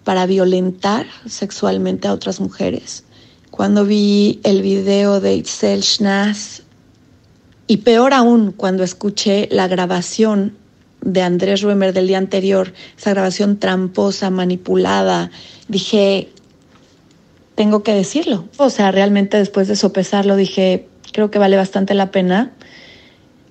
para 0.04 0.26
violentar 0.26 1.06
sexualmente 1.26 2.06
a 2.06 2.12
otras 2.12 2.40
mujeres. 2.40 3.04
Cuando 3.50 3.86
vi 3.86 4.38
el 4.44 4.60
video 4.60 5.20
de 5.20 5.36
Itzel 5.36 5.82
Schnaz, 5.82 6.62
y 7.66 7.78
peor 7.78 8.12
aún 8.12 8.52
cuando 8.52 8.84
escuché 8.84 9.48
la 9.50 9.66
grabación 9.66 10.56
de 11.00 11.22
Andrés 11.22 11.62
Ruemer 11.62 11.94
del 11.94 12.06
día 12.06 12.18
anterior, 12.18 12.74
esa 12.96 13.10
grabación 13.10 13.58
tramposa, 13.58 14.28
manipulada, 14.28 15.30
dije, 15.68 16.28
tengo 17.56 17.82
que 17.82 17.92
decirlo. 17.92 18.44
O 18.58 18.70
sea, 18.70 18.92
realmente 18.92 19.38
después 19.38 19.66
de 19.66 19.74
sopesarlo 19.74 20.36
dije, 20.36 20.86
creo 21.12 21.32
que 21.32 21.40
vale 21.40 21.56
bastante 21.56 21.94
la 21.94 22.12
pena 22.12 22.52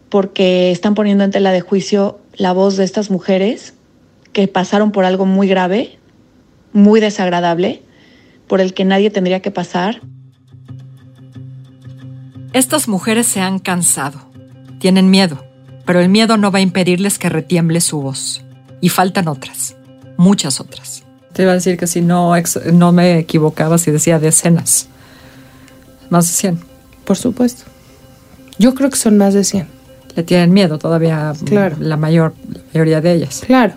porque 0.08 0.72
están 0.72 0.96
poniendo 0.96 1.26
en 1.26 1.32
tela 1.32 1.52
de 1.52 1.60
juicio 1.60 2.20
la 2.36 2.54
voz 2.54 2.78
de 2.78 2.86
estas 2.86 3.12
mujeres 3.12 3.74
que 4.32 4.48
pasaron 4.48 4.92
por 4.92 5.04
algo 5.04 5.26
muy 5.26 5.48
grave, 5.48 5.98
muy 6.72 7.02
desagradable, 7.02 7.82
por 8.48 8.62
el 8.62 8.74
que 8.74 8.86
nadie 8.86 9.10
tendría 9.10 9.42
que 9.42 9.52
pasar. 9.52 10.02
Estas 12.54 12.88
mujeres 12.88 13.26
se 13.28 13.42
han 13.42 13.60
cansado, 13.60 14.30
tienen 14.80 15.10
miedo, 15.10 15.44
pero 15.86 16.00
el 16.00 16.10
miedo 16.10 16.38
no 16.38 16.52
va 16.52 16.60
a 16.60 16.62
impedirles 16.62 17.18
que 17.18 17.30
retiemble 17.30 17.82
su 17.82 18.02
voz. 18.02 18.44
Y 18.82 18.90
faltan 18.90 19.28
otras, 19.28 19.76
muchas 20.18 20.60
otras. 20.60 21.05
Te 21.36 21.44
iba 21.44 21.52
a 21.52 21.56
decir 21.56 21.78
que 21.78 21.86
si 21.86 22.02
no, 22.02 22.36
ex- 22.36 22.60
no 22.74 22.92
me 22.92 23.20
equivocaba 23.20 23.78
si 23.78 23.92
decía 23.92 24.18
decenas. 24.20 24.88
Más 26.10 26.28
de 26.28 26.34
100. 26.34 26.60
Por 27.04 27.18
supuesto. 27.18 27.64
Yo 28.58 28.74
creo 28.74 28.90
que 28.90 28.96
son 28.98 29.18
más 29.18 29.34
de 29.34 29.44
100. 29.44 29.68
Le 30.16 30.24
tienen 30.24 30.54
miedo 30.54 30.78
todavía 30.80 31.34
mm, 31.34 31.44
Claro. 31.46 31.76
la, 31.80 31.98
mayor, 31.98 32.34
la 32.50 32.62
mayoría 32.74 33.02
de 33.02 33.12
ellas. 33.14 33.44
Claro, 33.46 33.74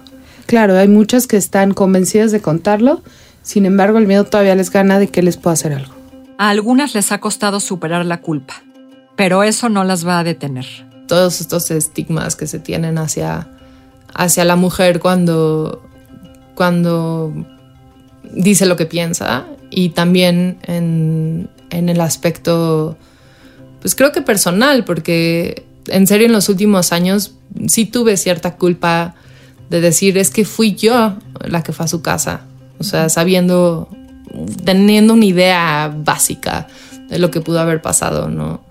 claro, 0.47 0.79
hay 0.79 0.87
muchas 0.89 1.27
que 1.27 1.37
están 1.37 1.75
convencidas 1.75 2.31
de 2.31 2.41
contarlo, 2.41 3.03
sin 3.43 3.67
embargo 3.67 3.99
el 3.99 4.07
miedo 4.07 4.25
todavía 4.25 4.55
les 4.55 4.71
gana 4.71 5.01
de 5.01 5.09
que 5.09 5.23
les 5.23 5.37
pueda 5.37 5.55
hacer 5.55 5.73
algo. 5.73 5.93
A 6.39 6.51
algunas 6.51 6.95
les 6.95 7.11
ha 7.11 7.19
costado 7.19 7.59
superar 7.59 8.07
la 8.07 8.21
culpa, 8.21 8.63
pero 9.17 9.43
eso 9.43 9.69
no 9.69 9.83
las 9.83 10.07
va 10.07 10.21
a 10.21 10.25
detener. 10.25 10.67
todos 11.09 11.41
estos 11.41 11.71
estigmas 11.73 12.37
que 12.37 12.47
se 12.47 12.61
tienen 12.61 12.99
hacia, 12.99 13.49
hacia 14.15 14.45
la 14.45 14.55
mujer 14.55 15.01
cuando, 15.01 15.83
cuando 16.59 17.33
dice 18.35 18.67
lo 18.67 18.75
que 18.75 18.85
piensa 18.85 19.47
y 19.71 19.91
también 19.91 20.59
en, 20.65 21.49
en 21.71 21.89
el 21.89 22.01
aspecto, 22.01 22.99
pues 23.81 23.95
creo 23.95 24.11
que 24.11 24.23
personal, 24.23 24.85
porque 24.85 25.65
en 25.87 26.09
serio 26.09 26.27
en 26.27 26.33
los 26.33 26.49
últimos 26.49 26.93
años 26.93 27.35
sí 27.69 27.87
tuve 27.87 28.17
cierta 28.17 28.57
culpa 28.57 29.15
de 29.71 29.81
decir 29.81 30.19
es 30.19 30.31
que 30.31 30.45
fui 30.45 30.75
yo 30.75 31.17
la 31.45 31.63
que 31.63 31.73
fue 31.73 31.85
a 31.85 31.89
su 31.89 32.03
casa, 32.03 32.41
o 32.81 32.83
sea, 32.83 33.09
sabiendo, 33.09 33.89
teniendo 34.65 35.15
una 35.15 35.27
idea 35.27 35.95
básica 35.97 36.67
de 37.09 37.21
lo 37.21 37.31
que 37.31 37.41
pudo 37.41 37.61
haber 37.61 37.81
pasado, 37.81 38.29
¿no? 38.29 38.65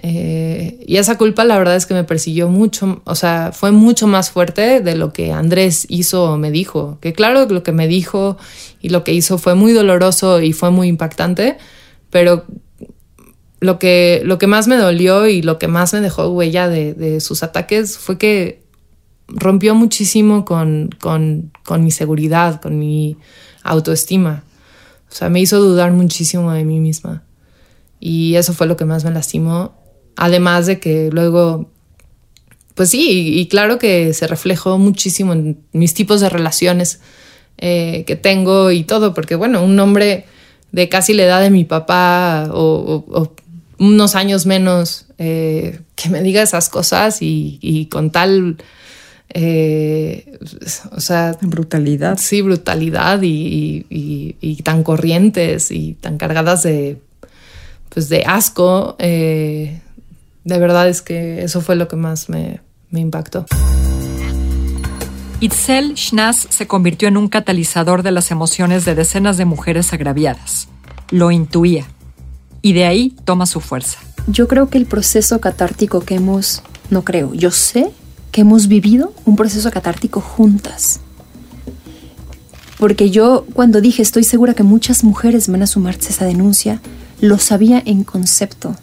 Eh, 0.00 0.84
y 0.86 0.96
esa 0.96 1.18
culpa 1.18 1.44
la 1.44 1.58
verdad 1.58 1.74
es 1.74 1.86
que 1.86 1.94
me 1.94 2.04
persiguió 2.04 2.48
mucho, 2.48 3.02
o 3.04 3.14
sea, 3.16 3.50
fue 3.52 3.72
mucho 3.72 4.06
más 4.06 4.30
fuerte 4.30 4.80
de 4.80 4.94
lo 4.94 5.12
que 5.12 5.32
Andrés 5.32 5.86
hizo 5.88 6.32
o 6.32 6.36
me 6.36 6.50
dijo. 6.50 6.98
Que 7.00 7.12
claro, 7.12 7.46
lo 7.46 7.62
que 7.62 7.72
me 7.72 7.88
dijo 7.88 8.36
y 8.80 8.90
lo 8.90 9.04
que 9.04 9.12
hizo 9.12 9.38
fue 9.38 9.54
muy 9.54 9.72
doloroso 9.72 10.40
y 10.40 10.52
fue 10.52 10.70
muy 10.70 10.88
impactante, 10.88 11.58
pero 12.10 12.44
lo 13.60 13.78
que, 13.78 14.22
lo 14.24 14.38
que 14.38 14.46
más 14.46 14.68
me 14.68 14.76
dolió 14.76 15.26
y 15.26 15.42
lo 15.42 15.58
que 15.58 15.66
más 15.66 15.92
me 15.92 16.00
dejó 16.00 16.28
huella 16.28 16.68
de, 16.68 16.94
de 16.94 17.20
sus 17.20 17.42
ataques 17.42 17.98
fue 17.98 18.18
que 18.18 18.62
rompió 19.28 19.74
muchísimo 19.74 20.44
con, 20.44 20.90
con, 21.00 21.52
con 21.64 21.84
mi 21.84 21.90
seguridad, 21.90 22.60
con 22.60 22.78
mi 22.78 23.16
autoestima. 23.62 24.44
O 25.10 25.14
sea, 25.14 25.28
me 25.28 25.40
hizo 25.40 25.58
dudar 25.60 25.92
muchísimo 25.92 26.52
de 26.52 26.64
mí 26.64 26.80
misma. 26.80 27.24
Y 28.00 28.36
eso 28.36 28.52
fue 28.52 28.66
lo 28.66 28.76
que 28.76 28.84
más 28.84 29.04
me 29.04 29.10
lastimó. 29.10 29.74
Además 30.20 30.66
de 30.66 30.80
que 30.80 31.10
luego, 31.12 31.70
pues 32.74 32.90
sí, 32.90 33.08
y, 33.08 33.38
y 33.40 33.46
claro 33.46 33.78
que 33.78 34.12
se 34.14 34.26
reflejó 34.26 34.76
muchísimo 34.78 35.32
en 35.32 35.58
mis 35.72 35.94
tipos 35.94 36.20
de 36.20 36.28
relaciones 36.28 37.00
eh, 37.58 38.02
que 38.06 38.16
tengo 38.16 38.70
y 38.72 38.82
todo, 38.82 39.14
porque 39.14 39.36
bueno, 39.36 39.62
un 39.64 39.78
hombre 39.78 40.24
de 40.72 40.88
casi 40.88 41.14
la 41.14 41.22
edad 41.22 41.40
de 41.40 41.50
mi 41.50 41.64
papá 41.64 42.50
o, 42.52 43.04
o- 43.08 43.20
o 43.20 43.32
unos 43.78 44.16
años 44.16 44.44
menos 44.44 45.06
eh, 45.18 45.80
que 45.94 46.08
me 46.08 46.20
diga 46.20 46.42
esas 46.42 46.68
cosas 46.68 47.22
y, 47.22 47.58
y 47.62 47.86
con 47.86 48.10
tal, 48.10 48.56
eh, 49.34 50.36
o 50.92 51.00
sea, 51.00 51.36
Brutalidad. 51.40 52.18
sí, 52.18 52.42
brutalidad 52.42 53.22
y, 53.22 53.86
y- 53.88 54.36
y 54.40 54.56
tan 54.62 54.82
corrientes 54.82 55.70
y 55.70 55.94
tan 55.94 56.18
cargadas 56.18 56.64
de, 56.64 56.98
pues 57.88 58.08
de 58.08 58.24
asco, 58.26 58.96
eh, 58.98 59.80
de 60.48 60.58
verdad 60.58 60.88
es 60.88 61.02
que 61.02 61.44
eso 61.44 61.60
fue 61.60 61.76
lo 61.76 61.88
que 61.88 61.96
más 61.96 62.30
me, 62.30 62.60
me 62.88 63.00
impactó. 63.00 63.44
Itzel 65.40 65.94
Schnaz 65.94 66.46
se 66.48 66.66
convirtió 66.66 67.06
en 67.06 67.18
un 67.18 67.28
catalizador 67.28 68.02
de 68.02 68.12
las 68.12 68.30
emociones 68.30 68.86
de 68.86 68.94
decenas 68.94 69.36
de 69.36 69.44
mujeres 69.44 69.92
agraviadas. 69.92 70.68
Lo 71.10 71.30
intuía. 71.30 71.86
Y 72.62 72.72
de 72.72 72.86
ahí 72.86 73.14
toma 73.24 73.44
su 73.44 73.60
fuerza. 73.60 73.98
Yo 74.26 74.48
creo 74.48 74.70
que 74.70 74.78
el 74.78 74.86
proceso 74.86 75.38
catártico 75.38 76.00
que 76.00 76.14
hemos, 76.14 76.62
no 76.88 77.04
creo, 77.04 77.34
yo 77.34 77.50
sé 77.50 77.90
que 78.32 78.40
hemos 78.40 78.68
vivido 78.68 79.12
un 79.26 79.36
proceso 79.36 79.70
catártico 79.70 80.22
juntas. 80.22 81.00
Porque 82.78 83.10
yo 83.10 83.44
cuando 83.52 83.82
dije 83.82 84.00
estoy 84.00 84.24
segura 84.24 84.54
que 84.54 84.62
muchas 84.62 85.04
mujeres 85.04 85.48
van 85.48 85.62
a 85.62 85.66
sumarse 85.66 86.08
a 86.08 86.10
esa 86.10 86.24
denuncia, 86.24 86.80
lo 87.20 87.38
sabía 87.38 87.82
en 87.84 88.02
concepto 88.02 88.76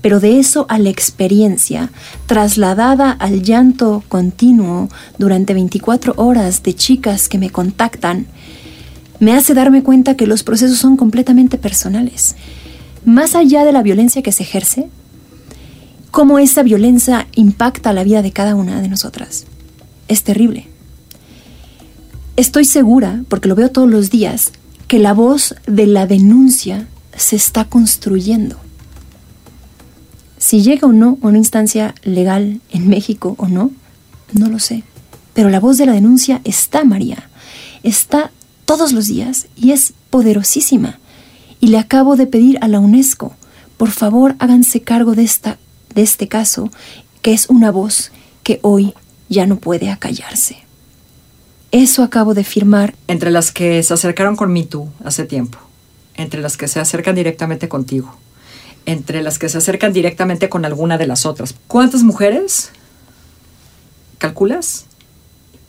pero 0.00 0.20
de 0.20 0.38
eso 0.38 0.66
a 0.68 0.78
la 0.78 0.88
experiencia, 0.88 1.90
trasladada 2.26 3.12
al 3.12 3.42
llanto 3.42 4.02
continuo 4.08 4.88
durante 5.18 5.54
24 5.54 6.14
horas 6.16 6.62
de 6.62 6.74
chicas 6.74 7.28
que 7.28 7.38
me 7.38 7.50
contactan, 7.50 8.26
me 9.18 9.34
hace 9.34 9.52
darme 9.52 9.82
cuenta 9.82 10.16
que 10.16 10.26
los 10.26 10.42
procesos 10.42 10.78
son 10.78 10.96
completamente 10.96 11.58
personales. 11.58 12.36
Más 13.04 13.34
allá 13.34 13.64
de 13.64 13.72
la 13.72 13.82
violencia 13.82 14.22
que 14.22 14.32
se 14.32 14.42
ejerce, 14.42 14.88
cómo 16.10 16.38
esa 16.38 16.62
violencia 16.62 17.26
impacta 17.34 17.92
la 17.92 18.04
vida 18.04 18.22
de 18.22 18.32
cada 18.32 18.54
una 18.54 18.80
de 18.80 18.88
nosotras. 18.88 19.44
Es 20.08 20.22
terrible. 20.24 20.68
Estoy 22.36 22.64
segura, 22.64 23.22
porque 23.28 23.48
lo 23.48 23.54
veo 23.54 23.70
todos 23.70 23.90
los 23.90 24.10
días, 24.10 24.52
que 24.88 24.98
la 24.98 25.12
voz 25.12 25.54
de 25.66 25.86
la 25.86 26.06
denuncia 26.06 26.88
se 27.14 27.36
está 27.36 27.66
construyendo 27.66 28.56
si 30.40 30.62
llega 30.62 30.88
o 30.88 30.92
no 30.92 31.18
a 31.22 31.26
una 31.28 31.38
instancia 31.38 31.94
legal 32.02 32.60
en 32.70 32.88
México 32.88 33.34
o 33.38 33.46
no, 33.46 33.70
no 34.32 34.48
lo 34.48 34.58
sé. 34.58 34.82
Pero 35.34 35.50
la 35.50 35.60
voz 35.60 35.76
de 35.76 35.84
la 35.84 35.92
denuncia 35.92 36.40
está, 36.44 36.82
María. 36.82 37.28
Está 37.82 38.32
todos 38.64 38.92
los 38.92 39.06
días 39.06 39.48
y 39.54 39.72
es 39.72 39.92
poderosísima. 40.08 40.98
Y 41.60 41.66
le 41.68 41.78
acabo 41.78 42.16
de 42.16 42.26
pedir 42.26 42.58
a 42.62 42.68
la 42.68 42.80
UNESCO, 42.80 43.34
por 43.76 43.90
favor 43.90 44.34
háganse 44.38 44.80
cargo 44.80 45.14
de, 45.14 45.24
esta, 45.24 45.58
de 45.94 46.02
este 46.02 46.26
caso, 46.26 46.70
que 47.20 47.34
es 47.34 47.50
una 47.50 47.70
voz 47.70 48.10
que 48.42 48.60
hoy 48.62 48.94
ya 49.28 49.44
no 49.44 49.56
puede 49.56 49.90
acallarse. 49.90 50.56
Eso 51.70 52.02
acabo 52.02 52.32
de 52.32 52.44
firmar. 52.44 52.94
Entre 53.08 53.30
las 53.30 53.52
que 53.52 53.82
se 53.82 53.92
acercaron 53.92 54.36
con 54.36 54.54
tú 54.68 54.88
hace 55.04 55.24
tiempo, 55.24 55.58
entre 56.14 56.40
las 56.40 56.56
que 56.56 56.66
se 56.66 56.80
acercan 56.80 57.14
directamente 57.14 57.68
contigo, 57.68 58.16
entre 58.86 59.22
las 59.22 59.38
que 59.38 59.48
se 59.48 59.58
acercan 59.58 59.92
directamente 59.92 60.48
con 60.48 60.64
alguna 60.64 60.98
de 60.98 61.06
las 61.06 61.26
otras. 61.26 61.54
¿Cuántas 61.66 62.02
mujeres 62.02 62.70
calculas 64.18 64.86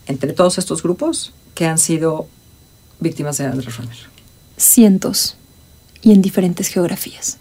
entre 0.08 0.34
todos 0.34 0.58
estos 0.58 0.84
grupos 0.84 1.34
que 1.54 1.66
han 1.66 1.78
sido 1.78 2.28
víctimas 3.00 3.38
de 3.38 3.46
Andrés 3.46 3.76
Romer? 3.78 3.98
Cientos 4.58 5.38
y 6.02 6.12
en 6.12 6.22
diferentes 6.22 6.68
geografías. 6.68 7.38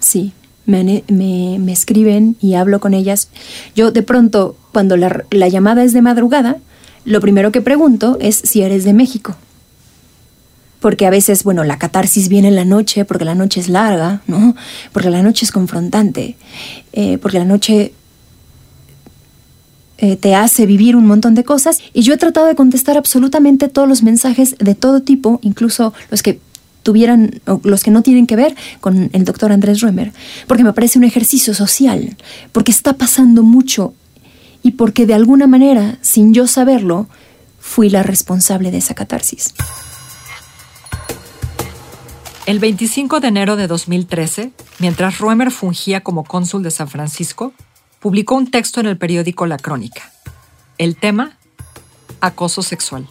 Sí, 0.00 0.32
me, 0.66 1.04
me, 1.08 1.72
escriben 1.72 2.36
y 2.40 2.54
hablo 2.54 2.80
con 2.80 2.94
ellas. 2.94 3.28
Yo 3.74 3.92
de 3.92 4.02
pronto, 4.02 4.56
cuando 4.72 4.96
la, 4.96 5.24
la 5.30 5.48
llamada 5.48 5.84
es 5.84 5.92
de 5.92 6.02
madrugada, 6.02 6.58
lo 7.04 7.20
primero 7.20 7.52
que 7.52 7.60
pregunto 7.60 8.16
es 8.20 8.36
si 8.36 8.62
eres 8.62 8.84
de 8.84 8.92
México 8.92 9.36
porque 10.82 11.06
a 11.06 11.10
veces, 11.10 11.44
bueno, 11.44 11.62
la 11.62 11.78
catarsis 11.78 12.28
viene 12.28 12.48
en 12.48 12.56
la 12.56 12.64
noche, 12.64 13.04
porque 13.04 13.24
la 13.24 13.36
noche 13.36 13.60
es 13.60 13.68
larga, 13.68 14.20
¿no? 14.26 14.54
Porque 14.92 15.10
la 15.10 15.22
noche 15.22 15.46
es 15.46 15.52
confrontante, 15.52 16.36
eh, 16.92 17.18
porque 17.18 17.38
la 17.38 17.44
noche 17.44 17.94
eh, 19.98 20.16
te 20.16 20.34
hace 20.34 20.66
vivir 20.66 20.96
un 20.96 21.06
montón 21.06 21.36
de 21.36 21.44
cosas. 21.44 21.78
Y 21.94 22.02
yo 22.02 22.12
he 22.12 22.16
tratado 22.16 22.46
de 22.46 22.56
contestar 22.56 22.98
absolutamente 22.98 23.68
todos 23.68 23.88
los 23.88 24.02
mensajes 24.02 24.56
de 24.58 24.74
todo 24.74 25.02
tipo, 25.02 25.38
incluso 25.42 25.94
los 26.10 26.20
que 26.24 26.40
tuvieran, 26.82 27.40
o 27.46 27.60
los 27.62 27.84
que 27.84 27.92
no 27.92 28.02
tienen 28.02 28.26
que 28.26 28.34
ver 28.34 28.56
con 28.80 29.08
el 29.12 29.24
doctor 29.24 29.52
Andrés 29.52 29.80
Römer, 29.82 30.12
porque 30.48 30.64
me 30.64 30.72
parece 30.72 30.98
un 30.98 31.04
ejercicio 31.04 31.54
social, 31.54 32.16
porque 32.50 32.72
está 32.72 32.94
pasando 32.94 33.44
mucho 33.44 33.94
y 34.64 34.72
porque 34.72 35.06
de 35.06 35.14
alguna 35.14 35.46
manera, 35.46 35.98
sin 36.00 36.34
yo 36.34 36.48
saberlo, 36.48 37.06
fui 37.60 37.88
la 37.88 38.02
responsable 38.02 38.72
de 38.72 38.78
esa 38.78 38.94
catarsis. 38.94 39.54
El 42.44 42.58
25 42.58 43.20
de 43.20 43.28
enero 43.28 43.54
de 43.54 43.68
2013, 43.68 44.50
mientras 44.80 45.20
Roemer 45.20 45.52
fungía 45.52 46.02
como 46.02 46.24
cónsul 46.24 46.64
de 46.64 46.72
San 46.72 46.88
Francisco, 46.88 47.52
publicó 48.00 48.34
un 48.34 48.50
texto 48.50 48.80
en 48.80 48.86
el 48.86 48.98
periódico 48.98 49.46
La 49.46 49.58
Crónica. 49.58 50.12
El 50.76 50.96
tema, 50.96 51.38
acoso 52.20 52.62
sexual. 52.62 53.06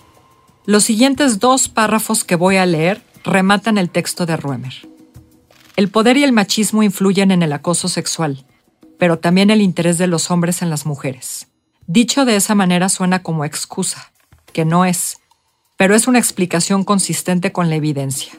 Los 0.65 0.83
siguientes 0.83 1.39
dos 1.39 1.69
párrafos 1.69 2.25
que 2.25 2.35
voy 2.35 2.57
a 2.57 2.65
leer 2.65 3.01
rematan 3.23 3.77
el 3.77 3.89
texto 3.89 4.25
de 4.25 4.35
Roemer. 4.35 4.73
El 5.77 5.87
poder 5.87 6.17
y 6.17 6.25
el 6.25 6.33
machismo 6.33 6.83
influyen 6.83 7.31
en 7.31 7.41
el 7.41 7.53
acoso 7.53 7.87
sexual, 7.87 8.45
pero 8.99 9.19
también 9.19 9.49
el 9.49 9.61
interés 9.61 9.97
de 9.97 10.07
los 10.07 10.29
hombres 10.29 10.61
en 10.61 10.69
las 10.69 10.85
mujeres. 10.85 11.47
Dicho 11.87 12.25
de 12.25 12.35
esa 12.35 12.53
manera 12.53 12.89
suena 12.89 13.23
como 13.23 13.45
excusa, 13.45 14.11
que 14.51 14.65
no 14.65 14.83
es, 14.83 15.19
pero 15.77 15.95
es 15.95 16.07
una 16.07 16.19
explicación 16.19 16.83
consistente 16.83 17.53
con 17.53 17.69
la 17.69 17.75
evidencia. 17.77 18.33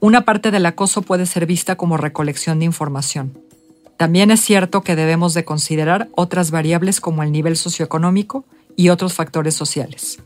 Una 0.00 0.24
parte 0.24 0.50
del 0.50 0.66
acoso 0.66 1.02
puede 1.02 1.26
ser 1.26 1.46
vista 1.46 1.76
como 1.76 1.96
recolección 1.96 2.58
de 2.58 2.66
información. 2.66 3.38
También 3.96 4.30
es 4.30 4.40
cierto 4.40 4.82
que 4.82 4.96
debemos 4.96 5.34
de 5.34 5.44
considerar 5.44 6.08
otras 6.14 6.50
variables 6.50 7.00
como 7.00 7.22
el 7.22 7.32
nivel 7.32 7.56
socioeconómico 7.56 8.44
y 8.76 8.88
otros 8.88 9.14
factores 9.14 9.54
sociales. 9.54 10.18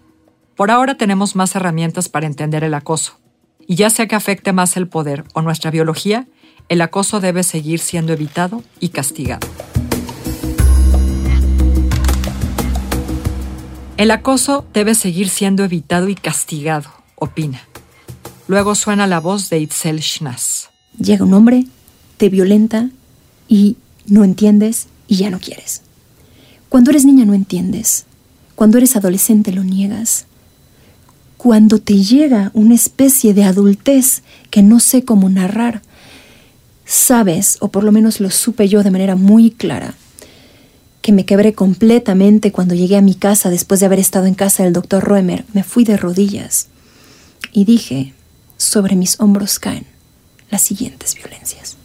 Por 0.57 0.71
ahora 0.71 0.97
tenemos 0.97 1.37
más 1.37 1.55
herramientas 1.55 2.09
para 2.09 2.27
entender 2.27 2.64
el 2.64 2.75
acoso, 2.75 3.19
y 3.66 3.77
ya 3.77 3.91
sea 3.91 4.09
que 4.09 4.16
afecte 4.16 4.53
más 4.53 4.77
el 4.77 4.89
poder 4.89 5.25
o 5.35 5.43
nuestra 5.43 5.71
biología, 5.71 6.27
el 6.69 6.81
acoso 6.81 7.21
debe 7.21 7.43
seguir 7.43 7.79
siendo 7.79 8.12
evitado 8.12 8.62
y 8.81 8.89
castigado. 8.89 9.47
El 13.99 14.11
acoso 14.11 14.64
debe 14.73 14.95
seguir 14.95 15.29
siendo 15.29 15.64
evitado 15.64 16.09
y 16.09 16.14
castigado, 16.14 16.91
opina. 17.16 17.68
Luego 18.49 18.74
suena 18.74 19.07
la 19.07 19.20
voz 19.20 19.51
de 19.51 19.61
Itzel 19.61 20.03
Schnaz. 20.03 20.70
Llega 20.99 21.22
un 21.22 21.34
hombre, 21.34 21.66
te 22.16 22.30
violenta 22.30 22.88
y 23.46 23.76
no 24.07 24.24
entiendes 24.24 24.86
y 25.07 25.16
ya 25.16 25.28
no 25.28 25.38
quieres. 25.38 25.82
Cuando 26.70 26.90
eres 26.90 27.05
niña 27.05 27.26
no 27.26 27.34
entiendes. 27.34 28.07
Cuando 28.55 28.78
eres 28.78 28.96
adolescente 28.96 29.53
lo 29.53 29.64
niegas. 29.64 30.24
Cuando 31.36 31.78
te 31.78 32.03
llega 32.03 32.51
una 32.55 32.74
especie 32.74 33.34
de 33.34 33.44
adultez 33.44 34.22
que 34.51 34.62
no 34.62 34.80
sé 34.80 35.05
cómo 35.05 35.28
narrar, 35.28 35.82
sabes, 36.86 37.59
o 37.61 37.68
por 37.68 37.84
lo 37.84 37.92
menos 37.92 38.18
lo 38.18 38.30
supe 38.30 38.66
yo 38.66 38.82
de 38.82 38.90
manera 38.90 39.14
muy 39.14 39.51
clara, 39.51 39.94
que 41.03 41.12
me 41.12 41.26
quebré 41.26 41.53
completamente 41.53 42.51
cuando 42.51 42.74
llegué 42.74 42.96
a 42.96 43.03
mi 43.03 43.14
casa 43.14 43.51
después 43.51 43.80
de 43.80 43.86
haber 43.86 43.99
estado 43.99 44.24
en 44.24 44.34
casa 44.34 44.64
del 44.64 44.72
doctor 44.72 45.05
Roemer. 45.05 45.44
Me 45.53 45.64
fui 45.64 45.84
de 45.84 45.99
rodillas 45.99 46.68
y 47.53 47.66
dije, 47.66 48.14
sobre 48.59 48.97
mis 48.97 49.19
hombros 49.21 49.59
caen 49.59 49.87
las 50.51 50.61
siguientes 50.61 51.15
violencias. 51.15 51.77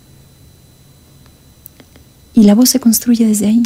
Y 2.33 2.43
la 2.43 2.55
voz 2.55 2.69
se 2.69 2.81
construye 2.81 3.25
desde 3.25 3.47
ahí. 3.47 3.63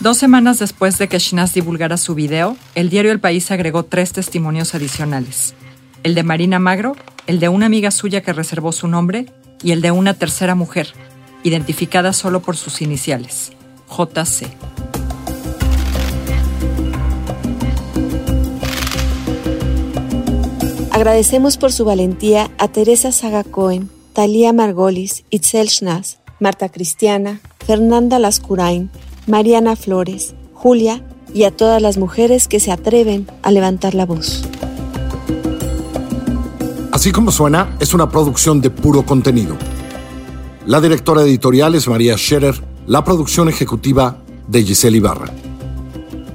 Dos 0.00 0.18
semanas 0.18 0.58
después 0.58 0.98
de 0.98 1.08
que 1.08 1.20
Shinaz 1.20 1.54
divulgara 1.54 1.96
su 1.96 2.14
video, 2.14 2.56
el 2.74 2.90
diario 2.90 3.12
El 3.12 3.20
País 3.20 3.50
agregó 3.52 3.84
tres 3.84 4.12
testimonios 4.12 4.74
adicionales. 4.74 5.54
El 6.02 6.16
de 6.16 6.24
Marina 6.24 6.58
Magro, 6.58 6.96
el 7.28 7.38
de 7.38 7.48
una 7.48 7.66
amiga 7.66 7.92
suya 7.92 8.20
que 8.20 8.32
reservó 8.32 8.72
su 8.72 8.88
nombre 8.88 9.26
y 9.62 9.70
el 9.70 9.80
de 9.80 9.92
una 9.92 10.14
tercera 10.14 10.56
mujer, 10.56 10.88
identificada 11.44 12.12
solo 12.12 12.42
por 12.42 12.56
sus 12.56 12.82
iniciales, 12.82 13.52
JC. 13.88 14.48
Agradecemos 20.92 21.56
por 21.56 21.72
su 21.72 21.86
valentía 21.86 22.50
a 22.58 22.68
Teresa 22.68 23.12
Saga 23.12 23.44
Cohen, 23.44 23.88
Talía 24.12 24.52
Margolis, 24.52 25.24
Itzel 25.30 25.70
Schnaz, 25.70 26.18
Marta 26.38 26.68
Cristiana, 26.68 27.40
Fernanda 27.66 28.18
Lascurain, 28.18 28.90
Mariana 29.26 29.74
Flores, 29.74 30.34
Julia 30.52 31.02
y 31.32 31.44
a 31.44 31.50
todas 31.50 31.80
las 31.80 31.96
mujeres 31.96 32.46
que 32.46 32.60
se 32.60 32.72
atreven 32.72 33.26
a 33.42 33.50
levantar 33.52 33.94
la 33.94 34.04
voz. 34.04 34.44
Así 36.92 37.10
como 37.10 37.32
suena, 37.32 37.74
es 37.80 37.94
una 37.94 38.10
producción 38.10 38.60
de 38.60 38.68
puro 38.68 39.06
contenido. 39.06 39.56
La 40.66 40.78
directora 40.78 41.22
editorial 41.22 41.74
es 41.74 41.88
María 41.88 42.18
Scherer, 42.18 42.62
la 42.86 43.02
producción 43.02 43.48
ejecutiva 43.48 44.18
de 44.46 44.62
Giselle 44.62 44.98
Ibarra. 44.98 45.32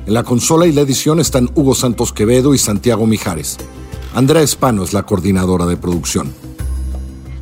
En 0.08 0.16
la 0.16 0.24
consola 0.24 0.66
y 0.66 0.72
la 0.72 0.82
edición 0.82 1.20
están 1.20 1.48
Hugo 1.54 1.76
Santos 1.76 2.12
Quevedo 2.12 2.56
y 2.56 2.58
Santiago 2.58 3.06
Mijares. 3.06 3.58
Andrea 4.18 4.42
Espano 4.42 4.84
es 4.84 4.94
la 4.94 5.04
coordinadora 5.04 5.68
de 5.68 5.78
producción. 5.78 6.34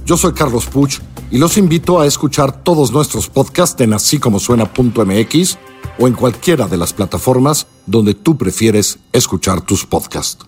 Yo 0.06 0.18
soy 0.18 0.34
Carlos 0.34 0.66
Puch 0.66 1.00
y 1.32 1.38
los 1.38 1.56
invito 1.56 2.02
a 2.02 2.06
escuchar 2.06 2.64
todos 2.64 2.92
nuestros 2.92 3.30
podcasts 3.30 3.80
en 3.80 3.94
así 3.94 4.20
como 4.20 4.42
suena.mx 4.42 5.58
o 5.98 6.08
en 6.10 6.14
cualquiera 6.16 6.68
de 6.68 6.76
las 6.76 6.92
plataformas 6.92 7.68
donde 7.86 8.14
tú 8.14 8.38
prefieres 8.38 9.00
escuchar 9.14 9.62
tus 9.62 9.86
podcasts. 9.86 10.46